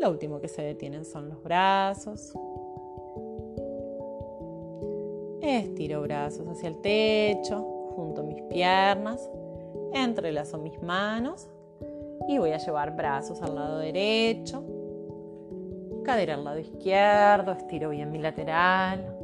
Lo 0.00 0.10
último 0.10 0.40
que 0.40 0.48
se 0.48 0.62
detienen 0.62 1.04
son 1.04 1.28
los 1.28 1.40
brazos. 1.44 2.32
Estiro 5.40 6.02
brazos 6.02 6.48
hacia 6.48 6.70
el 6.70 6.80
techo, 6.80 7.62
junto 7.94 8.24
mis 8.24 8.42
piernas, 8.42 9.30
entrelazo 9.92 10.58
mis 10.58 10.82
manos 10.82 11.46
y 12.26 12.38
voy 12.38 12.50
a 12.50 12.58
llevar 12.58 12.96
brazos 12.96 13.42
al 13.42 13.54
lado 13.54 13.78
derecho, 13.78 14.64
cadera 16.02 16.34
al 16.34 16.44
lado 16.44 16.58
izquierdo, 16.58 17.52
estiro 17.52 17.90
bien 17.90 18.10
mi 18.10 18.18
lateral. 18.18 19.16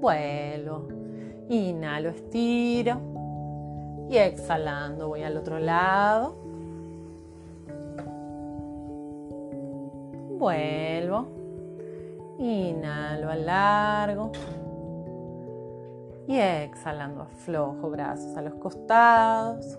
Vuelvo, 0.00 0.88
inhalo, 1.48 2.10
estiro 2.10 3.00
y 4.08 4.16
exhalando 4.18 5.08
voy 5.08 5.22
al 5.22 5.36
otro 5.36 5.58
lado. 5.58 6.36
Vuelvo, 10.38 11.26
inhalo, 12.38 13.34
largo 13.34 14.32
y 16.26 16.38
exhalando 16.38 17.22
aflojo 17.22 17.90
brazos 17.90 18.36
a 18.36 18.42
los 18.42 18.54
costados. 18.54 19.78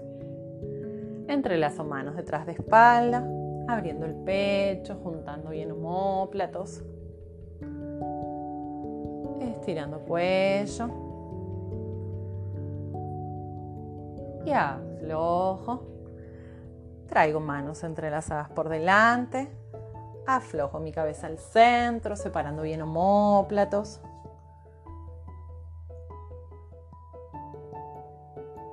Entrelazo 1.27 1.83
manos 1.83 2.15
detrás 2.15 2.45
de 2.45 2.51
espalda, 2.51 3.27
abriendo 3.67 4.05
el 4.05 4.13
pecho, 4.13 4.99
juntando 5.03 5.49
bien 5.49 5.71
homóplatos. 5.71 6.83
Estirando 9.41 9.99
cuello. 10.01 10.89
Y 14.45 14.51
aflojo. 14.51 15.83
Traigo 17.07 17.39
manos 17.39 17.83
entrelazadas 17.83 18.49
por 18.49 18.69
delante. 18.69 19.49
Aflojo 20.27 20.79
mi 20.79 20.91
cabeza 20.91 21.27
al 21.27 21.39
centro, 21.39 22.15
separando 22.15 22.61
bien 22.61 22.81
homóplatos. 22.81 24.01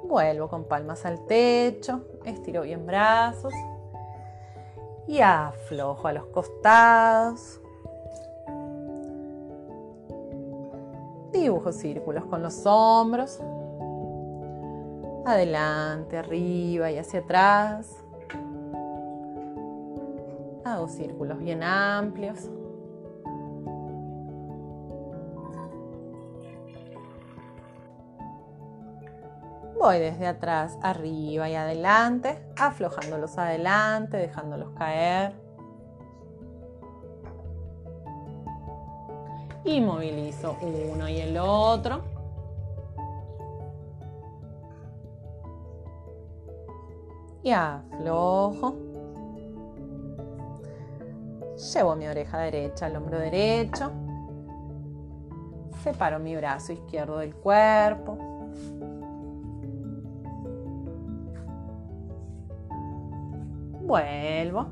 Vuelvo 0.04 0.48
con 0.48 0.64
palmas 0.64 1.06
al 1.06 1.24
techo, 1.24 2.04
estiro 2.24 2.62
bien 2.62 2.86
brazos 2.86 3.52
y 5.06 5.20
aflojo 5.20 6.08
a 6.08 6.12
los 6.12 6.26
costados. 6.26 7.60
Dibujo 11.32 11.72
círculos 11.72 12.24
con 12.26 12.42
los 12.42 12.64
hombros. 12.66 13.40
Adelante, 15.24 16.18
arriba 16.18 16.90
y 16.90 16.98
hacia 16.98 17.20
atrás. 17.20 17.96
Hago 20.64 20.88
círculos 20.88 21.38
bien 21.38 21.62
amplios. 21.62 22.48
Voy 29.82 29.98
desde 29.98 30.28
atrás, 30.28 30.78
arriba 30.80 31.50
y 31.50 31.56
adelante, 31.56 32.40
aflojándolos 32.56 33.36
adelante, 33.36 34.16
dejándolos 34.16 34.70
caer. 34.78 35.34
Y 39.64 39.80
movilizo 39.80 40.56
uno 40.62 41.08
y 41.08 41.18
el 41.18 41.36
otro. 41.36 42.04
Y 47.42 47.50
aflojo. 47.50 48.76
Llevo 51.74 51.96
mi 51.96 52.06
oreja 52.06 52.38
derecha 52.38 52.86
al 52.86 52.94
hombro 52.94 53.18
derecho. 53.18 53.90
Separo 55.82 56.20
mi 56.20 56.36
brazo 56.36 56.72
izquierdo 56.72 57.18
del 57.18 57.34
cuerpo. 57.34 58.31
Vuelvo. 63.92 64.68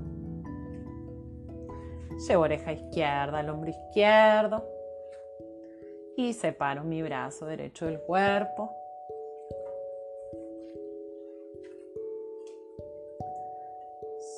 Llevo 2.26 2.42
oreja 2.42 2.72
izquierda 2.72 3.40
al 3.40 3.50
hombro 3.50 3.68
izquierdo. 3.68 4.66
Y 6.16 6.32
separo 6.32 6.84
mi 6.84 7.02
brazo 7.02 7.44
derecho 7.44 7.84
del 7.84 8.00
cuerpo. 8.00 8.74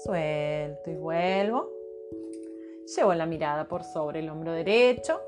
Suelto 0.03 0.91
y 0.91 0.97
vuelvo. 0.97 1.71
Llevo 2.97 3.15
la 3.15 3.27
mirada 3.27 3.69
por 3.69 3.85
sobre 3.85 4.19
el 4.19 4.29
hombro 4.31 4.51
derecho. 4.51 5.21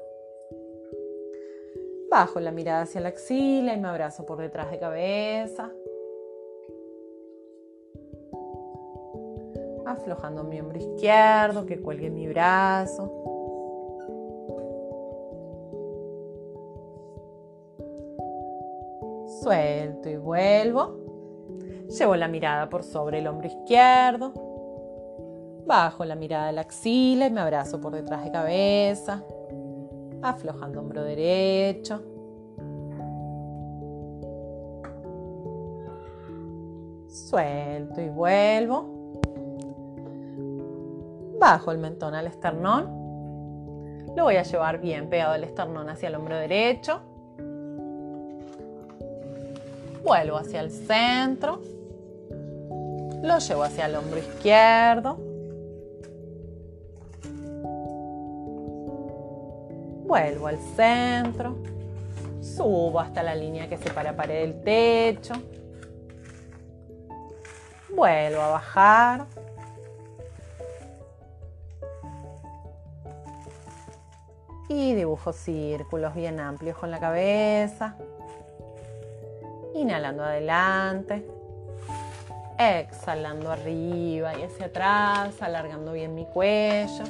Bajo 2.10 2.40
la 2.40 2.50
mirada 2.50 2.82
hacia 2.82 3.00
la 3.00 3.10
axila 3.10 3.72
y 3.72 3.78
me 3.78 3.86
abrazo 3.86 4.26
por 4.26 4.38
detrás 4.38 4.72
de 4.72 4.80
cabeza. 4.80 5.70
Aflojando 9.94 10.44
mi 10.44 10.60
hombro 10.60 10.78
izquierdo, 10.78 11.66
que 11.66 11.80
cuelgue 11.80 12.10
mi 12.10 12.26
brazo. 12.28 13.10
Suelto 19.42 20.08
y 20.08 20.16
vuelvo. 20.16 20.96
Llevo 21.88 22.16
la 22.16 22.28
mirada 22.28 22.68
por 22.68 22.82
sobre 22.82 23.18
el 23.18 23.26
hombro 23.26 23.46
izquierdo. 23.46 24.32
Bajo 25.66 26.04
la 26.04 26.14
mirada 26.14 26.48
de 26.48 26.52
la 26.52 26.60
axila 26.62 27.26
y 27.26 27.30
me 27.30 27.40
abrazo 27.40 27.80
por 27.80 27.94
detrás 27.94 28.24
de 28.24 28.30
cabeza. 28.30 29.24
Aflojando 30.22 30.80
hombro 30.80 31.02
derecho. 31.02 32.02
Suelto 37.08 38.00
y 38.00 38.08
vuelvo 38.08 38.93
bajo 41.38 41.72
el 41.72 41.78
mentón 41.78 42.14
al 42.14 42.26
esternón. 42.26 43.04
Lo 44.16 44.24
voy 44.24 44.36
a 44.36 44.42
llevar 44.42 44.80
bien 44.80 45.08
pegado 45.08 45.34
el 45.34 45.44
esternón 45.44 45.88
hacia 45.88 46.08
el 46.08 46.14
hombro 46.14 46.36
derecho. 46.36 47.00
Vuelvo 50.04 50.36
hacia 50.36 50.60
el 50.60 50.70
centro. 50.70 51.60
Lo 53.22 53.38
llevo 53.38 53.62
hacia 53.62 53.86
el 53.86 53.96
hombro 53.96 54.18
izquierdo. 54.18 55.16
Vuelvo 60.06 60.46
al 60.46 60.58
centro. 60.76 61.56
Subo 62.40 63.00
hasta 63.00 63.22
la 63.22 63.34
línea 63.34 63.68
que 63.68 63.78
separa 63.78 64.14
pared 64.14 64.42
del 64.42 64.62
techo. 64.62 65.34
Vuelvo 67.94 68.42
a 68.42 68.48
bajar. 68.48 69.26
Y 74.68 74.94
dibujo 74.94 75.32
círculos 75.32 76.14
bien 76.14 76.40
amplios 76.40 76.78
con 76.78 76.90
la 76.90 76.98
cabeza. 76.98 77.96
Inhalando 79.74 80.24
adelante. 80.24 81.26
Exhalando 82.58 83.50
arriba 83.50 84.38
y 84.38 84.42
hacia 84.44 84.66
atrás, 84.66 85.42
alargando 85.42 85.92
bien 85.92 86.14
mi 86.14 86.24
cuello. 86.24 87.04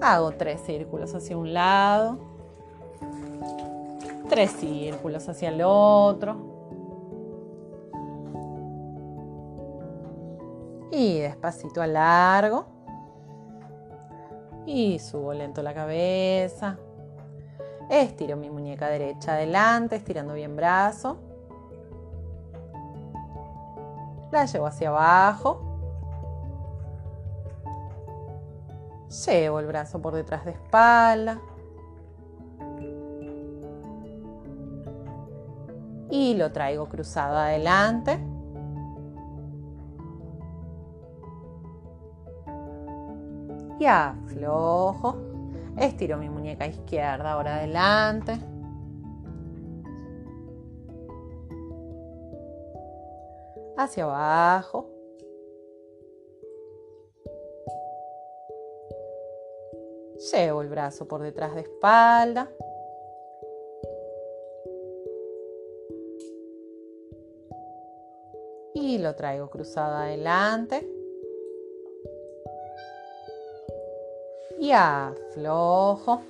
Hago 0.00 0.30
tres 0.32 0.60
círculos 0.60 1.12
hacia 1.16 1.36
un 1.36 1.52
lado, 1.52 2.18
tres 4.28 4.52
círculos 4.52 5.28
hacia 5.28 5.48
el 5.48 5.60
otro. 5.64 6.45
Y 10.98 11.18
despacito 11.18 11.84
largo 11.84 12.64
Y 14.64 14.98
subo 14.98 15.34
lento 15.34 15.62
la 15.62 15.74
cabeza. 15.74 16.78
Estiro 17.90 18.38
mi 18.38 18.48
muñeca 18.48 18.88
derecha 18.88 19.34
adelante, 19.34 19.96
estirando 19.96 20.32
bien 20.32 20.56
brazo. 20.56 21.18
La 24.32 24.46
llevo 24.46 24.66
hacia 24.66 24.88
abajo. 24.88 25.60
Llevo 29.26 29.60
el 29.60 29.66
brazo 29.66 30.00
por 30.00 30.14
detrás 30.14 30.46
de 30.46 30.52
espalda. 30.52 31.38
Y 36.10 36.34
lo 36.34 36.50
traigo 36.52 36.88
cruzado 36.88 37.36
adelante. 37.36 38.18
Y 43.78 43.86
aflojo. 43.86 45.16
Estiro 45.76 46.16
mi 46.16 46.28
muñeca 46.28 46.66
izquierda 46.66 47.32
ahora 47.32 47.56
adelante. 47.56 48.38
hacia 53.76 54.04
abajo. 54.04 54.90
Llevo 60.32 60.62
el 60.62 60.68
brazo 60.68 61.06
por 61.06 61.22
detrás 61.22 61.54
de 61.54 61.60
espalda. 61.60 62.50
Y 68.74 68.98
lo 68.98 69.14
traigo 69.14 69.50
cruzado 69.50 69.96
adelante. 69.96 70.95
Y 74.66 74.72
aflojo. 74.72 76.22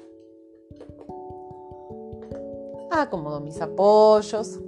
Acomodo 2.91 3.41
mis 3.41 3.59
apoyos. 3.63 4.61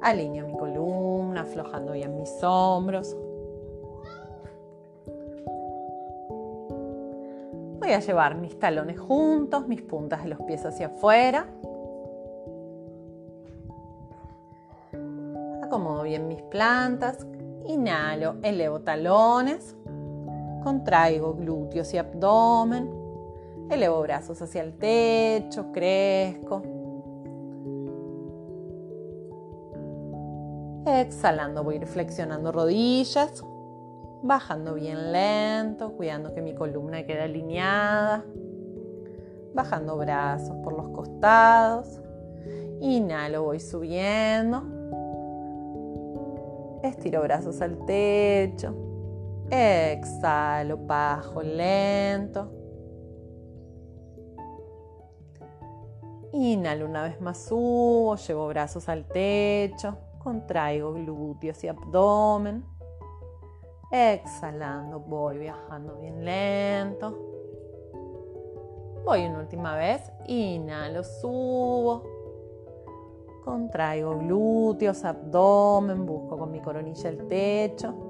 Alineo 0.00 0.46
mi 0.46 0.56
columna, 0.56 1.42
aflojando 1.42 1.92
bien 1.92 2.16
mis 2.16 2.32
hombros. 2.42 3.14
Voy 7.78 7.92
a 7.92 8.00
llevar 8.00 8.36
mis 8.36 8.58
talones 8.58 8.98
juntos, 8.98 9.68
mis 9.68 9.82
puntas 9.82 10.22
de 10.22 10.30
los 10.30 10.40
pies 10.44 10.64
hacia 10.64 10.86
afuera. 10.86 11.46
Acomodo 15.62 16.04
bien 16.04 16.26
mis 16.26 16.40
plantas. 16.40 17.26
Inhalo, 17.66 18.36
elevo 18.42 18.80
talones. 18.80 19.76
Contraigo 20.62 21.34
glúteos 21.34 21.92
y 21.94 21.98
abdomen. 21.98 22.90
Elevo 23.70 24.00
brazos 24.02 24.40
hacia 24.40 24.62
el 24.62 24.74
techo, 24.78 25.72
crezco. 25.72 26.62
Exhalando 30.86 31.62
voy 31.62 31.74
a 31.74 31.78
ir 31.78 31.86
flexionando 31.86 32.50
rodillas 32.50 33.44
bajando 34.22 34.74
bien 34.74 35.12
lento, 35.12 35.92
cuidando 35.92 36.34
que 36.34 36.42
mi 36.42 36.54
columna 36.54 37.04
quede 37.04 37.22
alineada, 37.22 38.24
bajando 39.54 39.96
brazos 39.96 40.56
por 40.62 40.72
los 40.72 40.88
costados, 40.90 42.00
inhalo, 42.80 43.44
voy 43.44 43.60
subiendo, 43.60 44.62
estiro 46.82 47.22
brazos 47.22 47.60
al 47.60 47.84
techo, 47.86 48.74
exhalo, 49.50 50.76
bajo 50.76 51.42
lento. 51.42 52.50
Inhalo 56.32 56.86
una 56.86 57.04
vez 57.04 57.20
más, 57.20 57.38
subo, 57.38 58.16
llevo 58.16 58.48
brazos 58.48 58.88
al 58.88 59.06
techo, 59.06 59.96
contraigo 60.18 60.92
glúteos 60.92 61.62
y 61.64 61.68
abdomen. 61.68 62.64
Exhalando, 63.90 65.00
voy 65.00 65.38
viajando 65.38 65.96
bien 65.96 66.24
lento. 66.24 67.18
Voy 69.04 69.24
una 69.26 69.40
última 69.40 69.74
vez, 69.74 70.12
inhalo, 70.26 71.02
subo. 71.02 72.04
Contraigo 73.42 74.18
glúteos, 74.18 75.02
abdomen, 75.04 76.04
busco 76.04 76.36
con 76.36 76.50
mi 76.50 76.60
coronilla 76.60 77.08
el 77.08 77.26
techo. 77.26 78.07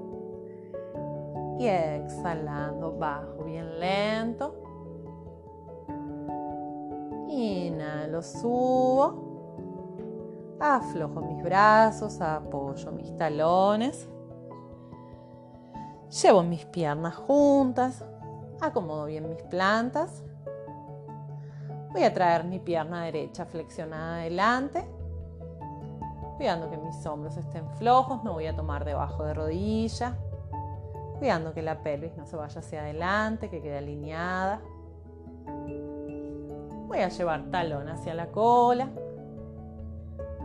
Y 1.59 1.67
exhalando, 1.67 2.97
bajo 2.97 3.43
bien 3.43 3.79
lento. 3.81 4.55
Inhalo, 7.27 8.23
subo. 8.23 9.27
Aflojo 10.57 11.19
mis 11.19 11.43
brazos, 11.43 12.21
apoyo 12.21 12.93
mis 12.93 13.13
talones. 13.17 14.09
Llevo 16.23 16.43
mis 16.43 16.65
piernas 16.65 17.15
juntas, 17.15 18.05
acomodo 18.61 19.05
bien 19.05 19.27
mis 19.27 19.43
plantas. 19.43 20.23
Voy 21.91 22.03
a 22.03 22.13
traer 22.13 22.45
mi 22.45 22.59
pierna 22.59 23.03
derecha 23.03 23.45
flexionada 23.45 24.21
adelante, 24.21 24.87
cuidando 26.37 26.69
que 26.69 26.77
mis 26.77 27.05
hombros 27.05 27.35
estén 27.35 27.69
flojos, 27.75 28.23
me 28.23 28.31
voy 28.31 28.47
a 28.47 28.55
tomar 28.55 28.85
debajo 28.85 29.25
de 29.25 29.33
rodilla, 29.33 30.17
cuidando 31.19 31.53
que 31.53 31.61
la 31.61 31.83
pelvis 31.83 32.15
no 32.15 32.25
se 32.25 32.37
vaya 32.37 32.59
hacia 32.59 32.79
adelante, 32.81 33.49
que 33.49 33.61
quede 33.61 33.77
alineada. 33.77 34.61
Voy 36.87 36.99
a 36.99 37.09
llevar 37.09 37.51
talón 37.51 37.89
hacia 37.89 38.15
la 38.15 38.27
cola, 38.27 38.89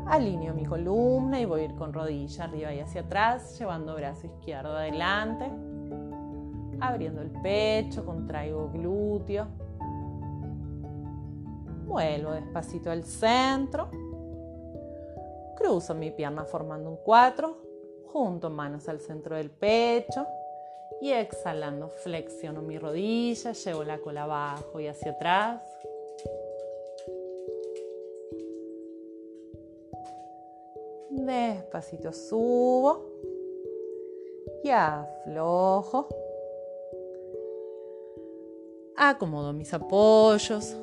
Alineo 0.07 0.53
mi 0.53 0.67
columna 0.67 1.41
y 1.41 1.47
voy 1.47 1.63
a 1.63 1.65
ir 1.65 1.75
con 1.77 1.95
rodilla 1.95 2.45
arriba 2.45 2.75
y 2.75 2.81
hacia 2.81 3.03
atrás, 3.03 3.59
llevando 3.59 3.95
brazo 3.95 4.27
izquierdo 4.27 4.77
adelante, 4.77 5.51
abriendo 6.81 7.23
el 7.23 7.31
pecho, 7.31 8.05
contraigo 8.05 8.71
glúteo. 8.71 9.47
Vuelvo 11.87 12.33
despacito 12.33 12.91
al 12.91 13.05
centro. 13.05 13.89
Cruzo 15.57 15.95
mi 15.95 16.11
pierna 16.11 16.45
formando 16.45 16.91
un 16.91 16.99
4, 17.03 17.57
junto 18.13 18.51
manos 18.51 18.89
al 18.89 19.01
centro 19.01 19.37
del 19.37 19.51
pecho 19.51 20.27
y 21.01 21.13
exhalando 21.13 21.89
flexiono 21.89 22.63
mi 22.63 22.79
rodilla, 22.79 23.53
llevo 23.53 23.85
la 23.85 23.99
cola 23.99 24.25
abajo 24.25 24.81
y 24.81 24.89
hacia 24.89 25.13
atrás. 25.13 25.63
Despacito 31.11 32.13
subo 32.13 33.07
y 34.63 34.71
aflojo. 34.71 36.09
Acomodo 38.97 39.53
mis 39.53 39.73
apoyos. 39.75 40.77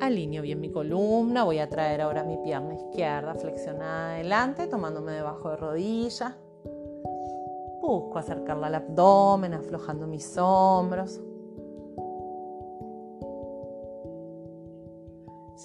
Alineo 0.00 0.42
bien 0.42 0.60
mi 0.60 0.70
columna. 0.70 1.44
Voy 1.44 1.60
a 1.60 1.68
traer 1.68 2.00
ahora 2.00 2.24
mi 2.24 2.36
pierna 2.38 2.74
izquierda 2.74 3.34
flexionada 3.34 4.14
adelante, 4.14 4.66
tomándome 4.66 5.12
debajo 5.12 5.50
de 5.50 5.56
rodilla. 5.56 6.36
Busco 7.92 8.18
acercarla 8.18 8.68
al 8.68 8.76
abdomen, 8.76 9.52
aflojando 9.52 10.06
mis 10.06 10.38
hombros. 10.38 11.20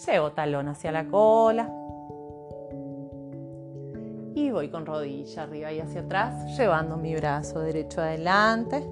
Llevo 0.05 0.33
talón 0.33 0.67
hacia 0.67 0.91
la 0.91 1.07
cola 1.07 1.73
y 4.35 4.51
voy 4.51 4.67
con 4.67 4.85
rodilla 4.85 5.43
arriba 5.43 5.71
y 5.71 5.79
hacia 5.79 6.01
atrás, 6.01 6.57
llevando 6.57 6.97
mi 6.97 7.15
brazo 7.15 7.61
derecho 7.61 8.01
adelante. 8.01 8.85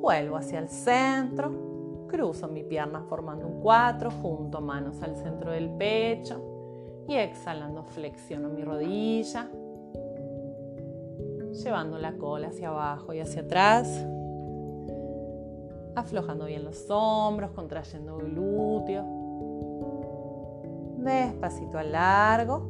Vuelvo 0.00 0.36
hacia 0.36 0.60
el 0.60 0.70
centro, 0.70 2.06
cruzo 2.08 2.48
mi 2.48 2.62
pierna 2.62 3.02
formando 3.02 3.46
un 3.46 3.60
4, 3.60 4.10
junto 4.22 4.62
manos 4.62 5.02
al 5.02 5.14
centro 5.14 5.50
del 5.50 5.68
pecho 5.68 6.40
y 7.06 7.16
exhalando 7.16 7.82
flexiono 7.82 8.48
mi 8.48 8.64
rodilla, 8.64 9.46
llevando 11.52 11.98
la 11.98 12.16
cola 12.16 12.48
hacia 12.48 12.68
abajo 12.68 13.12
y 13.12 13.20
hacia 13.20 13.42
atrás, 13.42 13.88
aflojando 15.94 16.46
bien 16.46 16.64
los 16.64 16.88
hombros, 16.90 17.50
contrayendo 17.52 18.16
glúteos 18.18 19.20
despacito 21.04 21.78
al 21.78 21.92
largo 21.92 22.62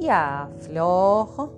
y 0.00 0.08
aflojo. 0.08 1.52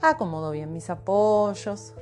Acomodo 0.00 0.50
bien 0.50 0.72
mis 0.72 0.90
apoyos. 0.90 1.94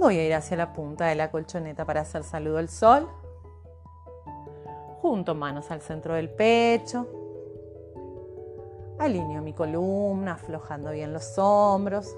Voy 0.00 0.18
a 0.18 0.26
ir 0.26 0.34
hacia 0.34 0.56
la 0.56 0.72
punta 0.72 1.06
de 1.06 1.14
la 1.14 1.30
colchoneta 1.30 1.84
para 1.86 2.02
hacer 2.02 2.24
saludo 2.24 2.58
al 2.58 2.68
sol. 2.68 3.08
Junto 5.00 5.34
manos 5.34 5.70
al 5.70 5.80
centro 5.80 6.14
del 6.14 6.28
pecho. 6.28 7.06
Alineo 8.98 9.42
mi 9.42 9.52
columna, 9.52 10.32
aflojando 10.32 10.90
bien 10.90 11.12
los 11.12 11.38
hombros. 11.38 12.16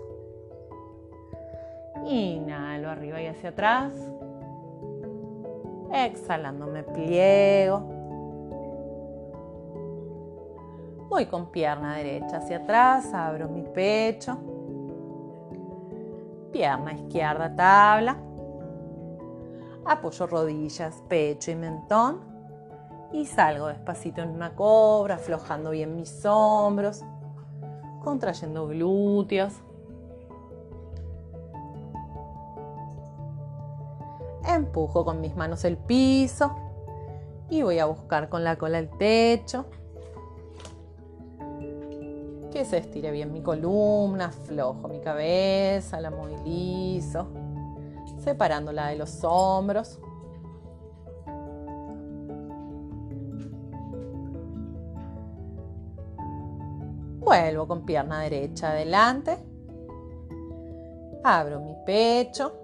Inhalo 2.06 2.88
arriba 2.88 3.20
y 3.20 3.26
hacia 3.26 3.50
atrás. 3.50 3.92
Exhalando 5.92 6.66
me 6.66 6.84
pliego. 6.84 7.98
Voy 11.09 11.26
con 11.26 11.50
pierna 11.50 11.96
derecha 11.96 12.36
hacia 12.36 12.59
atrás, 12.59 13.12
abro 13.12 13.48
mi 13.48 13.62
pecho. 13.62 14.38
Pierna 16.52 16.92
izquierda 16.92 17.55
tabla. 17.56 18.16
Apoyo 19.84 20.26
rodillas, 20.26 21.02
pecho 21.09 21.50
y 21.50 21.56
mentón. 21.56 22.27
Y 23.12 23.24
salgo 23.24 23.68
despacito 23.68 24.22
en 24.22 24.30
una 24.30 24.55
cobra, 24.55 25.14
aflojando 25.14 25.70
bien 25.70 25.97
mis 25.97 26.24
hombros, 26.26 27.02
contrayendo 28.05 28.68
glúteos. 28.68 29.55
Empujo 34.47 35.05
con 35.05 35.20
mis 35.20 35.36
manos 35.36 35.64
el 35.64 35.76
piso 35.76 36.56
Y 37.51 37.62
voy 37.62 37.78
a 37.78 37.85
buscar 37.85 38.28
con 38.28 38.44
la 38.44 38.56
cola 38.56 38.78
el 38.78 38.89
techo. 38.89 39.66
Que 42.51 42.64
se 42.64 42.78
estire 42.78 43.10
bien 43.10 43.32
mi 43.32 43.43
columna, 43.43 44.26
aflojo 44.26 44.89
mi 44.89 45.01
cabeza, 45.01 46.01
la 46.01 46.10
movilizo, 46.10 47.28
separándola 48.18 48.89
de 48.89 48.97
los 48.97 49.22
hombros. 49.22 50.01
Vuelvo 57.28 57.68
con 57.68 57.84
pierna 57.84 58.22
derecha 58.22 58.70
adelante. 58.70 59.36
Abro 61.22 61.60
mi 61.60 61.76
pecho. 61.84 62.55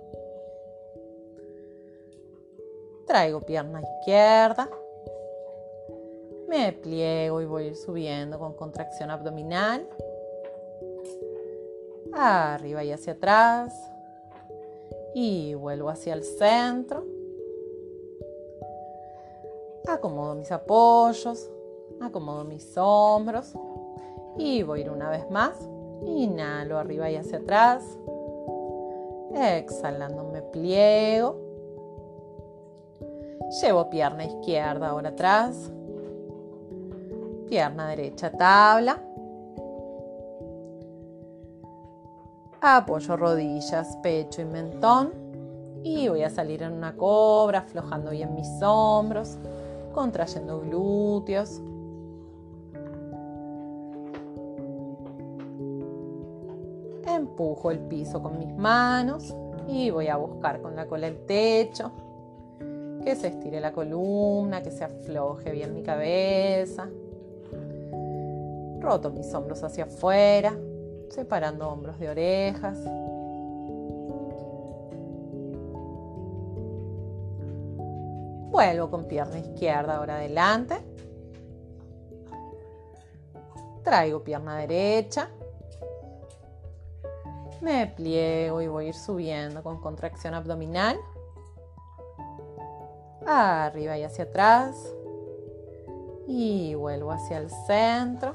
Traigo 3.07 3.43
pierna 3.43 3.83
izquierda. 3.83 4.71
Me 6.49 6.73
pliego 6.73 7.43
y 7.43 7.45
voy 7.45 7.75
subiendo 7.75 8.39
con 8.39 8.55
contracción 8.55 9.11
abdominal. 9.11 9.87
Arriba 12.15 12.83
y 12.85 12.93
hacia 12.93 13.13
atrás. 13.13 13.75
Y 15.15 15.53
vuelvo 15.53 15.91
hacia 15.91 16.15
el 16.15 16.25
centro. 16.25 17.05
Acomodo 19.87 20.35
mis 20.35 20.51
apoyos. 20.51 21.51
Acomodo 22.01 22.45
mis 22.45 22.75
hombros. 22.79 23.53
Y 24.37 24.63
voy 24.63 24.81
a 24.81 24.83
ir 24.83 24.91
una 24.91 25.11
vez 25.11 25.31
más. 25.31 25.53
Inhalo 26.05 26.79
arriba 26.79 27.11
y 27.11 27.17
hacia 27.17 27.39
atrás. 27.39 27.99
Exhalando 29.35 30.25
me 30.25 30.43
pliego. 30.43 31.41
Llevo 33.63 33.91
pierna 33.91 34.25
izquierda 34.25 34.89
ahora 34.89 35.11
atrás. 35.11 35.71
Pierna 37.49 37.89
derecha 37.89 38.31
tabla. 38.33 38.99
Apoyo 42.61 43.17
rodillas, 43.17 43.97
pecho 44.03 44.41
y 44.41 44.47
mentón. 44.47 45.13
Y 45.83 46.09
voy 46.09 46.23
a 46.23 46.31
salir 46.31 46.63
en 46.63 46.73
una 46.73 46.97
cobra, 46.97 47.59
aflojando 47.59 48.11
bien 48.11 48.35
mis 48.35 48.49
hombros, 48.63 49.37
contrayendo 49.93 50.61
glúteos, 50.61 51.61
empujo 57.35 57.73
el 57.73 57.81
piso 57.81 58.23
con 58.23 58.39
mis 58.39 58.55
manos 58.55 59.35
y 59.67 59.91
voy 59.91 60.07
a 60.07 60.17
buscar 60.17 60.63
con 60.63 60.77
la 60.77 60.87
cola 60.87 61.09
el 61.09 61.27
techo, 61.27 61.91
que 63.03 63.17
se 63.17 63.29
estire 63.29 63.61
la 63.61 63.73
columna, 63.73 64.63
que 64.63 64.71
se 64.71 64.85
afloje 64.85 65.51
bien 65.51 65.75
mi 65.75 65.83
cabeza. 65.83 66.89
Roto 68.81 69.11
mis 69.11 69.35
hombros 69.35 69.65
hacia 69.65 69.85
afuera, 69.85 70.57
separando 71.09 71.69
hombros 71.69 71.99
de 71.99 72.09
orejas. 72.09 72.79
Vuelvo 78.53 78.91
con 78.91 79.07
pierna 79.07 79.39
izquierda 79.41 79.97
ahora 79.97 80.17
adelante. 80.17 80.77
Traigo 83.83 84.23
pierna 84.23 84.57
derecha 84.57 85.31
me 87.65 87.87
pliego 87.87 88.61
y 88.61 88.69
voy 88.69 88.85
a 88.85 88.89
ir 88.89 88.95
subiendo 88.95 89.63
con 89.63 89.81
contracción 89.81 90.35
abdominal. 90.35 90.99
Arriba 93.27 93.97
y 93.97 94.03
hacia 94.05 94.25
atrás. 94.25 94.95
Y 96.27 96.75
vuelvo 96.75 97.11
hacia 97.11 97.39
el 97.39 97.51
centro. 97.67 98.35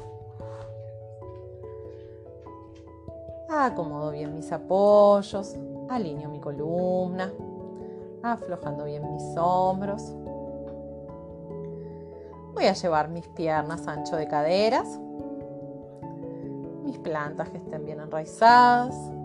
Acomodo 3.49 4.11
bien 4.11 4.33
mis 4.33 4.51
apoyos. 4.51 5.55
Alineo 5.89 6.29
mi 6.29 6.39
columna. 6.39 7.31
Aflojando 8.23 8.85
bien 8.85 9.13
mis 9.13 9.37
hombros. 9.37 10.11
Voy 12.55 12.65
a 12.65 12.73
llevar 12.73 13.09
mis 13.09 13.27
piernas 13.27 13.87
ancho 13.87 14.15
de 14.15 14.27
caderas. 14.27 14.99
Mis 16.83 16.97
plantas 16.97 17.49
que 17.49 17.57
estén 17.57 17.85
bien 17.85 17.99
enraizadas. 17.99 19.18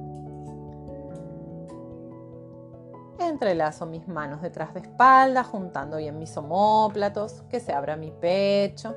Entrelazo 3.45 3.85
mis 3.85 4.09
manos 4.09 4.41
detrás 4.41 4.73
de 4.73 4.81
espalda, 4.81 5.45
juntando 5.45 5.99
bien 5.99 6.19
mis 6.19 6.35
omóplatos, 6.35 7.43
que 7.51 7.61
se 7.61 7.75
abra 7.75 7.95
mi 7.95 8.11
pecho. 8.11 8.97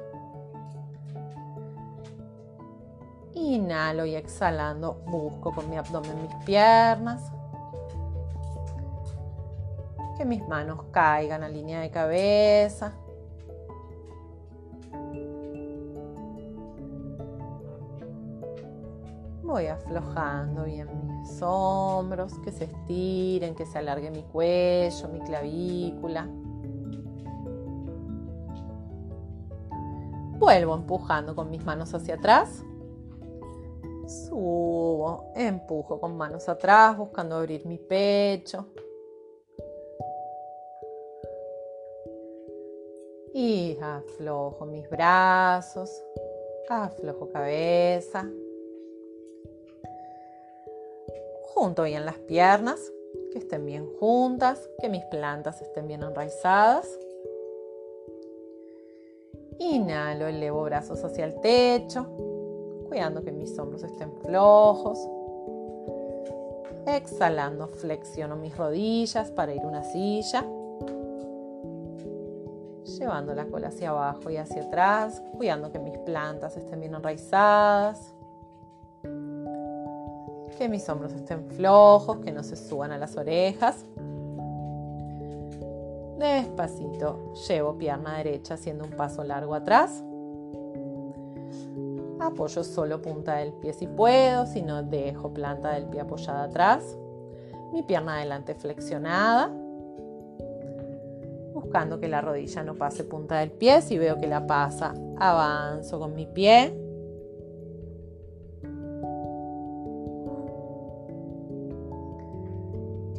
Inhalo 3.34 4.06
y 4.06 4.16
exhalando, 4.16 5.02
busco 5.06 5.52
con 5.54 5.70
mi 5.70 5.76
abdomen 5.76 6.22
mis 6.22 6.34
piernas. 6.46 7.30
Que 10.18 10.24
mis 10.24 10.48
manos 10.48 10.80
caigan 10.92 11.44
a 11.44 11.50
línea 11.50 11.82
de 11.82 11.92
cabeza. 11.92 12.94
Voy 19.48 19.68
aflojando 19.68 20.66
bien 20.66 20.90
mis 21.08 21.42
hombros, 21.42 22.38
que 22.40 22.52
se 22.52 22.66
estiren, 22.66 23.56
que 23.56 23.66
se 23.66 23.78
alargue 23.78 24.12
mi 24.12 24.24
cuello, 24.24 25.08
mi 25.08 25.22
clavícula. 25.22 26.28
Vuelvo 30.38 30.76
empujando 30.76 31.34
con 31.34 31.50
mis 31.50 31.64
manos 31.64 31.94
hacia 31.94 32.16
atrás. 32.16 32.62
Subo, 34.06 35.32
empujo 35.34 36.02
con 36.02 36.18
manos 36.18 36.50
atrás, 36.50 36.98
buscando 36.98 37.38
abrir 37.38 37.66
mi 37.66 37.78
pecho. 37.78 38.68
Y 43.34 43.78
aflojo 43.82 44.66
mis 44.66 44.90
brazos, 44.90 46.04
aflojo 46.68 47.30
cabeza. 47.30 48.30
Junto 51.58 51.84
bien 51.84 52.06
las 52.06 52.20
piernas, 52.20 52.94
que 53.32 53.40
estén 53.40 53.66
bien 53.66 53.88
juntas, 54.00 54.70
que 54.80 54.90
mis 54.90 55.04
plantas 55.06 55.60
estén 55.60 55.88
bien 55.88 56.04
enraizadas. 56.04 56.88
Inhalo, 59.58 60.28
elevo 60.28 60.64
brazos 60.66 61.04
hacia 61.04 61.26
el 61.26 61.42
techo, 61.42 62.06
cuidando 62.88 63.24
que 63.24 63.32
mis 63.32 63.58
hombros 63.58 63.82
estén 63.82 64.14
flojos. 64.22 65.00
Exhalando, 66.86 67.68
flexiono 67.68 68.36
mis 68.36 68.56
rodillas 68.56 69.32
para 69.32 69.56
ir 69.56 69.62
a 69.64 69.68
una 69.68 69.84
silla. 69.84 70.46
Llevando 72.86 73.34
la 73.34 73.46
cola 73.48 73.70
hacia 73.70 73.90
abajo 73.90 74.30
y 74.30 74.38
hacia 74.38 74.62
atrás, 74.62 75.24
cuidando 75.36 75.72
que 75.72 75.80
mis 75.80 75.98
plantas 75.98 76.56
estén 76.56 76.80
bien 76.82 76.94
enraizadas 76.94 78.14
que 80.58 80.68
mis 80.68 80.88
hombros 80.90 81.14
estén 81.14 81.46
flojos, 81.52 82.18
que 82.18 82.32
no 82.32 82.44
se 82.44 82.56
suban 82.56 82.92
a 82.92 82.98
las 82.98 83.16
orejas. 83.16 83.86
Despacito 86.18 87.34
llevo 87.48 87.78
pierna 87.78 88.18
derecha 88.18 88.56
haciendo 88.56 88.86
un 88.86 88.92
paso 88.92 89.24
largo 89.24 89.54
atrás. 89.54 90.04
Apoyo 92.20 92.64
solo 92.64 93.02
punta 93.02 93.36
del 93.36 93.54
pie 93.54 93.74
si 93.74 93.86
puedo, 93.86 94.48
si 94.48 94.64
no 94.64 94.82
dejo 94.82 95.32
planta 95.32 95.74
del 95.74 95.86
pie 95.86 96.02
apoyada 96.02 96.46
atrás. 96.46 96.98
Mi 97.72 97.84
pierna 97.84 98.18
adelante 98.18 98.56
flexionada. 98.56 99.52
Buscando 101.54 102.00
que 102.00 102.08
la 102.08 102.22
rodilla 102.22 102.64
no 102.64 102.74
pase 102.74 103.04
punta 103.04 103.38
del 103.40 103.52
pie. 103.52 103.82
Si 103.82 103.98
veo 103.98 104.18
que 104.18 104.28
la 104.28 104.48
pasa, 104.48 104.94
avanzo 105.18 106.00
con 106.00 106.16
mi 106.16 106.26
pie 106.26 106.87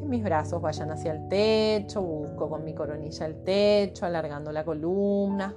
mis 0.08 0.24
brazos 0.24 0.60
vayan 0.60 0.90
hacia 0.90 1.12
el 1.12 1.28
techo, 1.28 2.02
busco 2.02 2.48
con 2.48 2.64
mi 2.64 2.74
coronilla 2.74 3.26
el 3.26 3.44
techo, 3.44 4.06
alargando 4.06 4.50
la 4.50 4.64
columna, 4.64 5.54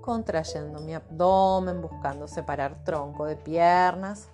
contrayendo 0.00 0.80
mi 0.80 0.94
abdomen, 0.94 1.82
buscando 1.82 2.26
separar 2.26 2.82
tronco 2.82 3.26
de 3.26 3.36
piernas. 3.36 4.30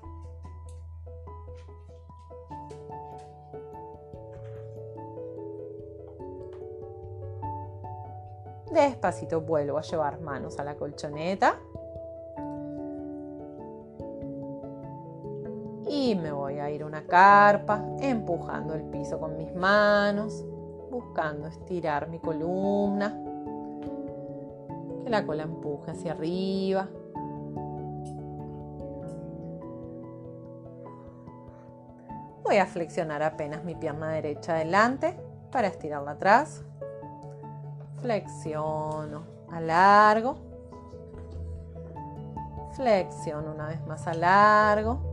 Despacito 8.71 9.43
vuelvo 9.43 9.79
a 9.79 9.83
llevar 9.83 10.21
manos 10.21 10.59
a 10.59 10.65
la 10.65 10.77
colchoneta. 10.77 11.59
Carpa 17.07 17.85
empujando 18.01 18.75
el 18.75 18.83
piso 18.85 19.19
con 19.19 19.37
mis 19.37 19.55
manos, 19.55 20.45
buscando 20.91 21.49
estirar 21.49 22.09
mi 22.09 22.19
columna, 22.19 23.19
que 25.03 25.11
la 25.11 25.25
cola 25.27 25.45
empuje 25.45 25.91
hacia 25.91 26.13
arriba. 26.13 26.89
Voy 32.45 32.57
a 32.59 32.67
flexionar 32.67 33.23
apenas 33.23 33.65
mi 33.65 33.75
pierna 33.75 34.11
derecha 34.11 34.55
adelante 34.55 35.17
para 35.51 35.69
estirarla 35.69 36.13
atrás. 36.13 36.63
Flexiono, 38.01 39.23
alargo. 39.51 40.37
Flexiono 42.75 43.53
una 43.53 43.69
vez 43.69 43.87
más 43.87 44.07
a 44.07 44.15
largo. 44.15 45.12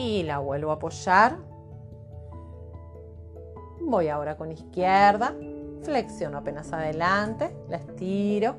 Y 0.00 0.22
la 0.22 0.38
vuelvo 0.38 0.70
a 0.70 0.74
apoyar. 0.74 1.36
Voy 3.82 4.08
ahora 4.08 4.34
con 4.34 4.50
izquierda. 4.50 5.34
Flexiono 5.82 6.38
apenas 6.38 6.72
adelante. 6.72 7.54
La 7.68 7.76
estiro. 7.76 8.54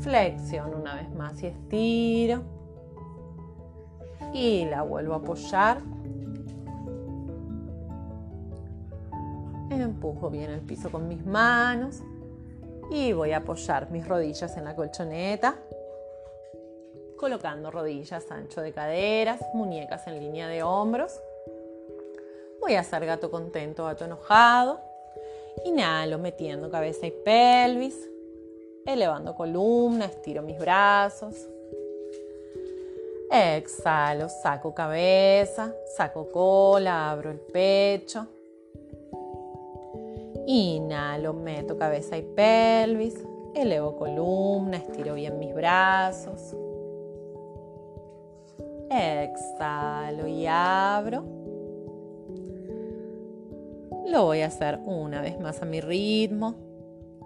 Flexiono 0.00 0.76
una 0.76 0.96
vez 0.96 1.08
más 1.14 1.40
y 1.40 1.46
estiro. 1.46 2.42
Y 4.32 4.64
la 4.64 4.82
vuelvo 4.82 5.14
a 5.14 5.18
apoyar. 5.18 5.78
Empujo 9.70 10.30
bien 10.30 10.50
el 10.50 10.62
piso 10.62 10.90
con 10.90 11.06
mis 11.06 11.24
manos 11.24 12.02
y 12.90 13.12
voy 13.12 13.32
a 13.32 13.38
apoyar 13.38 13.90
mis 13.90 14.06
rodillas 14.06 14.56
en 14.56 14.64
la 14.64 14.74
colchoneta, 14.74 15.56
colocando 17.24 17.70
rodillas 17.70 18.30
ancho 18.30 18.60
de 18.60 18.70
caderas, 18.70 19.40
muñecas 19.54 20.06
en 20.08 20.20
línea 20.20 20.46
de 20.46 20.62
hombros. 20.62 21.22
Voy 22.60 22.74
a 22.74 22.80
hacer 22.80 23.06
gato 23.06 23.30
contento, 23.30 23.86
gato 23.86 24.04
enojado. 24.04 24.78
Inhalo 25.64 26.18
metiendo 26.18 26.70
cabeza 26.70 27.06
y 27.06 27.12
pelvis, 27.12 28.10
elevando 28.84 29.34
columna, 29.34 30.04
estiro 30.04 30.42
mis 30.42 30.58
brazos. 30.58 31.48
Exhalo, 33.30 34.28
saco 34.28 34.74
cabeza, 34.74 35.74
saco 35.96 36.28
cola, 36.30 37.10
abro 37.10 37.30
el 37.30 37.40
pecho. 37.40 38.26
Inhalo, 40.46 41.32
meto 41.32 41.78
cabeza 41.78 42.18
y 42.18 42.22
pelvis, 42.22 43.14
elevo 43.54 43.96
columna, 43.96 44.76
estiro 44.76 45.14
bien 45.14 45.38
mis 45.38 45.54
brazos. 45.54 46.54
Exhalo 48.90 50.26
y 50.26 50.46
abro. 50.46 51.24
Lo 54.06 54.26
voy 54.26 54.42
a 54.42 54.46
hacer 54.46 54.80
una 54.84 55.22
vez 55.22 55.40
más 55.40 55.62
a 55.62 55.64
mi 55.64 55.80
ritmo. 55.80 56.54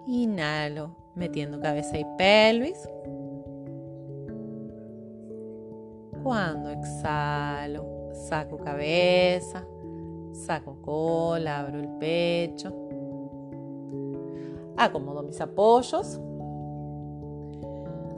Inhalo, 0.07 0.95
metiendo 1.15 1.59
cabeza 1.59 1.97
y 1.97 2.05
pelvis. 2.17 2.89
Cuando 6.23 6.69
exhalo, 6.69 8.11
saco 8.13 8.57
cabeza, 8.57 9.65
saco 10.31 10.81
cola, 10.81 11.59
abro 11.59 11.79
el 11.79 11.89
pecho. 11.99 12.73
Acomodo 14.77 15.23
mis 15.23 15.39
apoyos. 15.41 16.19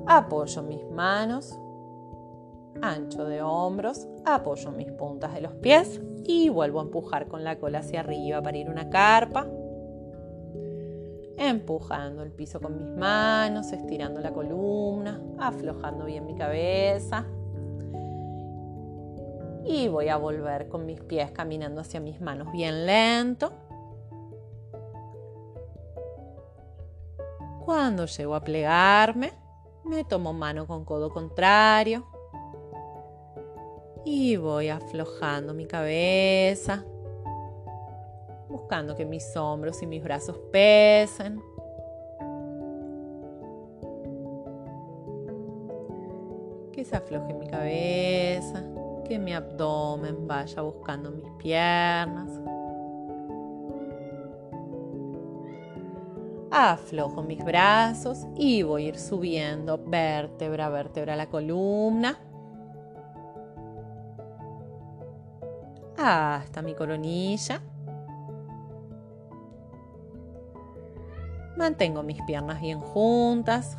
Apoyo 0.05 0.63
mis 0.63 0.85
manos. 0.91 1.59
Ancho 2.81 3.25
de 3.25 3.41
hombros. 3.41 4.07
Apoyo 4.25 4.71
mis 4.71 4.91
puntas 4.91 5.33
de 5.33 5.41
los 5.41 5.53
pies. 5.55 6.01
Y 6.23 6.49
vuelvo 6.49 6.79
a 6.79 6.83
empujar 6.83 7.27
con 7.27 7.43
la 7.43 7.59
cola 7.59 7.79
hacia 7.79 8.01
arriba 8.01 8.41
para 8.41 8.57
ir 8.57 8.69
una 8.69 8.89
carpa. 8.89 9.47
Empujando 11.37 12.21
el 12.21 12.31
piso 12.31 12.59
con 12.59 12.77
mis 12.77 12.95
manos, 12.97 13.71
estirando 13.71 14.19
la 14.19 14.31
columna, 14.31 15.19
aflojando 15.39 16.05
bien 16.05 16.25
mi 16.25 16.35
cabeza. 16.35 17.25
Y 19.65 19.87
voy 19.87 20.09
a 20.09 20.17
volver 20.17 20.69
con 20.69 20.85
mis 20.85 21.01
pies 21.01 21.31
caminando 21.31 21.81
hacia 21.81 21.99
mis 21.99 22.19
manos 22.21 22.51
bien 22.51 22.85
lento. 22.85 23.53
Cuando 27.65 28.05
llego 28.05 28.35
a 28.35 28.41
plegarme, 28.41 29.33
me 29.85 30.03
tomo 30.03 30.33
mano 30.33 30.67
con 30.67 30.83
codo 30.83 31.09
contrario 31.09 32.10
y 34.05 34.35
voy 34.35 34.69
aflojando 34.69 35.53
mi 35.53 35.65
cabeza, 35.65 36.83
buscando 38.49 38.95
que 38.95 39.05
mis 39.05 39.35
hombros 39.35 39.81
y 39.81 39.87
mis 39.87 40.03
brazos 40.03 40.37
pesen. 40.51 41.41
Que 46.71 46.85
se 46.85 46.95
afloje 46.95 47.33
mi 47.33 47.47
cabeza, 47.47 48.63
que 49.05 49.19
mi 49.19 49.33
abdomen 49.33 50.27
vaya 50.27 50.61
buscando 50.61 51.11
mis 51.11 51.29
piernas. 51.37 52.29
aflojo 56.53 57.23
mis 57.23 57.41
brazos 57.45 58.27
y 58.35 58.61
voy 58.63 58.85
a 58.85 58.87
ir 58.89 58.99
subiendo 58.99 59.79
vértebra 59.87 60.65
a 60.65 60.69
vértebra 60.69 61.15
la 61.15 61.29
columna 61.29 62.19
hasta 66.01 66.61
mi 66.61 66.73
coronilla. 66.73 67.61
Mantengo 71.57 72.01
mis 72.01 72.21
piernas 72.23 72.59
bien 72.59 72.79
juntas. 72.79 73.77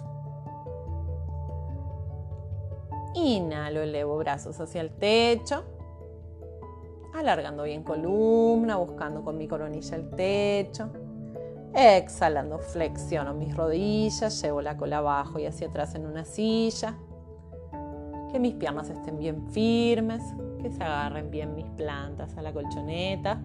Inhalo, 3.14 3.80
elevo 3.82 4.16
brazos 4.18 4.60
hacia 4.60 4.80
el 4.80 4.90
techo. 4.90 5.64
Alargando 7.14 7.64
bien 7.64 7.82
columna, 7.82 8.76
buscando 8.76 9.22
con 9.22 9.36
mi 9.36 9.48
coronilla 9.48 9.96
el 9.96 10.10
techo. 10.10 10.90
Exhalando, 11.74 12.58
flexiono 12.58 13.34
mis 13.34 13.56
rodillas, 13.56 14.40
llevo 14.42 14.60
la 14.60 14.76
cola 14.76 14.98
abajo 14.98 15.38
y 15.38 15.46
hacia 15.46 15.68
atrás 15.68 15.94
en 15.94 16.06
una 16.06 16.24
silla. 16.24 16.94
Que 18.30 18.38
mis 18.38 18.54
piernas 18.54 18.90
estén 18.90 19.18
bien 19.18 19.48
firmes, 19.50 20.22
que 20.62 20.70
se 20.70 20.82
agarren 20.82 21.30
bien 21.30 21.54
mis 21.54 21.68
plantas 21.70 22.36
a 22.36 22.42
la 22.42 22.52
colchoneta. 22.52 23.42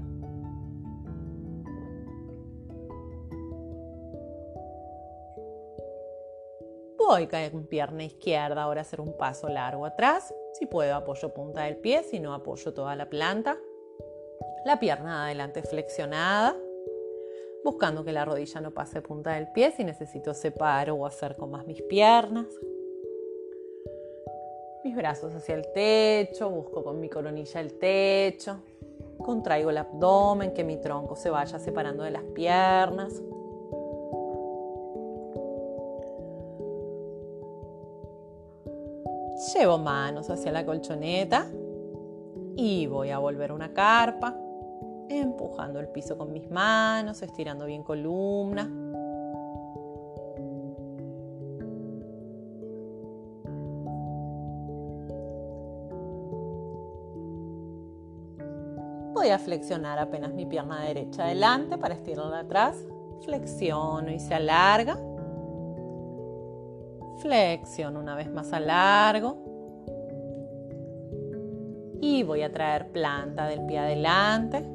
Voy 6.98 7.28
con 7.28 7.66
pierna 7.66 8.04
izquierda 8.04 8.64
ahora 8.64 8.82
hacer 8.82 9.02
un 9.02 9.18
paso 9.18 9.50
largo 9.50 9.86
atrás. 9.86 10.34
Si 10.54 10.66
puedo 10.66 10.96
apoyo 10.96 11.34
punta 11.34 11.64
del 11.64 11.78
pie, 11.78 12.04
si 12.04 12.20
no 12.20 12.34
apoyo 12.34 12.74
toda 12.74 12.96
la 12.96 13.10
planta. 13.10 13.58
La 14.66 14.80
pierna 14.80 15.26
adelante 15.26 15.64
flexionada 15.64 16.56
buscando 17.64 18.06
que 18.06 18.14
la 18.14 18.24
rodilla 18.24 18.62
no 18.62 18.72
pase 18.72 19.02
punta 19.02 19.34
del 19.34 19.52
pie 19.52 19.72
si 19.72 19.84
necesito 19.84 20.34
separo 20.34 20.96
o 20.96 21.06
acerco 21.06 21.48
más 21.48 21.66
mis 21.66 21.82
piernas. 21.82 22.48
Brazos 24.98 25.32
hacia 25.36 25.54
el 25.54 25.72
techo, 25.74 26.50
busco 26.50 26.84
con 26.84 27.00
mi 27.00 27.08
coronilla 27.08 27.62
el 27.62 27.78
techo, 27.78 28.58
contraigo 29.20 29.70
el 29.70 29.78
abdomen, 29.78 30.56
que 30.56 30.64
mi 30.64 30.78
tronco 30.78 31.16
se 31.16 31.30
vaya 31.30 31.60
separando 31.60 32.04
de 32.04 32.10
las 32.10 32.24
piernas. 32.24 33.22
Llevo 39.54 39.78
manos 39.78 40.32
hacia 40.32 40.52
la 40.52 40.66
colchoneta 40.66 41.46
y 42.56 42.88
voy 42.88 43.12
a 43.12 43.20
volver 43.20 43.52
una 43.52 43.74
carpa 43.74 44.36
empujando 45.10 45.80
el 45.80 45.90
piso 45.90 46.18
con 46.18 46.34
mis 46.34 46.50
manos, 46.50 47.22
estirando 47.22 47.68
bien 47.68 47.84
columna. 47.84 48.68
Voy 59.28 59.34
a 59.34 59.40
flexionar 59.40 60.00
apenas 60.00 60.34
mi 60.34 60.46
pierna 60.46 60.86
derecha 60.86 61.26
adelante 61.26 61.78
para 61.78 61.96
estirarla 61.96 62.40
atrás. 62.40 62.78
Flexiono 63.26 64.10
y 64.10 64.22
se 64.22 64.34
alarga. 64.34 64.98
Flexiono 67.18 68.00
una 68.00 68.16
vez 68.16 68.32
más 68.32 68.54
a 68.54 68.62
largo. 68.62 69.36
Y 72.00 72.24
voy 72.24 72.42
a 72.42 72.54
traer 72.54 72.90
planta 72.94 73.48
del 73.48 73.66
pie 73.66 73.80
adelante 73.80 74.66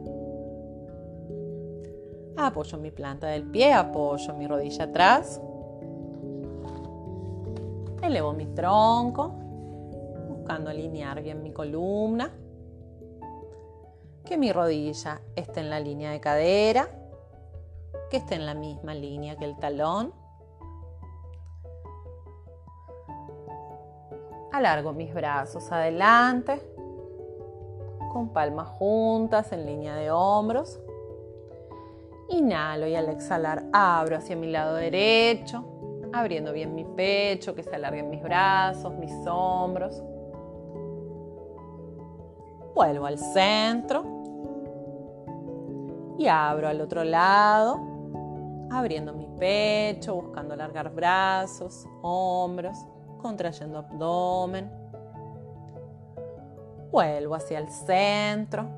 apoyo 2.36 2.76
mi 2.76 2.90
planta 2.90 3.28
del 3.28 3.44
pie, 3.44 3.72
apoyo 3.72 4.34
mi 4.34 4.46
rodilla 4.46 4.84
atrás, 4.84 5.40
elevo 8.02 8.34
mi 8.34 8.46
tronco, 8.48 9.28
buscando 10.28 10.68
alinear 10.68 11.22
bien 11.22 11.42
mi 11.42 11.52
columna. 11.52 12.41
Que 14.24 14.36
mi 14.36 14.52
rodilla 14.52 15.20
esté 15.36 15.60
en 15.60 15.70
la 15.70 15.80
línea 15.80 16.10
de 16.10 16.20
cadera, 16.20 16.88
que 18.10 18.18
esté 18.18 18.34
en 18.34 18.46
la 18.46 18.54
misma 18.54 18.94
línea 18.94 19.36
que 19.36 19.44
el 19.44 19.56
talón. 19.56 20.12
Alargo 24.52 24.92
mis 24.92 25.12
brazos 25.14 25.72
adelante, 25.72 26.60
con 28.12 28.32
palmas 28.32 28.68
juntas 28.68 29.50
en 29.52 29.66
línea 29.66 29.96
de 29.96 30.10
hombros. 30.10 30.78
Inhalo 32.28 32.86
y 32.86 32.94
al 32.94 33.08
exhalar 33.08 33.64
abro 33.72 34.16
hacia 34.16 34.36
mi 34.36 34.50
lado 34.50 34.74
derecho, 34.74 35.64
abriendo 36.12 36.52
bien 36.52 36.74
mi 36.74 36.84
pecho, 36.84 37.54
que 37.54 37.62
se 37.62 37.74
alarguen 37.74 38.10
mis 38.10 38.22
brazos, 38.22 38.92
mis 38.94 39.12
hombros. 39.26 40.02
Vuelvo 42.74 43.06
al 43.06 43.18
centro 43.18 44.04
y 46.18 46.26
abro 46.26 46.68
al 46.68 46.80
otro 46.80 47.04
lado, 47.04 47.80
abriendo 48.70 49.12
mi 49.12 49.26
pecho, 49.38 50.14
buscando 50.14 50.54
alargar 50.54 50.94
brazos, 50.94 51.86
hombros, 52.00 52.78
contrayendo 53.20 53.78
abdomen. 53.78 54.70
Vuelvo 56.90 57.34
hacia 57.34 57.58
el 57.58 57.68
centro. 57.68 58.68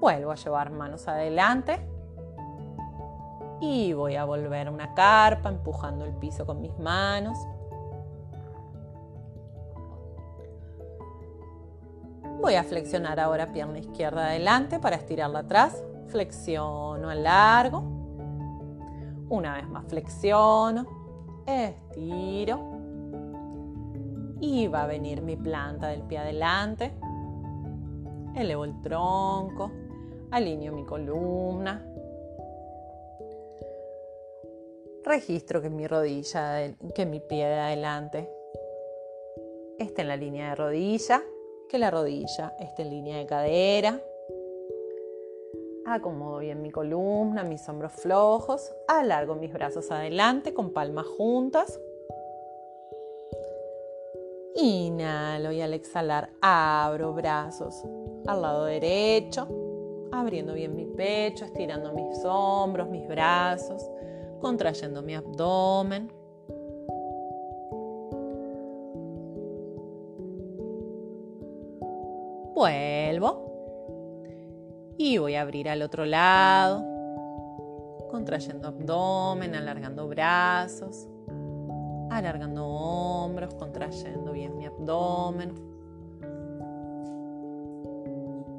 Vuelvo 0.00 0.30
a 0.30 0.34
llevar 0.34 0.70
manos 0.70 1.08
adelante. 1.08 1.80
Y 3.60 3.94
voy 3.94 4.16
a 4.16 4.24
volver 4.24 4.68
a 4.68 4.70
una 4.70 4.92
carpa 4.94 5.48
empujando 5.48 6.04
el 6.04 6.12
piso 6.12 6.44
con 6.44 6.60
mis 6.60 6.78
manos. 6.78 7.38
Voy 12.40 12.54
a 12.54 12.62
flexionar 12.62 13.18
ahora 13.18 13.50
pierna 13.50 13.78
izquierda 13.78 14.26
adelante 14.26 14.78
para 14.78 14.96
estirarla 14.96 15.40
atrás. 15.40 15.82
Flexiono, 16.08 17.12
largo. 17.14 17.82
Una 19.28 19.54
vez 19.54 19.68
más 19.68 19.86
flexiono, 19.86 20.86
estiro. 21.46 22.60
Y 24.40 24.68
va 24.68 24.82
a 24.82 24.86
venir 24.86 25.22
mi 25.22 25.36
planta 25.36 25.88
del 25.88 26.02
pie 26.02 26.18
adelante. 26.18 26.92
Elevo 28.34 28.64
el 28.66 28.80
tronco, 28.82 29.72
alineo 30.30 30.74
mi 30.74 30.84
columna. 30.84 31.84
Registro 35.04 35.62
que 35.62 35.70
mi 35.70 35.86
rodilla, 35.86 36.74
que 36.94 37.06
mi 37.06 37.20
pie 37.20 37.46
de 37.46 37.60
adelante 37.60 38.30
esté 39.78 40.02
en 40.02 40.08
la 40.08 40.16
línea 40.16 40.50
de 40.50 40.54
rodilla 40.54 41.22
que 41.68 41.78
la 41.78 41.90
rodilla 41.90 42.54
esté 42.58 42.82
en 42.82 42.90
línea 42.90 43.18
de 43.18 43.26
cadera. 43.26 44.00
Acomodo 45.86 46.38
bien 46.38 46.62
mi 46.62 46.70
columna, 46.70 47.44
mis 47.44 47.68
hombros 47.68 47.92
flojos. 47.92 48.74
Alargo 48.88 49.34
mis 49.34 49.52
brazos 49.52 49.90
adelante 49.90 50.52
con 50.52 50.72
palmas 50.72 51.06
juntas. 51.06 51.80
Inhalo 54.56 55.52
y 55.52 55.60
al 55.60 55.74
exhalar 55.74 56.30
abro 56.40 57.12
brazos 57.12 57.84
al 58.26 58.42
lado 58.42 58.64
derecho, 58.64 59.46
abriendo 60.12 60.54
bien 60.54 60.74
mi 60.74 60.86
pecho, 60.86 61.44
estirando 61.44 61.92
mis 61.92 62.24
hombros, 62.24 62.88
mis 62.88 63.06
brazos, 63.06 63.88
contrayendo 64.40 65.02
mi 65.02 65.14
abdomen. 65.14 66.10
Vuelvo. 72.56 73.44
Y 74.96 75.18
voy 75.18 75.34
a 75.34 75.42
abrir 75.42 75.68
al 75.68 75.82
otro 75.82 76.06
lado, 76.06 76.82
contrayendo 78.10 78.68
abdomen, 78.68 79.54
alargando 79.54 80.08
brazos, 80.08 81.06
alargando 82.10 82.66
hombros, 82.66 83.52
contrayendo 83.56 84.32
bien 84.32 84.56
mi 84.56 84.64
abdomen. 84.64 85.52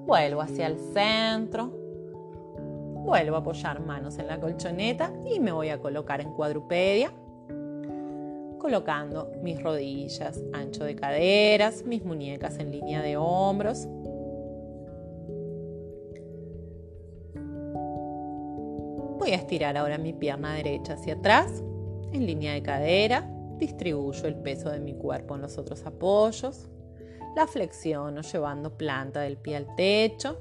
Vuelvo 0.06 0.42
hacia 0.42 0.68
el 0.68 0.78
centro. 0.78 1.72
Vuelvo 3.04 3.38
a 3.38 3.40
apoyar 3.40 3.80
manos 3.80 4.20
en 4.20 4.28
la 4.28 4.40
colchoneta 4.40 5.12
y 5.26 5.40
me 5.40 5.52
voy 5.52 5.70
a 5.70 5.82
colocar 5.82 6.22
en 6.22 6.34
cuadrupedia 6.34 7.12
colocando 8.68 9.32
mis 9.42 9.64
rodillas 9.64 10.44
ancho 10.52 10.84
de 10.84 10.94
caderas, 10.94 11.86
mis 11.86 12.04
muñecas 12.04 12.60
en 12.60 12.70
línea 12.70 13.02
de 13.02 13.16
hombros. 13.16 13.88
Voy 19.18 19.32
a 19.32 19.36
estirar 19.36 19.78
ahora 19.78 19.98
mi 19.98 20.12
pierna 20.12 20.54
derecha 20.54 20.96
hacia 20.96 21.14
atrás, 21.14 21.64
en 22.12 22.26
línea 22.26 22.52
de 22.56 22.62
cadera, 22.62 23.26
distribuyo 23.58 24.28
el 24.28 24.36
peso 24.36 24.70
de 24.70 24.82
mi 24.82 24.96
cuerpo 24.96 25.36
en 25.36 25.44
los 25.44 25.58
otros 25.58 25.86
apoyos, 25.86 26.68
la 27.38 27.48
flexiono 27.48 28.20
llevando 28.20 28.78
planta 28.78 29.22
del 29.22 29.38
pie 29.38 29.56
al 29.56 29.76
techo. 29.78 30.40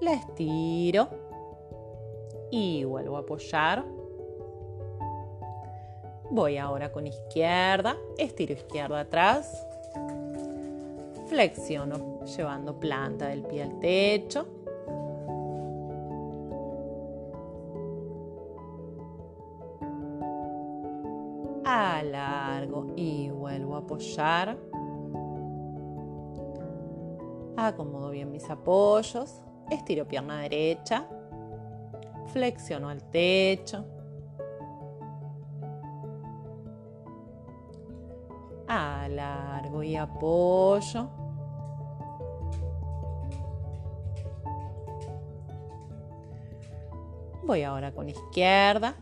La 0.00 0.14
estiro 0.14 1.27
y 2.50 2.84
vuelvo 2.84 3.16
a 3.16 3.20
apoyar. 3.20 3.84
Voy 6.30 6.58
ahora 6.58 6.92
con 6.92 7.06
izquierda, 7.06 7.96
estiro 8.18 8.52
izquierda 8.52 9.00
atrás, 9.00 9.66
flexiono 11.26 12.24
llevando 12.24 12.78
planta 12.78 13.28
del 13.28 13.42
pie 13.42 13.62
al 13.62 13.78
techo. 13.78 14.46
Alargo 21.64 22.88
y 22.96 23.30
vuelvo 23.30 23.76
a 23.76 23.78
apoyar. 23.78 24.58
Acomodo 27.56 28.10
bien 28.10 28.30
mis 28.30 28.48
apoyos, 28.48 29.40
estiro 29.70 30.06
pierna 30.06 30.42
derecha, 30.42 31.08
flexiono 32.38 32.88
al 32.88 33.02
techo. 33.10 33.84
Alargo 38.68 39.82
y 39.82 39.96
apoyo. 39.96 41.08
Voy 47.44 47.64
ahora 47.64 47.90
con 47.92 48.08
izquierda. 48.08 48.94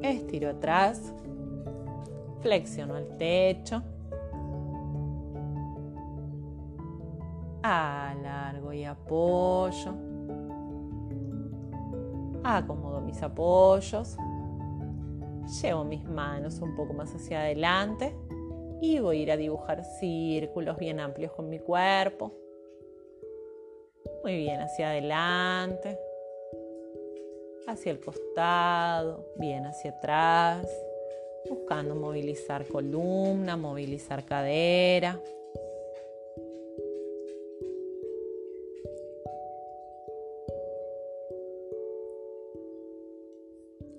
Estiro 0.00 0.50
atrás. 0.50 1.12
Flexiono 2.40 2.94
al 2.94 3.16
techo. 3.16 3.82
Alargo 7.64 8.72
y 8.72 8.84
apoyo 8.84 10.17
acomodo 12.56 13.00
mis 13.00 13.22
apoyos, 13.22 14.16
llevo 15.62 15.84
mis 15.84 16.04
manos 16.04 16.60
un 16.60 16.74
poco 16.74 16.92
más 16.92 17.14
hacia 17.14 17.40
adelante 17.40 18.14
y 18.80 18.98
voy 19.00 19.18
a 19.18 19.22
ir 19.22 19.32
a 19.32 19.36
dibujar 19.36 19.84
círculos 19.84 20.78
bien 20.78 21.00
amplios 21.00 21.32
con 21.32 21.48
mi 21.48 21.58
cuerpo. 21.58 22.32
Muy 24.22 24.36
bien, 24.36 24.60
hacia 24.60 24.90
adelante, 24.90 25.98
hacia 27.66 27.92
el 27.92 28.00
costado, 28.00 29.26
bien 29.36 29.66
hacia 29.66 29.90
atrás, 29.92 30.66
buscando 31.48 31.94
movilizar 31.94 32.66
columna, 32.66 33.56
movilizar 33.56 34.24
cadera. 34.24 35.20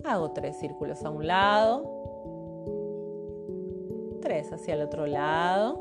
Hago 0.09 0.31
tres 0.31 0.57
círculos 0.57 1.05
a 1.05 1.11
un 1.11 1.27
lado, 1.27 1.83
tres 4.23 4.51
hacia 4.51 4.73
el 4.73 4.81
otro 4.81 5.05
lado. 5.05 5.79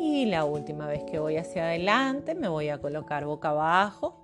Y 0.00 0.26
la 0.26 0.44
última 0.44 0.88
vez 0.88 1.04
que 1.04 1.20
voy 1.20 1.36
hacia 1.36 1.66
adelante 1.66 2.34
me 2.34 2.48
voy 2.48 2.68
a 2.70 2.78
colocar 2.78 3.24
boca 3.24 3.50
abajo. 3.50 4.16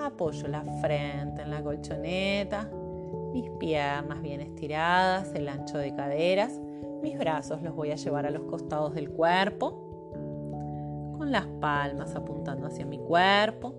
Apoyo 0.00 0.46
la 0.46 0.62
frente 0.80 1.42
en 1.42 1.50
la 1.50 1.60
colchoneta 1.64 2.70
mis 3.32 3.50
piernas 3.58 4.22
bien 4.22 4.40
estiradas, 4.40 5.32
el 5.34 5.48
ancho 5.48 5.78
de 5.78 5.94
caderas, 5.94 6.60
mis 7.02 7.18
brazos 7.18 7.62
los 7.62 7.74
voy 7.74 7.90
a 7.90 7.96
llevar 7.96 8.26
a 8.26 8.30
los 8.30 8.42
costados 8.42 8.94
del 8.94 9.10
cuerpo. 9.10 9.86
con 11.16 11.30
las 11.30 11.46
palmas 11.60 12.16
apuntando 12.16 12.66
hacia 12.66 12.86
mi 12.86 12.98
cuerpo. 12.98 13.74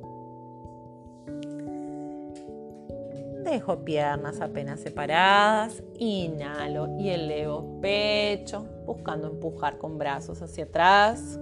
Dejo 3.43 3.83
piernas 3.83 4.39
apenas 4.41 4.79
separadas, 4.79 5.83
inhalo 5.97 6.99
y 6.99 7.09
elevo 7.09 7.81
pecho, 7.81 8.67
buscando 8.85 9.27
empujar 9.27 9.79
con 9.79 9.97
brazos 9.97 10.39
hacia 10.43 10.65
atrás. 10.65 11.39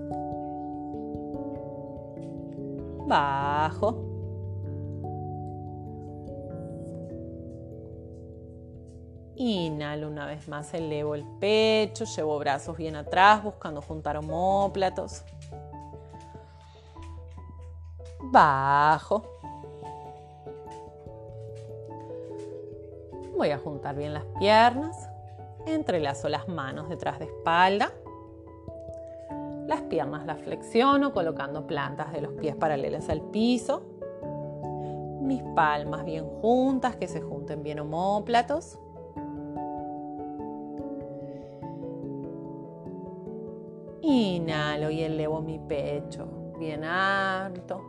Bajo. 3.06 4.09
Inhalo 9.42 10.10
una 10.10 10.26
vez 10.26 10.50
más, 10.50 10.74
elevo 10.74 11.16
el 11.16 11.24
pecho, 11.40 12.04
llevo 12.04 12.38
brazos 12.40 12.76
bien 12.76 12.98
atrás 12.98 13.42
buscando 13.42 13.82
juntar 13.82 14.18
homóplatos. 14.18 15.24
Bajo. 18.22 19.24
Voy 23.38 23.52
a 23.52 23.58
juntar 23.60 23.96
bien 23.96 24.14
las 24.14 24.26
piernas. 24.40 25.10
Entrelazo 25.66 26.28
las 26.28 26.50
manos 26.50 26.90
detrás 26.90 27.18
de 27.20 27.26
espalda. 27.26 27.94
Las 29.68 29.84
piernas 29.84 30.26
las 30.26 30.42
flexiono 30.42 31.14
colocando 31.14 31.66
plantas 31.66 32.12
de 32.12 32.20
los 32.20 32.34
pies 32.34 32.58
paralelas 32.58 33.08
al 33.08 33.22
piso. 33.22 33.84
Mis 35.22 35.42
palmas 35.56 36.04
bien 36.04 36.28
juntas, 36.42 36.98
que 36.98 37.08
se 37.08 37.22
junten 37.22 37.64
bien 37.64 37.80
homóplatos. 37.80 38.78
Inhalo 44.20 44.90
y 44.90 45.02
elevo 45.02 45.40
mi 45.40 45.60
pecho 45.60 46.28
bien 46.60 46.84
alto, 46.84 47.82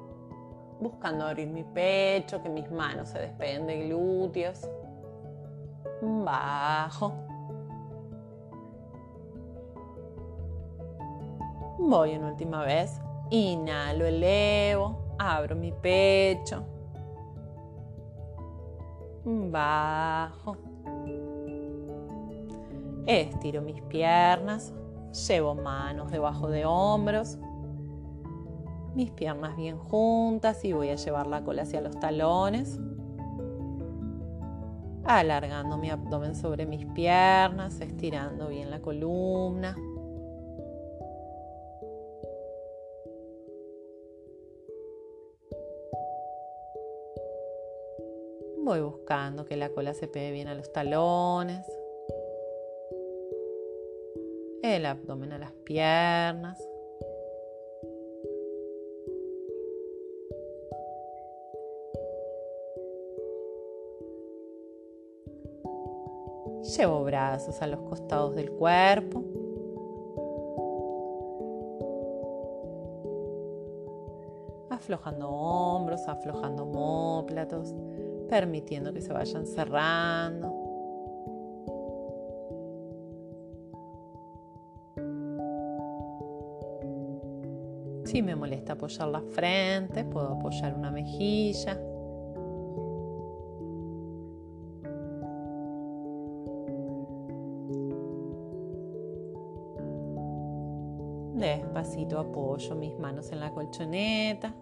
buscando 0.81 1.27
abrir 1.27 1.48
mi 1.48 1.65
pecho, 1.65 2.40
que 2.40 2.48
mis 2.48 2.70
manos 2.70 3.09
se 3.09 3.19
despeguen 3.19 3.66
de 3.66 3.89
glúteos. 3.89 4.69
Bajo. 6.01 7.12
Voy 11.81 12.15
una 12.15 12.28
última 12.28 12.62
vez. 12.62 13.01
Inhalo, 13.31 14.07
elevo, 14.07 15.16
abro 15.19 15.57
mi 15.57 15.73
pecho. 15.73 16.62
Bajo. 19.24 20.57
Estiro 23.05 23.62
mis 23.62 23.82
piernas, 23.82 24.73
Llevo 25.12 25.57
manos 25.57 26.12
debajo 26.12 26.49
de 26.49 26.65
hombros, 26.65 27.37
mis 28.95 29.11
piernas 29.11 29.57
bien 29.57 29.77
juntas 29.77 30.65
y 30.65 30.73
voy 30.73 30.91
a 30.91 30.95
llevar 30.95 31.27
la 31.27 31.43
cola 31.43 31.62
hacia 31.62 31.81
los 31.81 31.99
talones. 31.99 32.78
Alargando 35.05 35.78
mi 35.78 35.91
abdomen 35.91 36.37
sobre 36.37 36.65
mis 36.65 36.87
piernas, 36.87 37.81
estirando 37.81 38.49
bien 38.49 38.70
la 38.70 38.81
columna. 38.81 39.77
Voy 48.62 48.81
buscando 48.81 49.45
que 49.45 49.57
la 49.57 49.70
cola 49.70 49.93
se 49.95 50.07
pegue 50.07 50.31
bien 50.31 50.47
a 50.47 50.55
los 50.55 50.73
talones 50.73 51.66
el 54.76 54.86
abdomen 54.86 55.32
a 55.32 55.38
las 55.38 55.52
piernas. 55.52 56.59
Llevo 66.76 67.05
brazos 67.05 67.60
a 67.62 67.66
los 67.66 67.80
costados 67.80 68.36
del 68.36 68.51
cuerpo. 68.51 69.24
Aflojando 74.70 75.28
hombros, 75.28 76.06
aflojando 76.06 76.62
homóplatos, 76.62 77.74
permitiendo 78.28 78.92
que 78.92 79.01
se 79.01 79.12
vayan 79.12 79.47
cerrando. 79.47 80.60
Si 88.11 88.23
me 88.23 88.35
molesta 88.35 88.73
apoyar 88.73 89.07
la 89.07 89.20
frente, 89.20 90.03
puedo 90.03 90.32
apoyar 90.32 90.74
una 90.74 90.91
mejilla. 90.91 91.81
Despacito 101.37 102.19
apoyo 102.19 102.74
mis 102.74 102.99
manos 102.99 103.31
en 103.31 103.39
la 103.39 103.53
colchoneta 103.53 104.57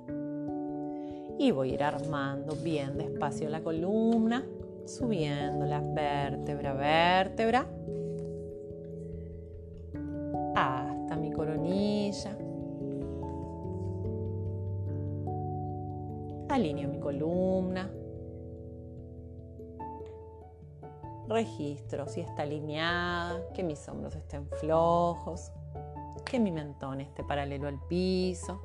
y 1.38 1.50
voy 1.50 1.70
a 1.70 1.74
ir 1.74 1.82
armando 1.82 2.54
bien 2.54 2.98
despacio 2.98 3.48
la 3.48 3.62
columna, 3.62 4.44
subiendo 4.84 5.64
la 5.64 5.80
vértebra 5.80 6.74
vértebra 6.74 7.66
Si 21.88 22.20
está 22.20 22.42
alineada, 22.42 23.50
que 23.54 23.62
mis 23.62 23.88
hombros 23.88 24.14
estén 24.14 24.46
flojos, 24.60 25.50
que 26.26 26.38
mi 26.38 26.52
mentón 26.52 27.00
esté 27.00 27.24
paralelo 27.24 27.66
al 27.66 27.80
piso. 27.88 28.60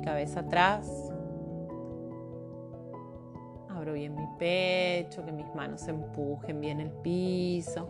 Cabeza 0.00 0.40
atrás. 0.40 0.90
Abro 3.68 3.94
bien 3.94 4.14
mi 4.14 4.26
pecho, 4.38 5.24
que 5.24 5.32
mis 5.32 5.52
manos 5.54 5.86
empujen 5.88 6.60
bien 6.60 6.80
el 6.80 6.90
piso. 6.90 7.88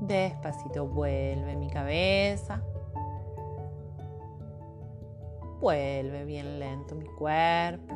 Despacito 0.00 0.88
vuelve 0.88 1.54
mi 1.54 1.68
cabeza 1.68 2.60
Vuelve 5.60 6.24
bien 6.24 6.58
lento 6.58 6.94
mi 6.94 7.04
cuerpo. 7.04 7.94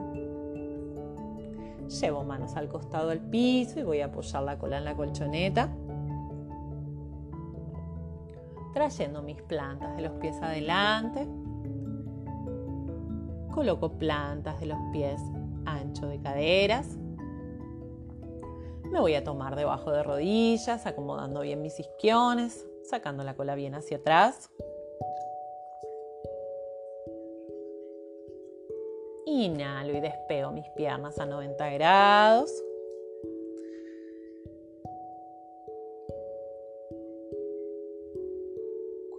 Llevo 1.88 2.22
manos 2.22 2.56
al 2.56 2.68
costado 2.68 3.08
del 3.08 3.20
piso 3.20 3.80
y 3.80 3.82
voy 3.82 4.00
a 4.02 4.06
apoyar 4.06 4.42
la 4.42 4.58
cola 4.58 4.78
en 4.78 4.84
la 4.84 4.94
colchoneta. 4.94 5.74
Trayendo 8.74 9.22
mis 9.22 9.40
plantas 9.42 9.96
de 9.96 10.02
los 10.02 10.12
pies 10.14 10.36
adelante. 10.42 11.28
Coloco 13.54 13.92
plantas 13.92 14.58
de 14.58 14.66
los 14.66 14.78
pies 14.92 15.20
ancho 15.64 16.08
de 16.08 16.20
caderas. 16.20 16.98
Me 18.90 18.98
voy 18.98 19.14
a 19.14 19.22
tomar 19.22 19.54
debajo 19.54 19.92
de 19.92 20.02
rodillas, 20.02 20.86
acomodando 20.86 21.42
bien 21.42 21.62
mis 21.62 21.78
isquiones, 21.78 22.66
sacando 22.82 23.22
la 23.22 23.34
cola 23.34 23.54
bien 23.54 23.76
hacia 23.76 23.98
atrás. 23.98 24.50
Inhalo 29.26 29.96
y 29.96 30.00
despego 30.00 30.50
mis 30.50 30.68
piernas 30.70 31.18
a 31.20 31.26
90 31.26 31.70
grados. 31.70 32.50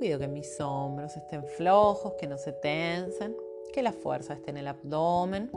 Cuido 0.05 0.19
que 0.19 0.27
mis 0.27 0.61
hombros 0.61 1.17
estén 1.17 1.43
flojos, 1.43 2.13
que 2.19 2.27
no 2.27 2.37
se 2.37 2.51
tensen, 2.51 3.35
que 3.73 3.81
la 3.81 3.91
fuerza 3.91 4.33
esté 4.33 4.51
en 4.51 4.57
el 4.57 4.67
abdomen. 4.67 5.49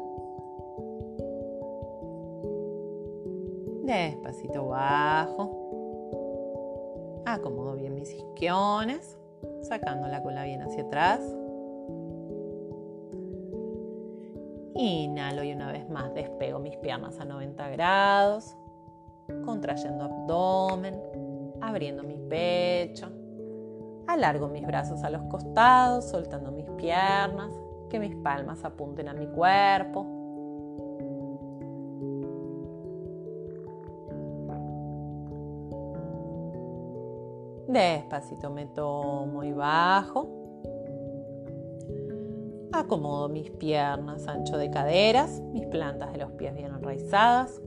Despacito 3.82 4.68
bajo. 4.68 5.50
Acomodo 7.26 7.74
bien 7.74 7.94
mis 7.94 8.10
isquiones. 8.10 9.18
sacando 9.60 10.08
la 10.08 10.22
cola 10.22 10.44
bien 10.44 10.62
hacia 10.62 10.84
atrás. 10.84 11.20
Inhalo 14.76 15.42
y 15.42 15.52
una 15.52 15.70
vez 15.72 15.86
más 15.90 16.14
despego 16.14 16.58
mis 16.58 16.78
piernas 16.78 17.20
a 17.20 17.26
90 17.26 17.68
grados, 17.68 18.56
contrayendo 19.44 20.04
abdomen, 20.04 20.98
abriendo 21.60 22.02
mi 22.02 22.16
pecho. 22.16 23.17
Alargo 24.08 24.48
mis 24.48 24.66
brazos 24.66 25.04
a 25.04 25.10
los 25.10 25.22
costados, 25.24 26.06
soltando 26.06 26.50
mis 26.50 26.64
piernas, 26.70 27.52
que 27.90 28.00
mis 28.00 28.16
palmas 28.16 28.64
apunten 28.64 29.06
a 29.06 29.12
mi 29.12 29.26
cuerpo. 29.26 30.06
Despacito 37.68 38.48
me 38.48 38.64
tomo 38.64 39.44
y 39.44 39.52
bajo. 39.52 40.26
Acomodo 42.72 43.28
mis 43.28 43.50
piernas 43.50 44.26
ancho 44.26 44.56
de 44.56 44.70
caderas, 44.70 45.42
mis 45.52 45.66
plantas 45.66 46.12
de 46.12 46.18
los 46.18 46.30
pies 46.32 46.54
bien 46.54 46.74
enraizadas, 46.74 47.60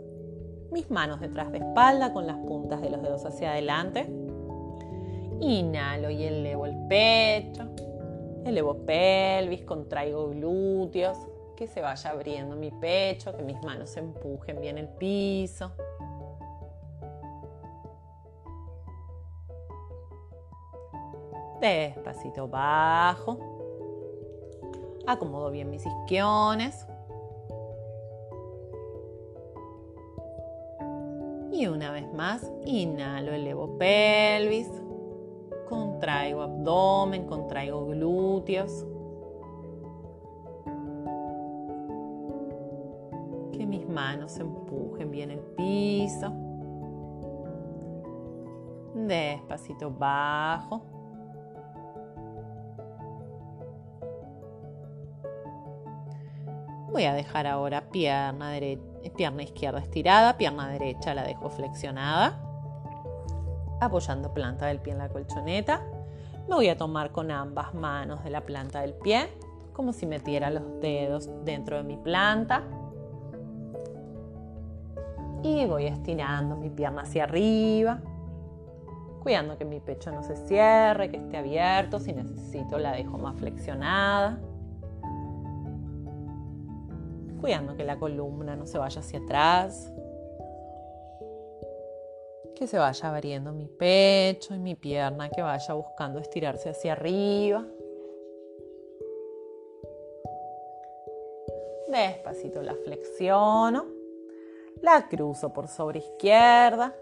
mis 0.72 0.89
manos 0.89 1.19
detrás 1.19 1.51
de 1.51 1.59
espalda 1.59 2.13
con 2.13 2.26
las 2.26 2.38
puntas 2.38 2.81
de 2.81 2.89
los 2.89 3.03
dedos 3.03 3.26
hacia 3.26 3.51
adelante. 3.51 4.20
Inhalo 5.41 6.11
y 6.11 6.23
elevo 6.23 6.68
el 6.68 6.77
pecho, 6.88 7.68
elevo 8.45 8.85
pelvis, 8.85 9.63
contraigo 9.63 10.30
glúteos, 10.30 11.18
que 11.55 11.68
se 11.68 11.81
vaya 11.81 12.11
abriendo 12.11 12.55
mi 12.55 12.69
pecho, 12.69 13.35
que 13.35 13.43
mis 13.43 13.61
manos 13.63 13.97
empujen 13.97 14.61
bien 14.61 14.77
el 14.77 14.88
piso. 14.88 15.72
Despacito 21.59 22.47
bajo. 22.47 23.38
Acomodo 25.07 25.49
bien 25.51 25.69
mis 25.69 25.85
isquiones. 25.85 26.88
Y 31.51 31.68
una 31.68 31.91
vez 31.91 32.11
más, 32.13 32.51
inhalo, 32.65 33.34
elevo 33.34 33.77
pelvis. 33.77 34.81
Contraigo 35.72 36.41
abdomen, 36.41 37.26
contraigo 37.27 37.85
glúteos. 37.85 38.85
Que 43.53 43.65
mis 43.65 43.88
manos 43.88 44.38
empujen 44.38 45.10
bien 45.11 45.31
el 45.31 45.39
piso. 45.39 46.30
Despacito 48.93 49.89
bajo. 49.89 50.81
Voy 56.91 57.06
a 57.06 57.14
dejar 57.14 57.48
ahora 57.48 57.89
pierna, 57.89 58.52
pierna 59.15 59.43
izquierda 59.43 59.80
estirada, 59.80 60.38
pierna 60.38 60.68
derecha 60.68 61.14
la 61.14 61.23
dejo 61.23 61.49
flexionada, 61.49 62.51
apoyando 63.82 64.34
planta 64.34 64.68
del 64.68 64.80
pie 64.80 64.94
en 64.94 64.99
la 64.99 65.10
colchoneta. 65.10 65.82
Me 66.48 66.56
voy 66.56 66.70
a 66.70 66.78
tomar 66.78 67.12
con 67.12 67.32
ambas 67.32 67.74
manos 67.74 68.24
de 68.24 68.30
la 68.30 68.41
planta 68.41 68.82
del 68.82 68.94
pie, 68.94 69.30
como 69.74 69.94
si 69.94 70.06
metiera 70.06 70.49
los 70.49 70.80
dedos 70.82 71.30
dentro 71.44 71.78
de 71.78 71.84
mi 71.84 71.98
planta. 71.98 72.64
Y 75.44 75.66
voy 75.66 75.88
estirando 75.88 76.56
mi 76.56 76.70
pierna 76.70 77.02
hacia 77.02 77.24
arriba, 77.24 77.99
cuidando 79.24 79.58
que 79.58 79.66
mi 79.66 79.80
pecho 79.80 80.12
no 80.12 80.24
se 80.24 80.36
cierre, 80.36 81.10
que 81.10 81.18
esté 81.18 81.38
abierto. 81.38 81.99
Si 81.99 82.14
necesito, 82.14 82.78
la 82.78 82.94
dejo 82.94 83.18
más 83.18 83.36
flexionada 83.38 84.40
cuidando 87.41 87.76
que 87.76 87.84
la 87.84 87.98
columna 87.98 88.56
no 88.56 88.68
se 88.68 88.78
vaya 88.78 89.02
hacia 89.02 89.20
atrás, 89.20 89.90
que 92.61 92.67
se 92.67 92.77
vaya 92.77 93.09
abriendo 93.09 93.53
mi 93.53 93.65
pecho 93.65 94.53
y 94.53 94.59
mi 94.59 94.75
pierna, 94.75 95.31
que 95.31 95.41
vaya 95.41 95.73
buscando 95.73 96.19
estirarse 96.19 96.69
hacia 96.69 96.91
arriba. 96.91 97.65
Despacito 101.88 102.61
la 102.61 102.75
flexiono, 102.75 103.88
la 104.79 105.07
cruzo 105.09 105.51
por 105.51 105.67
sobre 105.67 106.01
izquierda, 106.01 106.95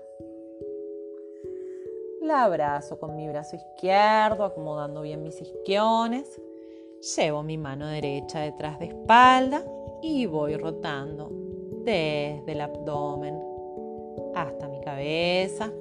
la 2.21 2.45
abrazo 2.45 2.97
con 2.97 3.17
mi 3.17 3.27
brazo 3.27 3.57
izquierdo, 3.57 4.45
acomodando 4.45 5.01
bien 5.01 5.21
mis 5.21 5.41
isquiones. 5.41 6.39
Llevo 7.17 7.43
mi 7.43 7.57
mano 7.57 7.85
derecha 7.87 8.39
detrás 8.39 8.79
de 8.79 8.85
espalda 8.85 9.65
y 10.01 10.25
voy 10.25 10.55
rotando 10.55 11.27
desde 11.83 12.49
el 12.49 12.61
abdomen 12.61 13.48
hasta 14.35 14.67
mi 14.67 14.79
cabeza. 14.81 15.71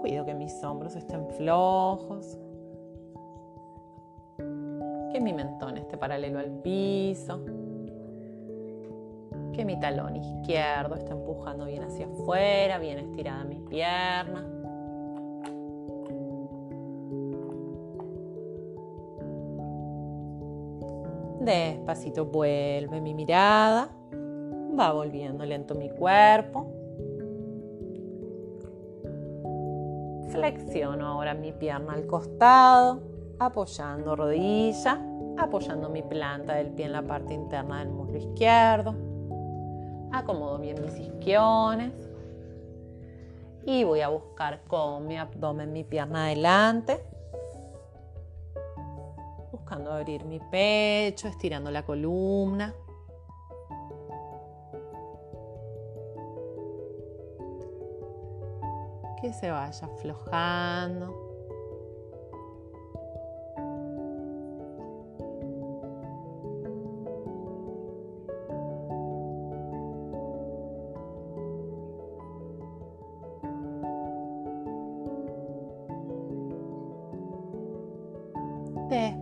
Cuido 0.00 0.24
que 0.24 0.34
mis 0.34 0.62
hombros 0.62 0.96
estén 0.96 1.26
flojos, 1.30 2.38
que 5.12 5.20
mi 5.20 5.32
mentón 5.32 5.78
esté 5.78 5.96
paralelo 5.96 6.38
al 6.38 6.50
piso, 6.60 7.40
que 9.52 9.64
mi 9.64 9.78
talón 9.80 10.16
izquierdo 10.16 10.94
esté 10.96 11.12
empujando 11.12 11.64
bien 11.64 11.84
hacia 11.84 12.06
afuera, 12.06 12.78
bien 12.78 12.98
estirada 12.98 13.44
mi 13.44 13.60
pierna. 13.60 14.53
Despacito 21.44 22.24
vuelve 22.24 23.02
mi 23.02 23.12
mirada, 23.12 23.90
va 24.78 24.92
volviendo 24.92 25.44
lento 25.44 25.74
mi 25.74 25.90
cuerpo. 25.90 26.72
Flexiono 30.30 31.06
ahora 31.06 31.34
mi 31.34 31.52
pierna 31.52 31.92
al 31.92 32.06
costado, 32.06 33.02
apoyando 33.38 34.16
rodilla, 34.16 34.98
apoyando 35.36 35.90
mi 35.90 36.02
planta 36.02 36.54
del 36.54 36.70
pie 36.70 36.86
en 36.86 36.92
la 36.92 37.02
parte 37.02 37.34
interna 37.34 37.80
del 37.80 37.90
muslo 37.90 38.16
izquierdo. 38.16 38.94
Acomodo 40.12 40.58
bien 40.58 40.80
mis 40.80 40.98
isquiones 40.98 41.92
y 43.66 43.84
voy 43.84 44.00
a 44.00 44.08
buscar 44.08 44.64
con 44.64 45.06
mi 45.06 45.18
abdomen 45.18 45.74
mi 45.74 45.84
pierna 45.84 46.24
adelante 46.24 47.13
buscando 49.64 49.94
abrir 49.94 50.26
mi 50.26 50.40
pecho, 50.40 51.26
estirando 51.26 51.70
la 51.70 51.86
columna. 51.86 52.74
Que 59.22 59.32
se 59.32 59.50
vaya 59.50 59.86
aflojando. 59.86 61.23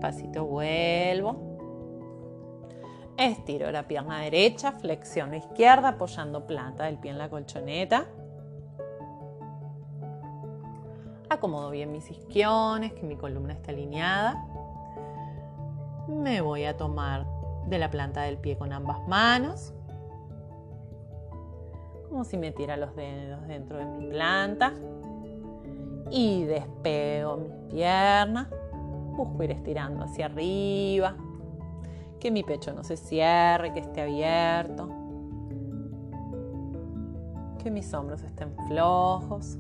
Despacito 0.03 0.45
vuelvo. 0.47 1.37
Estiro 3.17 3.71
la 3.71 3.87
pierna 3.87 4.19
derecha, 4.23 4.73
flexiono 4.73 5.37
izquierda, 5.37 5.91
apoyando 5.91 6.45
planta 6.45 6.87
del 6.87 6.99
pie 6.99 7.13
en 7.13 7.19
la 7.19 7.31
colchoneta. 7.31 8.07
Acomodo 11.29 11.71
bien 11.71 11.93
mis 11.93 12.11
isquiones, 12.11 12.95
que 12.95 13.05
mi 13.05 13.15
columna 13.15 13.53
esté 13.53 13.71
alineada. 13.71 14.45
Me 16.09 16.41
voy 16.41 16.65
a 16.65 16.77
tomar 16.77 17.25
de 17.69 17.79
la 17.79 17.89
planta 17.89 18.23
del 18.23 18.39
pie 18.39 18.59
con 18.59 18.73
ambas 18.73 19.07
manos. 19.07 19.73
Como 22.09 22.25
si 22.25 22.37
metiera 22.37 22.77
los 22.77 22.97
dedos 22.97 23.47
dentro 23.47 23.79
de 23.79 23.85
mi 23.85 24.09
planta. 24.09 24.73
Y 26.11 26.43
despego 26.43 27.37
mis 27.37 27.53
piernas 27.71 28.49
Busco 29.17 29.43
ir 29.43 29.51
estirando 29.51 30.05
hacia 30.05 30.27
arriba, 30.27 31.17
que 32.19 32.31
mi 32.31 32.43
pecho 32.43 32.73
no 32.73 32.83
se 32.83 32.97
cierre, 32.97 33.73
que 33.73 33.81
esté 33.81 34.03
abierto, 34.03 34.89
que 37.63 37.71
mis 37.71 37.93
hombros 37.93 38.23
estén 38.23 38.55
flojos. 38.69 39.59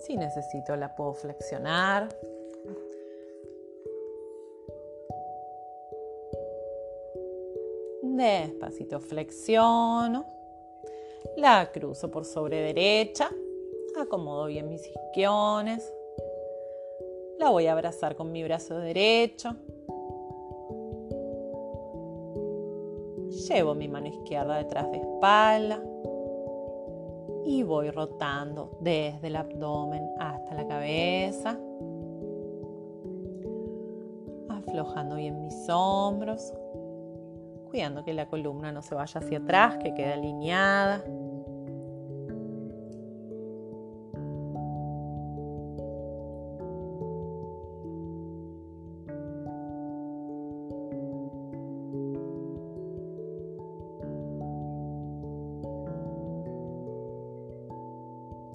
Si 0.00 0.16
necesito 0.16 0.74
la 0.76 0.94
puedo 0.96 1.14
flexionar. 1.14 2.08
Despacito 8.12 9.00
flexiono. 9.00 10.26
La 11.38 11.70
cruzo 11.72 12.10
por 12.10 12.26
sobre 12.26 12.60
derecha. 12.60 13.30
Acomodo 13.98 14.46
bien 14.46 14.68
mis 14.68 14.86
isquiones. 14.86 15.90
La 17.38 17.48
voy 17.48 17.68
a 17.68 17.72
abrazar 17.72 18.14
con 18.14 18.30
mi 18.30 18.44
brazo 18.44 18.78
derecho. 18.78 19.56
Llevo 23.48 23.74
mi 23.74 23.88
mano 23.88 24.08
izquierda 24.08 24.58
detrás 24.58 24.90
de 24.90 24.98
espalda 24.98 25.82
y 27.46 27.62
voy 27.62 27.90
rotando 27.90 28.76
desde 28.80 29.26
el 29.26 29.36
abdomen 29.36 30.06
hasta 30.18 30.54
la 30.54 30.66
cabeza, 30.66 31.58
aflojando 34.48 35.16
bien 35.16 35.40
mis 35.40 35.68
hombros, 35.70 36.52
cuidando 37.72 38.04
que 38.04 38.12
la 38.12 38.26
columna 38.26 38.70
no 38.70 38.82
se 38.82 38.94
vaya 38.94 39.18
hacia 39.18 39.38
atrás, 39.38 39.78
que 39.78 39.94
quede 39.94 40.12
alineada. 40.12 41.02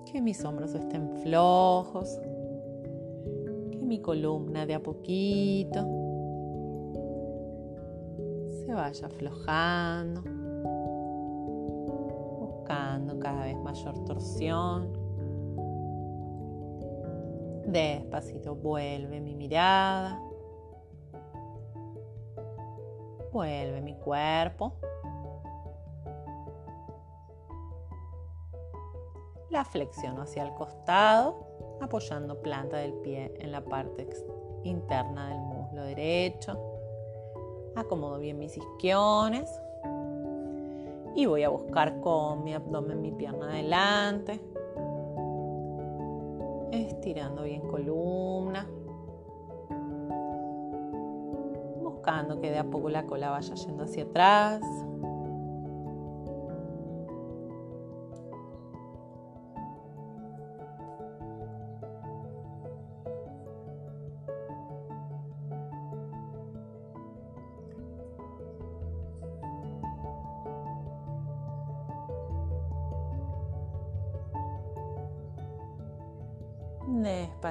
que 0.06 0.22
mis 0.22 0.44
hombros 0.46 0.74
estén 0.74 1.10
flojos, 1.18 2.20
que 3.72 3.78
mi 3.82 4.00
columna 4.00 4.66
de 4.66 4.76
a 4.76 4.80
poquito 4.82 6.07
vaya 8.88 9.08
aflojando, 9.08 10.22
buscando 12.40 13.20
cada 13.20 13.44
vez 13.44 13.58
mayor 13.58 14.06
torsión. 14.06 14.94
Despacito 17.66 18.56
vuelve 18.56 19.20
mi 19.20 19.36
mirada, 19.36 20.22
vuelve 23.34 23.82
mi 23.82 23.98
cuerpo. 23.98 24.80
La 29.50 29.66
flexiono 29.66 30.22
hacia 30.22 30.44
el 30.44 30.54
costado, 30.54 31.36
apoyando 31.82 32.42
planta 32.42 32.78
del 32.78 32.94
pie 32.94 33.34
en 33.40 33.52
la 33.52 33.66
parte 33.66 34.08
interna 34.64 35.28
del 35.28 35.40
muslo 35.40 35.84
derecho. 35.84 36.67
Acomodo 37.78 38.18
bien 38.18 38.40
mis 38.40 38.58
isquiones. 38.58 39.48
Y 41.16 41.28
voy 41.28 41.44
a 41.44 41.50
buscar 41.50 42.00
con 42.02 42.44
mi 42.44 42.56
abdomen 42.56 43.04
mi 43.04 43.12
pierna 43.12 43.50
adelante. 43.50 44.42
Estirando 46.72 47.44
bien 47.44 47.62
columna. 47.68 48.68
Buscando 51.84 52.42
que 52.42 52.50
de 52.50 52.58
a 52.58 52.64
poco 52.64 52.90
la 52.90 53.06
cola 53.06 53.30
vaya 53.30 53.54
yendo 53.54 53.84
hacia 53.84 54.06
atrás. 54.06 54.62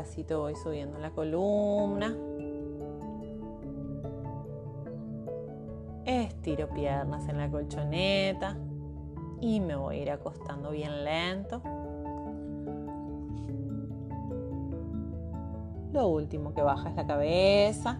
Despacito 0.06 0.38
voy 0.38 0.54
subiendo 0.54 1.00
la 1.00 1.10
columna. 1.10 2.14
Estiro 6.04 6.68
piernas 6.68 7.28
en 7.28 7.38
la 7.38 7.50
colchoneta 7.50 8.56
y 9.40 9.58
me 9.58 9.74
voy 9.74 9.96
a 9.96 10.02
ir 10.02 10.10
acostando 10.12 10.70
bien 10.70 11.02
lento. 11.02 11.60
Lo 15.92 16.06
último 16.06 16.54
que 16.54 16.62
baja 16.62 16.90
es 16.90 16.94
la 16.94 17.06
cabeza. 17.08 17.98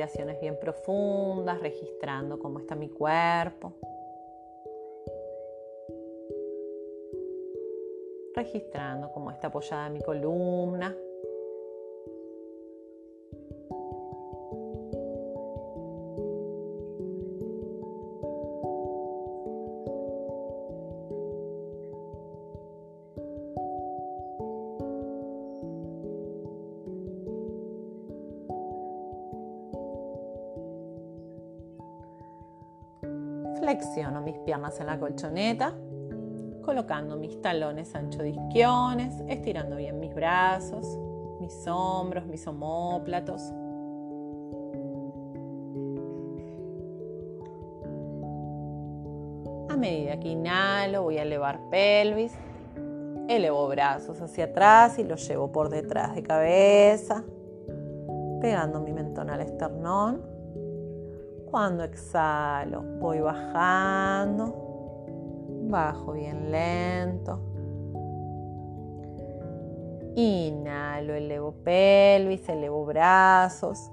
Respiraciones 0.00 0.40
bien 0.40 0.58
profundas, 0.58 1.60
registrando 1.60 2.38
cómo 2.38 2.60
está 2.60 2.74
mi 2.74 2.88
cuerpo. 2.88 3.74
Registrando 8.34 9.12
cómo 9.12 9.30
está 9.30 9.48
apoyada 9.48 9.90
mi 9.90 10.00
columna. 10.00 10.96
Piernas 34.60 34.78
en 34.78 34.86
la 34.88 34.98
colchoneta, 34.98 35.72
colocando 36.62 37.16
mis 37.16 37.40
talones 37.40 37.94
ancho 37.94 38.18
de 38.18 38.28
isquiones, 38.28 39.14
estirando 39.26 39.76
bien 39.76 39.98
mis 39.98 40.14
brazos, 40.14 40.98
mis 41.40 41.66
hombros, 41.66 42.26
mis 42.26 42.46
omóplatos. 42.46 43.40
A 49.70 49.76
medida 49.78 50.20
que 50.20 50.28
inhalo 50.28 51.04
voy 51.04 51.16
a 51.16 51.22
elevar 51.22 51.58
pelvis, 51.70 52.34
elevo 53.30 53.66
brazos 53.66 54.20
hacia 54.20 54.44
atrás 54.44 54.98
y 54.98 55.04
los 55.04 55.26
llevo 55.26 55.50
por 55.50 55.70
detrás 55.70 56.14
de 56.14 56.22
cabeza, 56.22 57.24
pegando 58.42 58.80
mi 58.80 58.92
mentón 58.92 59.30
al 59.30 59.40
esternón. 59.40 60.29
Cuando 61.50 61.82
exhalo, 61.82 62.82
voy 63.00 63.18
bajando, 63.18 64.54
bajo 65.68 66.12
bien 66.12 66.52
lento. 66.52 67.40
Inhalo, 70.14 71.14
elevo 71.14 71.52
pelvis, 71.64 72.48
elevo 72.48 72.84
brazos, 72.86 73.90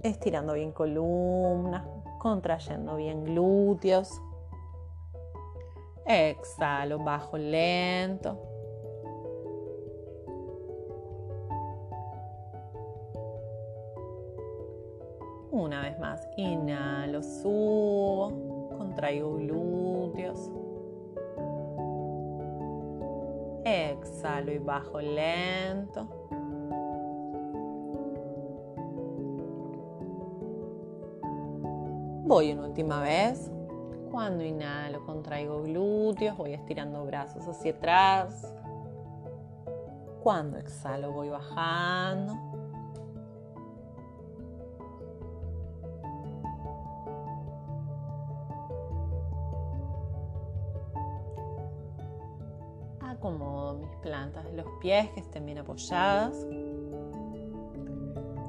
estirando 0.00 0.52
bien 0.52 0.70
columna, 0.70 1.84
contrayendo 2.20 2.94
bien 2.94 3.24
glúteos. 3.24 4.22
Exhalo, 6.06 6.98
bajo 7.00 7.36
lento. 7.36 8.53
Inhalo, 16.36 17.22
subo, 17.22 18.32
contraigo 18.76 19.34
glúteos. 19.36 20.50
Exhalo 23.64 24.52
y 24.52 24.58
bajo 24.58 25.00
lento. 25.00 26.06
Voy 32.26 32.52
una 32.52 32.66
última 32.66 33.00
vez. 33.00 33.50
Cuando 34.10 34.44
inhalo, 34.44 35.04
contraigo 35.04 35.62
glúteos, 35.62 36.36
voy 36.36 36.52
estirando 36.52 37.04
brazos 37.04 37.46
hacia 37.48 37.72
atrás. 37.72 38.54
Cuando 40.22 40.58
exhalo, 40.58 41.12
voy 41.12 41.28
bajando. 41.28 42.43
Acomodo 53.24 53.74
mis 53.74 53.96
plantas 54.02 54.44
de 54.44 54.52
los 54.52 54.66
pies 54.80 55.08
que 55.10 55.20
estén 55.20 55.46
bien 55.46 55.58
apoyadas. 55.58 56.46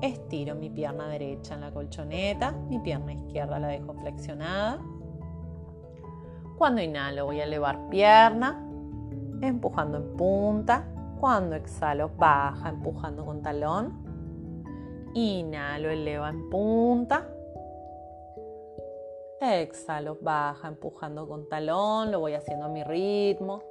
Estiro 0.01 0.55
mi 0.55 0.69
pierna 0.69 1.07
derecha 1.07 1.55
en 1.55 1.61
la 1.61 1.71
colchoneta, 1.71 2.51
mi 2.51 2.79
pierna 2.79 3.13
izquierda 3.13 3.57
la 3.57 3.67
dejo 3.69 3.93
flexionada. 3.93 4.79
Cuando 6.57 6.81
inhalo 6.81 7.25
voy 7.25 7.39
a 7.39 7.45
elevar 7.45 7.89
pierna, 7.89 8.61
empujando 9.41 9.97
en 9.97 10.17
punta. 10.17 10.91
Cuando 11.21 11.55
exhalo 11.55 12.11
baja, 12.17 12.69
empujando 12.69 13.25
con 13.25 13.41
talón. 13.41 13.93
Inhalo, 15.13 15.89
eleva 15.89 16.29
en 16.29 16.49
punta. 16.49 17.29
Exhalo, 19.39 20.17
baja, 20.21 20.67
empujando 20.67 21.27
con 21.27 21.47
talón. 21.47 22.11
Lo 22.11 22.19
voy 22.19 22.33
haciendo 22.33 22.65
a 22.65 22.69
mi 22.69 22.83
ritmo. 22.83 23.63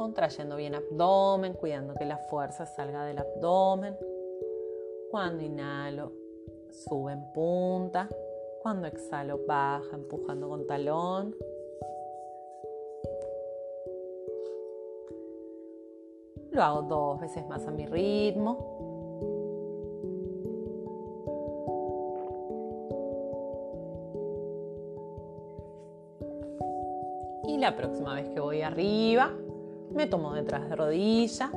Contrayendo 0.00 0.56
bien 0.56 0.74
abdomen, 0.74 1.52
cuidando 1.52 1.92
que 1.92 2.06
la 2.06 2.16
fuerza 2.16 2.64
salga 2.64 3.04
del 3.04 3.18
abdomen. 3.18 3.94
Cuando 5.10 5.44
inhalo, 5.44 6.10
sube 6.70 7.12
en 7.12 7.30
punta. 7.34 8.08
Cuando 8.62 8.86
exhalo, 8.86 9.40
baja, 9.46 9.94
empujando 9.94 10.48
con 10.48 10.66
talón. 10.66 11.36
Lo 16.50 16.62
hago 16.62 16.80
dos 16.80 17.20
veces 17.20 17.46
más 17.46 17.66
a 17.66 17.70
mi 17.70 17.84
ritmo. 17.84 18.56
Y 27.46 27.58
la 27.58 27.76
próxima 27.76 28.14
vez 28.14 28.30
que 28.30 28.40
voy 28.40 28.62
arriba, 28.62 29.30
me 29.94 30.06
tomo 30.06 30.32
detrás 30.32 30.68
de 30.68 30.76
rodilla. 30.76 31.50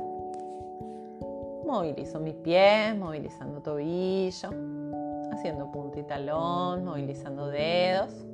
Movilizo 1.66 2.20
mis 2.20 2.34
pies, 2.34 2.96
movilizando 2.96 3.60
tobillo, 3.62 4.50
haciendo 5.32 5.70
punta 5.72 5.98
y 5.98 6.02
talón, 6.02 6.84
movilizando 6.84 7.46
dedos. 7.48 8.26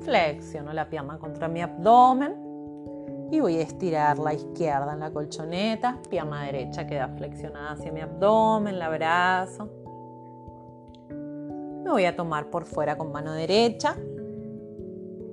Flexiono 0.00 0.72
la 0.72 0.88
pierna 0.88 1.18
contra 1.18 1.48
mi 1.48 1.62
abdomen. 1.62 2.48
Y 3.30 3.38
voy 3.38 3.58
a 3.58 3.62
estirar 3.62 4.18
la 4.18 4.34
izquierda 4.34 4.92
en 4.92 5.00
la 5.00 5.12
colchoneta, 5.12 5.98
pierna 6.08 6.42
derecha 6.46 6.84
queda 6.88 7.06
flexionada 7.06 7.72
hacia 7.72 7.92
mi 7.92 8.00
abdomen, 8.00 8.76
la 8.76 8.86
abrazo. 8.86 9.68
Me 11.84 11.90
voy 11.90 12.06
a 12.06 12.16
tomar 12.16 12.50
por 12.50 12.64
fuera 12.64 12.98
con 12.98 13.12
mano 13.12 13.32
derecha 13.32 13.94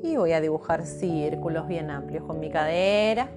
y 0.07 0.15
voy 0.15 0.31
a 0.31 0.39
dibujar 0.39 0.85
círculos 0.85 1.67
bien 1.67 1.89
amplios 1.91 2.23
con 2.23 2.39
mi 2.39 2.49
cadera. 2.49 3.29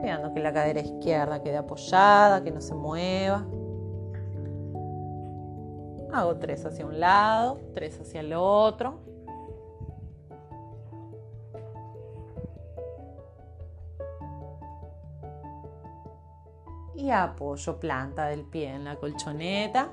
Cuidando 0.00 0.34
que 0.34 0.40
la 0.40 0.52
cadera 0.52 0.80
izquierda 0.80 1.42
quede 1.42 1.56
apoyada, 1.56 2.42
que 2.42 2.50
no 2.50 2.60
se 2.60 2.74
mueva. 2.74 3.46
Hago 6.12 6.36
tres 6.36 6.64
hacia 6.64 6.84
un 6.84 6.98
lado, 6.98 7.60
tres 7.74 8.00
hacia 8.00 8.20
el 8.20 8.32
otro. 8.32 8.98
Y 16.96 17.10
apoyo 17.10 17.78
planta 17.78 18.26
del 18.26 18.44
pie 18.44 18.74
en 18.74 18.84
la 18.84 18.96
colchoneta. 18.96 19.90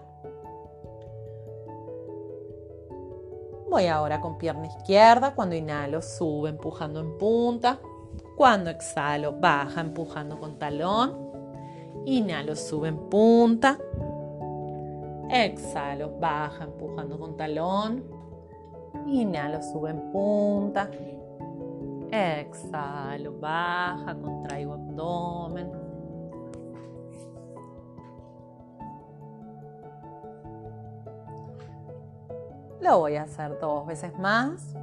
Voy 3.74 3.88
ahora 3.88 4.22
con 4.22 4.38
pierna 4.38 4.68
izquierda. 4.68 5.34
Cuando 5.34 5.56
inhalo, 5.56 6.00
sube 6.04 6.52
empujando 6.52 7.00
en 7.00 7.18
punta. 7.18 7.80
Cuando 8.38 8.70
exhalo, 8.70 9.34
baja 9.40 9.82
empujando 9.82 10.40
con 10.40 10.60
talón. 10.60 11.18
Inhalo, 12.06 12.56
sube 12.56 12.90
en 12.90 13.10
punta. 13.10 13.80
Exhalo, 15.28 16.20
baja 16.20 16.66
empujando 16.66 17.18
con 17.18 17.36
talón. 17.36 18.04
Inhalo, 19.08 19.64
sube 19.64 19.90
en 19.90 20.12
punta. 20.12 20.92
Exhalo, 22.12 23.40
baja, 23.40 24.16
contraigo 24.22 24.74
abdomen. 24.74 25.72
Lo 32.84 33.00
voy 33.00 33.16
a 33.16 33.24
hacer 33.24 33.58
dos 33.62 33.88
veces 33.88 34.20
más. 34.20 34.76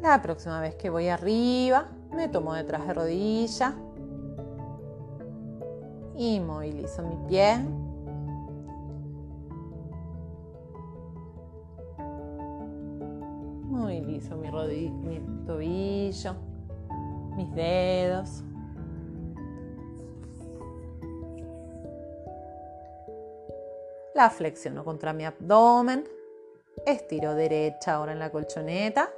La 0.00 0.20
próxima 0.20 0.60
vez 0.60 0.74
que 0.74 0.90
voy 0.90 1.06
arriba, 1.06 1.86
me 2.12 2.28
tomo 2.28 2.54
detrás 2.54 2.88
de 2.88 2.94
rodilla 2.94 3.74
y 6.16 6.40
movilizo 6.40 7.02
mi 7.02 7.28
pie. 7.28 7.64
Mi, 14.30 14.90
mi 14.90 15.44
tobillo, 15.46 16.34
mis 17.36 17.54
dedos. 17.54 18.42
La 24.14 24.30
flexiono 24.30 24.84
contra 24.84 25.12
mi 25.12 25.24
abdomen. 25.24 26.04
Estiro 26.86 27.34
derecha 27.34 27.94
ahora 27.94 28.12
en 28.12 28.20
la 28.20 28.30
colchoneta. 28.30 29.10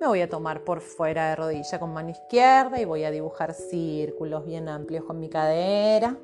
Me 0.00 0.06
voy 0.06 0.20
a 0.20 0.28
tomar 0.28 0.62
por 0.62 0.80
fuera 0.80 1.30
de 1.30 1.36
rodilla 1.36 1.78
con 1.78 1.92
mano 1.92 2.10
izquierda 2.10 2.80
y 2.80 2.84
voy 2.84 3.04
a 3.04 3.10
dibujar 3.10 3.54
círculos 3.54 4.44
bien 4.44 4.68
amplios 4.68 5.04
con 5.04 5.18
mi 5.18 5.30
cadera. 5.30 6.16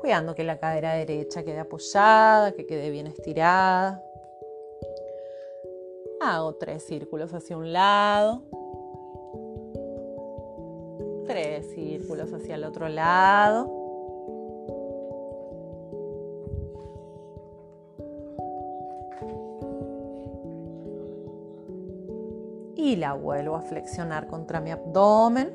Cuidando 0.00 0.34
que 0.34 0.44
la 0.44 0.58
cadera 0.58 0.94
derecha 0.94 1.44
quede 1.44 1.60
apoyada, 1.60 2.52
que 2.52 2.66
quede 2.66 2.90
bien 2.90 3.06
estirada. 3.06 4.02
Hago 6.26 6.54
tres 6.54 6.82
círculos 6.84 7.34
hacia 7.34 7.54
un 7.54 7.70
lado, 7.70 8.44
tres 11.26 11.70
círculos 11.74 12.32
hacia 12.32 12.54
el 12.54 12.64
otro 12.64 12.88
lado. 12.88 13.70
Y 22.74 22.96
la 22.96 23.12
vuelvo 23.12 23.56
a 23.56 23.60
flexionar 23.60 24.26
contra 24.26 24.62
mi 24.62 24.70
abdomen. 24.70 25.52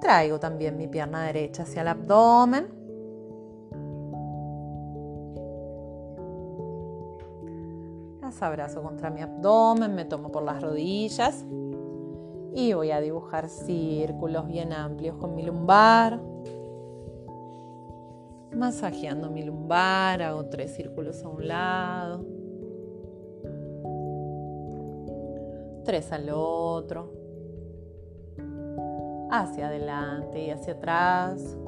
Traigo 0.00 0.38
también 0.38 0.76
mi 0.76 0.86
pierna 0.86 1.24
derecha 1.24 1.64
hacia 1.64 1.82
el 1.82 1.88
abdomen. 1.88 2.77
Abrazo 8.42 8.82
contra 8.82 9.10
mi 9.10 9.22
abdomen, 9.22 9.94
me 9.94 10.04
tomo 10.04 10.30
por 10.30 10.42
las 10.42 10.62
rodillas 10.62 11.44
y 12.54 12.72
voy 12.72 12.90
a 12.90 13.00
dibujar 13.00 13.48
círculos 13.48 14.46
bien 14.46 14.72
amplios 14.72 15.16
con 15.16 15.34
mi 15.34 15.42
lumbar. 15.42 16.20
Masajeando 18.56 19.30
mi 19.30 19.42
lumbar, 19.42 20.22
hago 20.22 20.46
tres 20.46 20.74
círculos 20.74 21.22
a 21.22 21.28
un 21.28 21.46
lado, 21.46 22.24
tres 25.84 26.10
al 26.10 26.30
otro, 26.30 27.12
hacia 29.30 29.68
adelante 29.68 30.46
y 30.46 30.50
hacia 30.50 30.72
atrás. 30.72 31.58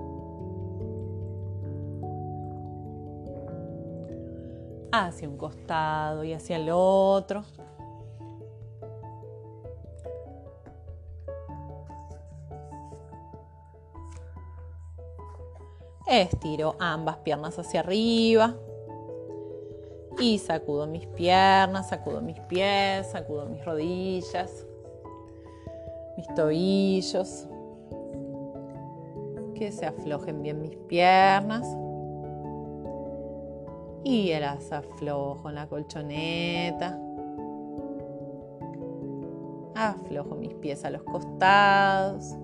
Hacia 4.93 5.29
un 5.29 5.37
costado 5.37 6.25
y 6.25 6.33
hacia 6.33 6.57
el 6.57 6.69
otro. 6.73 7.45
Estiro 16.07 16.75
ambas 16.81 17.19
piernas 17.19 17.57
hacia 17.59 17.81
arriba 17.81 18.57
y 20.19 20.39
sacudo 20.39 20.87
mis 20.89 21.07
piernas, 21.07 21.89
sacudo 21.89 22.21
mis 22.21 22.41
pies, 22.41 23.07
sacudo 23.13 23.47
mis 23.47 23.65
rodillas, 23.65 24.67
mis 26.17 26.27
tobillos. 26.35 27.47
Que 29.55 29.71
se 29.71 29.87
aflojen 29.87 30.43
bien 30.43 30.61
mis 30.63 30.77
piernas 30.89 31.67
y 34.05 34.33
las 34.39 34.73
aflojo 34.73 35.49
en 35.49 35.55
la 35.55 35.67
colchoneta. 35.67 36.99
Aflojo 39.75 40.35
mis 40.35 40.55
pies 40.55 40.85
a 40.85 40.91
los 40.91 41.03
costados. 41.03 42.37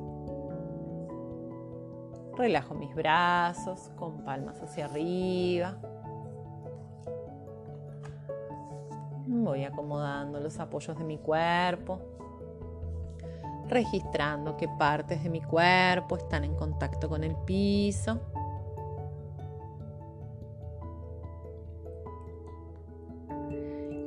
Relajo 2.37 2.75
mis 2.75 2.95
brazos 2.95 3.91
con 3.97 4.25
palmas 4.25 4.63
hacia 4.63 4.85
arriba. 4.87 5.79
Voy 9.27 9.65
acomodando 9.65 10.39
los 10.41 10.59
apoyos 10.61 10.97
de 10.97 11.05
mi 11.05 11.19
cuerpo, 11.19 11.99
registrando 13.69 14.57
qué 14.57 14.69
partes 14.79 15.23
de 15.23 15.31
mi 15.31 15.41
cuerpo 15.41 16.17
están 16.17 16.45
en 16.45 16.55
contacto 16.55 17.09
con 17.09 17.25
el 17.25 17.35
piso. 17.35 18.21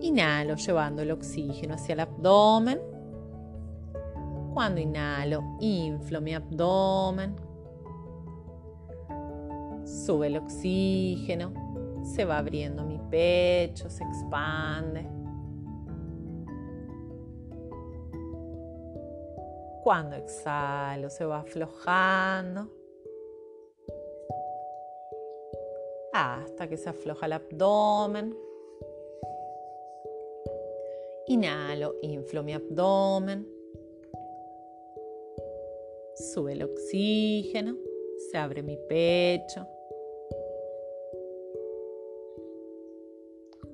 Inhalo 0.10 0.56
llevando 0.56 1.04
el 1.04 1.12
oxígeno 1.12 1.76
hacia 1.76 1.94
el 1.94 2.00
abdomen. 2.00 2.80
Cuando 4.56 4.82
inhalo, 4.82 5.44
inflo 5.60 6.20
mi 6.20 6.34
abdomen. 6.34 7.36
Sube 9.86 10.26
el 10.26 10.38
oxígeno, 10.38 11.54
se 12.04 12.26
va 12.26 12.40
abriendo 12.40 12.84
mi 12.84 12.98
pecho, 13.12 13.88
se 13.88 14.04
expande. 14.04 15.08
Cuando 19.84 20.16
exhalo, 20.16 21.12
se 21.12 21.24
va 21.24 21.42
aflojando. 21.42 22.68
Hasta 26.12 26.68
que 26.68 26.78
se 26.78 26.90
afloja 26.90 27.28
el 27.28 27.34
abdomen. 27.34 28.49
Inhalo, 31.30 31.94
inflo 32.02 32.42
mi 32.42 32.54
abdomen. 32.56 33.48
Sube 36.16 36.54
el 36.54 36.64
oxígeno, 36.64 37.78
se 38.32 38.38
abre 38.40 38.64
mi 38.64 38.76
pecho. 38.90 39.64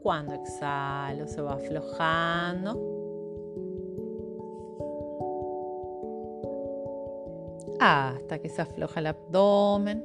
Cuando 0.04 0.34
exhalo 0.34 1.30
se 1.30 1.42
va 1.42 1.54
aflojando. 1.54 2.78
Hasta 7.80 8.40
que 8.40 8.50
se 8.50 8.64
afloja 8.64 9.00
el 9.00 9.08
abdomen. 9.08 10.04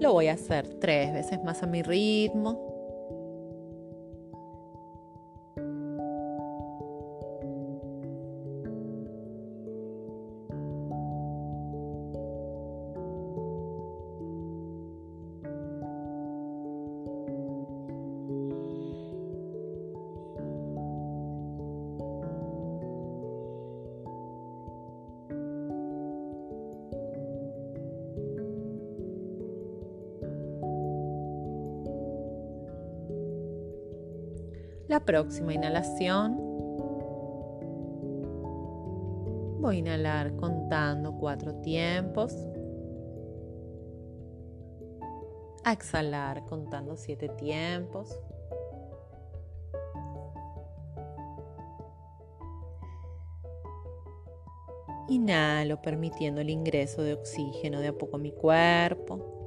Lo 0.00 0.14
voy 0.14 0.28
a 0.28 0.32
hacer 0.32 0.66
tres 0.80 1.12
veces 1.12 1.44
más 1.44 1.62
a 1.62 1.66
mi 1.66 1.82
ritmo. 1.82 2.71
La 34.92 35.00
próxima 35.00 35.54
inhalación 35.54 36.36
voy 39.58 39.76
a 39.76 39.78
inhalar 39.78 40.36
contando 40.36 41.16
cuatro 41.16 41.54
tiempos. 41.62 42.36
Exhalar 45.64 46.44
contando 46.44 46.94
siete 46.98 47.30
tiempos. 47.30 48.20
Inhalo 55.08 55.80
permitiendo 55.80 56.42
el 56.42 56.50
ingreso 56.50 57.02
de 57.02 57.14
oxígeno 57.14 57.80
de 57.80 57.88
a 57.88 57.92
poco 57.94 58.16
a 58.16 58.18
mi 58.18 58.32
cuerpo. 58.32 59.41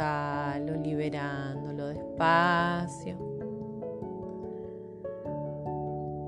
Exhalo, 0.00 0.76
liberándolo 0.76 1.88
despacio. 1.88 3.18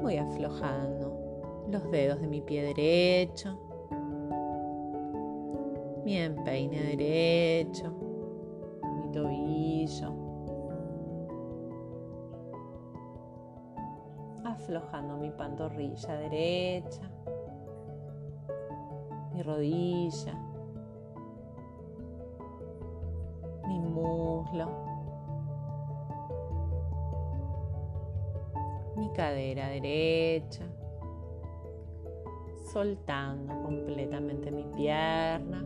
Voy 0.03 0.19
aflojando 0.19 1.65
los 1.71 1.91
dedos 1.91 2.21
de 2.21 2.27
mi 2.27 2.43
pie 2.43 2.65
derecho, 2.65 3.59
mi 6.05 6.19
empeine 6.19 6.83
derecho, 6.97 7.95
mi 8.95 9.11
tobillo. 9.11 10.17
Aflojando 14.45 15.17
mi 15.17 15.31
pantorrilla 15.31 16.15
derecha, 16.17 17.11
mi 19.33 19.43
rodilla 19.43 20.52
mi 28.97 29.11
cadera 29.15 29.69
derecha, 29.69 30.65
soltando 32.71 33.63
completamente 33.63 34.51
mi 34.51 34.65
pierna. 34.75 35.65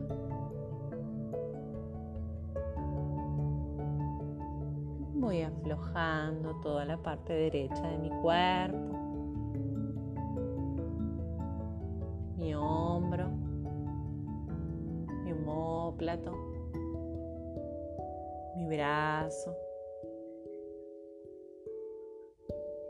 Voy 5.14 5.42
aflojando 5.42 6.54
toda 6.60 6.84
la 6.84 6.96
parte 6.96 7.32
derecha 7.32 7.88
de 7.88 7.98
mi 7.98 8.10
cuerpo, 8.20 8.96
mi 12.36 12.54
hombro, 12.54 13.28
mi 15.24 15.32
homóplato 15.32 16.45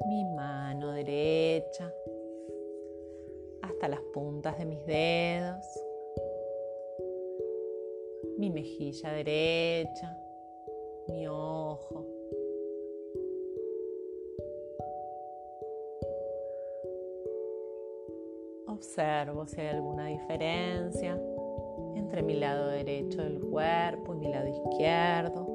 mi 0.07 0.25
mano 0.25 0.93
derecha, 0.93 1.91
hasta 3.63 3.89
las 3.89 4.01
puntas 4.13 4.59
de 4.59 4.67
mis 4.67 4.85
dedos, 4.85 5.65
mi 8.37 8.51
mejilla 8.51 9.13
derecha, 9.13 10.15
mi 11.09 11.27
ojo. 11.27 12.07
Observo 18.67 19.47
si 19.47 19.61
hay 19.63 19.69
alguna 19.69 20.09
diferencia 20.09 21.19
entre 21.95 22.23
mi 22.23 22.35
lado 22.35 22.69
derecho 22.69 23.23
del 23.23 23.41
cuerpo 23.41 24.15
y 24.15 24.19
mi 24.19 24.29
lado 24.29 24.49
izquierdo. 24.49 25.46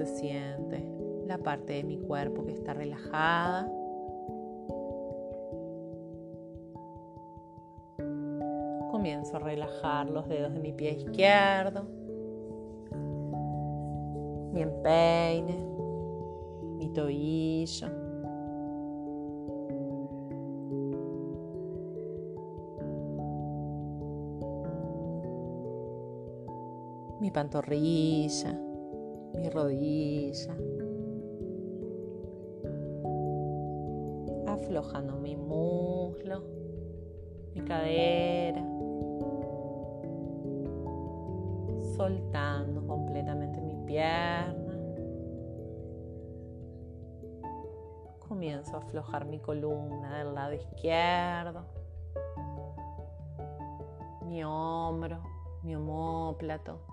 Se 0.00 0.06
siente 0.06 0.82
la 1.26 1.36
parte 1.36 1.74
de 1.74 1.84
mi 1.84 1.98
cuerpo 1.98 2.44
que 2.44 2.52
está 2.52 2.72
relajada. 2.72 3.70
Comienzo 8.90 9.36
a 9.36 9.40
relajar 9.40 10.08
los 10.08 10.26
dedos 10.28 10.54
de 10.54 10.60
mi 10.60 10.72
pie 10.72 10.92
izquierdo, 10.92 11.84
mi 14.52 14.62
empeine, 14.62 15.58
mi 16.78 16.88
tobillo. 16.92 17.88
Mi 27.20 27.30
pantorrilla 27.30 28.69
mi 29.40 29.48
rodilla, 29.48 30.54
aflojando 34.46 35.16
mi 35.16 35.34
muslo, 35.34 36.42
mi 37.54 37.62
cadera, 37.62 38.60
soltando 41.96 42.84
completamente 42.84 43.62
mi 43.62 43.76
pierna. 43.86 44.76
Comienzo 48.28 48.76
a 48.76 48.80
aflojar 48.80 49.24
mi 49.24 49.40
columna 49.40 50.18
del 50.18 50.34
lado 50.34 50.52
izquierdo, 50.52 51.64
mi 54.26 54.44
hombro, 54.44 55.22
mi 55.62 55.74
homóplato 55.74 56.89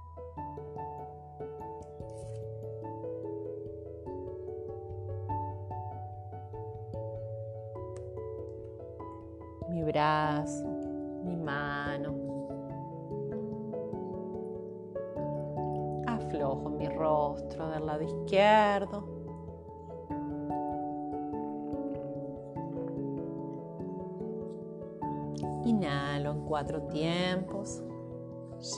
tiempos, 26.90 27.82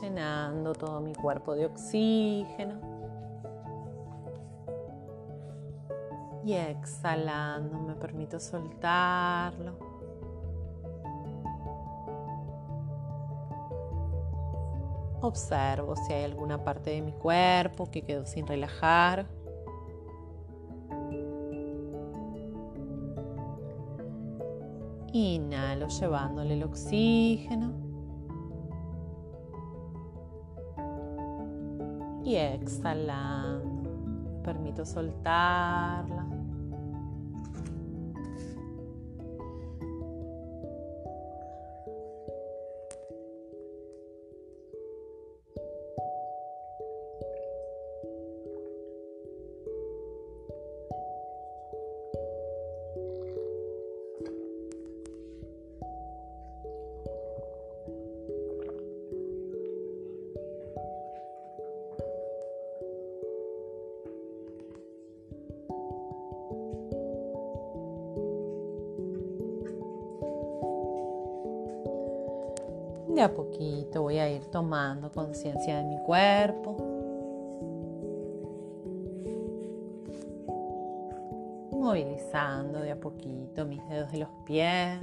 llenando 0.01 0.73
todo 0.73 1.01
mi 1.01 1.13
cuerpo 1.13 1.55
de 1.55 1.65
oxígeno. 1.65 2.79
Y 6.45 6.53
exhalando 6.53 7.77
me 7.79 7.95
permito 7.95 8.39
soltarlo. 8.39 9.77
Observo 15.21 15.95
si 15.97 16.13
hay 16.13 16.23
alguna 16.23 16.63
parte 16.63 16.91
de 16.91 17.01
mi 17.01 17.11
cuerpo 17.11 17.91
que 17.91 18.03
quedó 18.03 18.25
sin 18.25 18.47
relajar. 18.47 19.27
Inhalo 25.13 25.87
llevándole 25.87 26.53
el 26.53 26.63
oxígeno. 26.63 27.73
Y 32.23 32.35
exhalando, 32.35 34.41
permito 34.43 34.85
soltarla. 34.85 36.38
Tomando 74.69 75.11
conciencia 75.11 75.77
de 75.79 75.83
mi 75.83 75.97
cuerpo. 76.03 76.77
Movilizando 81.71 82.79
de 82.79 82.91
a 82.91 82.99
poquito 82.99 83.65
mis 83.65 83.83
dedos 83.89 84.11
de 84.11 84.19
los 84.19 84.29
pies. 84.45 85.01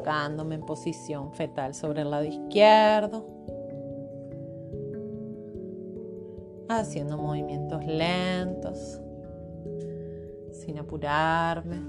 Colocándome 0.00 0.54
en 0.54 0.62
posición 0.62 1.32
fetal 1.34 1.74
sobre 1.74 2.02
el 2.02 2.10
lado 2.10 2.24
izquierdo, 2.24 3.26
haciendo 6.68 7.18
movimientos 7.18 7.84
lentos, 7.84 9.00
sin 10.52 10.78
apurarme. 10.78 11.80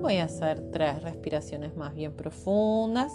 Voy 0.00 0.16
a 0.16 0.24
hacer 0.24 0.70
tres 0.72 1.02
respiraciones 1.02 1.76
más 1.76 1.94
bien 1.94 2.12
profundas. 2.12 3.12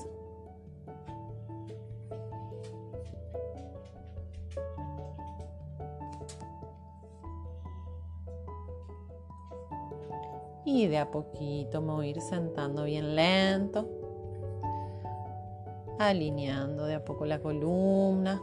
Y 10.77 10.85
de 10.85 10.99
a 10.99 11.09
poquito 11.09 11.81
me 11.81 11.91
voy 11.91 12.07
a 12.07 12.09
ir 12.11 12.21
sentando 12.21 12.83
bien 12.83 13.15
lento, 13.15 13.89
alineando 15.97 16.85
de 16.85 16.93
a 16.95 17.03
poco 17.03 17.25
la 17.25 17.39
columna. 17.39 18.39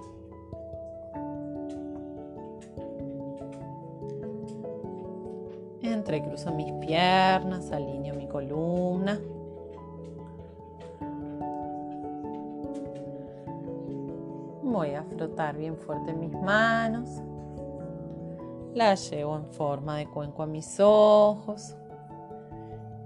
Entrecruzo 5.81 6.53
mis 6.53 6.73
piernas, 6.85 7.71
alineo 7.71 8.17
mi 8.17 8.27
columna. 8.27 9.21
Voy 14.61 14.91
a 14.91 15.05
frotar 15.05 15.57
bien 15.57 15.77
fuerte 15.77 16.13
mis 16.13 16.33
manos. 16.33 17.09
Las 18.75 19.09
llevo 19.09 19.37
en 19.37 19.47
forma 19.53 19.99
de 19.99 20.09
cuenco 20.09 20.43
a 20.43 20.47
mis 20.47 20.81
ojos. 20.81 21.77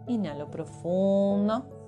Inhalo 0.09 0.51
profundo. 0.51 1.79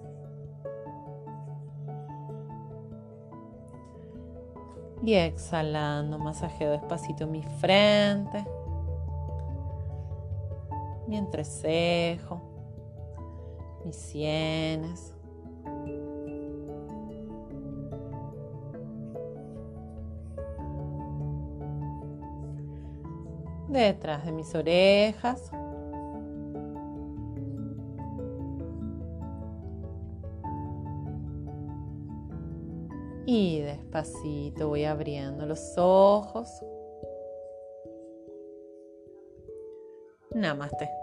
Y 5.02 5.14
exhalando, 5.14 6.18
masajeo 6.18 6.72
despacito 6.72 7.26
mi 7.26 7.42
frente, 7.42 8.44
mi 11.09 11.16
entrecejo, 11.16 12.42
mis 13.84 13.97
sienes. 13.97 15.14
Detrás 23.68 24.26
de 24.26 24.32
mis 24.32 24.55
orejas. 24.55 25.51
Despacito 33.90 34.68
voy 34.68 34.84
abriendo 34.84 35.44
los 35.46 35.74
ojos. 35.76 36.48
Namaste. 40.32 40.99